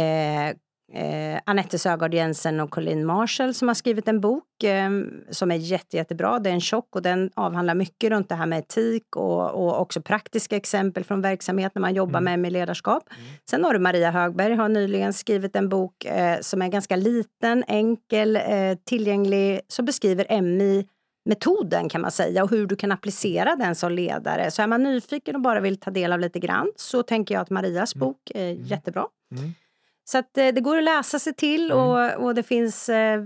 eh, 0.02 0.54
eh, 0.92 1.40
Anette 1.46 1.78
Sögaard 1.78 2.14
Jensen 2.14 2.60
och 2.60 2.70
Colin 2.70 3.06
Marshall 3.06 3.54
som 3.54 3.68
har 3.68 3.74
skrivit 3.74 4.08
en 4.08 4.20
bok 4.20 4.64
eh, 4.64 4.90
som 5.30 5.50
är 5.50 5.56
jätte, 5.56 5.96
jättebra. 5.96 6.38
Det 6.38 6.50
är 6.50 6.54
en 6.54 6.60
tjock 6.60 6.96
och 6.96 7.02
den 7.02 7.30
avhandlar 7.34 7.74
mycket 7.74 8.10
runt 8.10 8.28
det 8.28 8.34
här 8.34 8.46
med 8.46 8.58
etik 8.58 9.16
och, 9.16 9.50
och 9.50 9.80
också 9.80 10.02
praktiska 10.02 10.56
exempel 10.56 11.04
från 11.04 11.20
verksamhet 11.20 11.72
när 11.74 11.80
man 11.80 11.94
jobbar 11.94 12.18
mm. 12.18 12.24
med, 12.24 12.38
med 12.38 12.52
ledarskap. 12.52 13.02
Mm. 13.10 13.30
Sen 13.50 13.64
har 13.64 13.72
du 13.72 13.78
Maria 13.78 14.10
Högberg 14.10 14.54
har 14.54 14.68
nyligen 14.68 15.12
skrivit 15.12 15.56
en 15.56 15.68
bok 15.68 16.04
eh, 16.04 16.40
som 16.40 16.62
är 16.62 16.68
ganska 16.68 16.96
liten, 16.96 17.64
enkel, 17.68 18.36
eh, 18.36 18.42
tillgänglig, 18.84 19.60
som 19.68 19.84
beskriver 19.84 20.40
MI 20.40 20.86
metoden 21.28 21.88
kan 21.88 22.00
man 22.00 22.10
säga 22.10 22.42
och 22.42 22.50
hur 22.50 22.66
du 22.66 22.76
kan 22.76 22.92
applicera 22.92 23.56
den 23.56 23.74
som 23.74 23.92
ledare. 23.92 24.50
Så 24.50 24.62
är 24.62 24.66
man 24.66 24.82
nyfiken 24.82 25.36
och 25.36 25.42
bara 25.42 25.60
vill 25.60 25.76
ta 25.76 25.90
del 25.90 26.12
av 26.12 26.20
lite 26.20 26.38
grann 26.38 26.72
så 26.76 27.02
tänker 27.02 27.34
jag 27.34 27.42
att 27.42 27.50
Marias 27.50 27.94
mm. 27.94 28.06
bok 28.06 28.30
är 28.34 28.50
mm. 28.50 28.64
jättebra. 28.64 29.06
Mm. 29.36 29.54
Så 30.10 30.18
att, 30.18 30.38
eh, 30.38 30.48
det 30.48 30.60
går 30.60 30.78
att 30.78 30.84
läsa 30.84 31.18
sig 31.18 31.34
till 31.34 31.70
mm. 31.70 31.84
och, 31.84 32.24
och 32.24 32.34
det 32.34 32.42
finns... 32.42 32.88
Eh, 32.88 33.24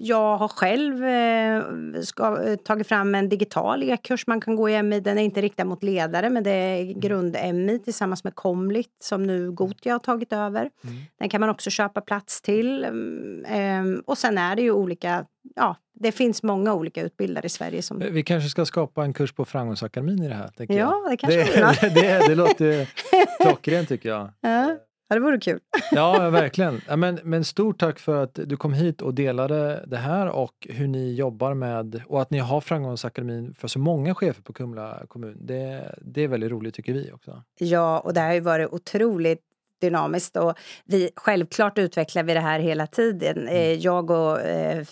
jag 0.00 0.36
har 0.36 0.48
själv 0.48 1.04
eh, 1.04 1.62
ska, 2.02 2.42
eh, 2.42 2.56
tagit 2.56 2.86
fram 2.86 3.14
en 3.14 3.28
digital 3.28 3.82
e-kurs 3.82 4.26
man 4.26 4.40
kan 4.40 4.56
gå 4.56 4.68
i 4.68 4.82
MI. 4.82 5.00
Den 5.00 5.18
är 5.18 5.22
inte 5.22 5.40
riktad 5.40 5.64
mot 5.64 5.82
ledare 5.82 6.30
men 6.30 6.42
det 6.42 6.50
är 6.50 6.82
mm. 6.82 7.00
grund-MI 7.00 7.78
tillsammans 7.78 8.24
med 8.24 8.34
Comlit 8.34 8.96
som 9.02 9.22
nu 9.22 9.52
Gotia 9.52 9.94
har 9.94 9.98
tagit 9.98 10.32
över. 10.32 10.60
Mm. 10.60 10.96
Den 11.18 11.28
kan 11.28 11.40
man 11.40 11.50
också 11.50 11.70
köpa 11.70 12.00
plats 12.00 12.42
till. 12.42 12.84
Eh, 12.84 13.84
och 14.06 14.18
sen 14.18 14.38
är 14.38 14.56
det 14.56 14.62
ju 14.62 14.72
olika 14.72 15.24
ja, 15.56 15.76
det 15.94 16.12
finns 16.12 16.42
många 16.42 16.74
olika 16.74 17.02
utbildare 17.02 17.46
i 17.46 17.48
Sverige. 17.48 17.82
Som... 17.82 17.98
Vi 17.98 18.22
kanske 18.22 18.48
ska 18.48 18.64
skapa 18.64 19.04
en 19.04 19.12
kurs 19.12 19.32
på 19.32 19.44
Framgångsakademin 19.44 20.22
i 20.22 20.28
det 20.28 20.34
här? 20.34 20.50
Ja, 20.68 21.06
det 21.10 21.16
kanske 21.16 21.38
det, 21.38 21.78
det, 21.80 21.94
det, 21.94 22.28
det 22.28 22.34
låter 22.34 22.88
klockrent 23.42 23.88
tycker 23.88 24.08
jag. 24.08 24.30
Ja. 24.40 24.76
Ja, 25.08 25.14
det 25.14 25.20
vore 25.20 25.38
kul. 25.38 25.60
ja, 25.92 26.30
verkligen. 26.30 26.80
Ja, 26.88 26.96
men, 26.96 27.20
men 27.24 27.44
stort 27.44 27.78
tack 27.78 27.98
för 27.98 28.22
att 28.22 28.34
du 28.34 28.56
kom 28.56 28.72
hit 28.72 29.02
och 29.02 29.14
delade 29.14 29.84
det 29.86 29.96
här 29.96 30.28
och 30.28 30.66
hur 30.70 30.88
ni 30.88 31.14
jobbar 31.14 31.54
med 31.54 32.02
och 32.06 32.22
att 32.22 32.30
ni 32.30 32.38
har 32.38 32.60
Framgångsakademin 32.60 33.54
för 33.54 33.68
så 33.68 33.78
många 33.78 34.14
chefer 34.14 34.42
på 34.42 34.52
Kumla 34.52 35.02
kommun. 35.08 35.36
Det, 35.40 35.94
det 36.02 36.24
är 36.24 36.28
väldigt 36.28 36.50
roligt 36.50 36.74
tycker 36.74 36.92
vi 36.92 37.12
också. 37.12 37.42
Ja, 37.58 38.00
och 38.00 38.14
det 38.14 38.20
har 38.20 38.32
ju 38.32 38.40
varit 38.40 38.72
otroligt 38.72 39.47
dynamiskt. 39.80 40.36
Och 40.36 40.58
vi, 40.84 41.10
självklart 41.16 41.78
utvecklar 41.78 42.22
vi 42.22 42.34
det 42.34 42.40
här 42.40 42.60
hela 42.60 42.86
tiden. 42.86 43.38
Mm. 43.38 43.54
Eh, 43.54 43.72
jag 43.72 44.10
och 44.10 44.40
eh, 44.40 44.84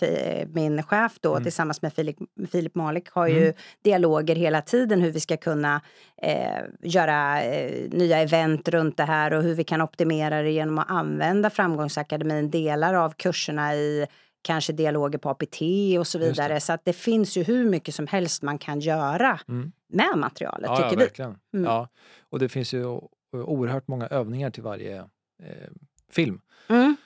min 0.53 0.82
chef 0.82 1.12
då, 1.20 1.32
mm. 1.32 1.43
tillsammans 1.43 1.82
med 1.82 1.93
Filip, 1.93 2.16
Filip 2.53 2.74
Malik 2.74 3.11
har 3.11 3.26
ju 3.26 3.43
mm. 3.43 3.55
dialoger 3.82 4.34
hela 4.37 4.62
tiden 4.62 5.01
hur 5.01 5.11
vi 5.11 5.20
ska 5.20 5.37
kunna 5.37 5.80
eh, 6.22 6.62
göra 6.82 7.43
eh, 7.43 7.91
nya 7.91 8.18
event 8.18 8.68
runt 8.68 8.97
det 8.97 9.05
här 9.05 9.32
och 9.32 9.43
hur 9.43 9.55
vi 9.55 9.64
kan 9.64 9.82
optimera 9.82 10.43
det 10.43 10.51
genom 10.51 10.78
att 10.78 10.91
använda 10.91 11.51
Framgångsakademin, 11.51 12.51
delar 12.51 12.95
av 12.95 13.11
kurserna 13.11 13.74
i 13.74 14.07
kanske 14.47 14.72
dialoger 14.72 15.18
på 15.18 15.30
APT 15.30 15.61
och 15.99 16.07
så 16.07 16.18
vidare. 16.18 16.61
Så 16.61 16.72
att 16.72 16.84
det 16.84 16.93
finns 16.93 17.37
ju 17.37 17.43
hur 17.43 17.64
mycket 17.64 17.95
som 17.95 18.07
helst 18.07 18.43
man 18.43 18.59
kan 18.59 18.80
göra 18.80 19.41
mm. 19.49 19.72
med 19.89 20.12
materialet, 20.16 20.66
ja, 20.70 20.76
tycker 20.76 20.91
ja, 20.91 20.99
verkligen. 20.99 21.39
vi. 21.53 21.59
Mm. 21.59 21.70
Ja, 21.70 21.89
och 22.30 22.39
det 22.39 22.49
finns 22.49 22.74
ju 22.74 23.01
oerhört 23.33 23.89
många 23.89 24.07
övningar 24.07 24.51
till 24.51 24.62
varje 24.62 24.99
eh, 25.43 25.68
film. 26.11 26.41
Mm. 26.68 26.97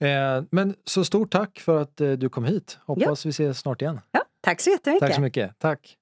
Eh, 0.00 0.44
men 0.50 0.74
så 0.84 1.04
stort 1.04 1.32
tack 1.32 1.58
för 1.58 1.82
att 1.82 2.00
eh, 2.00 2.12
du 2.12 2.28
kom 2.28 2.44
hit. 2.44 2.78
Hoppas 2.84 3.24
ja. 3.24 3.28
vi 3.28 3.30
ses 3.30 3.58
snart 3.58 3.82
igen. 3.82 4.00
Ja, 4.10 4.24
tack 4.40 4.60
så 4.60 4.70
jättemycket. 4.70 5.08
Tack 5.08 5.14
så 5.14 5.20
mycket. 5.20 5.58
Tack. 5.58 5.97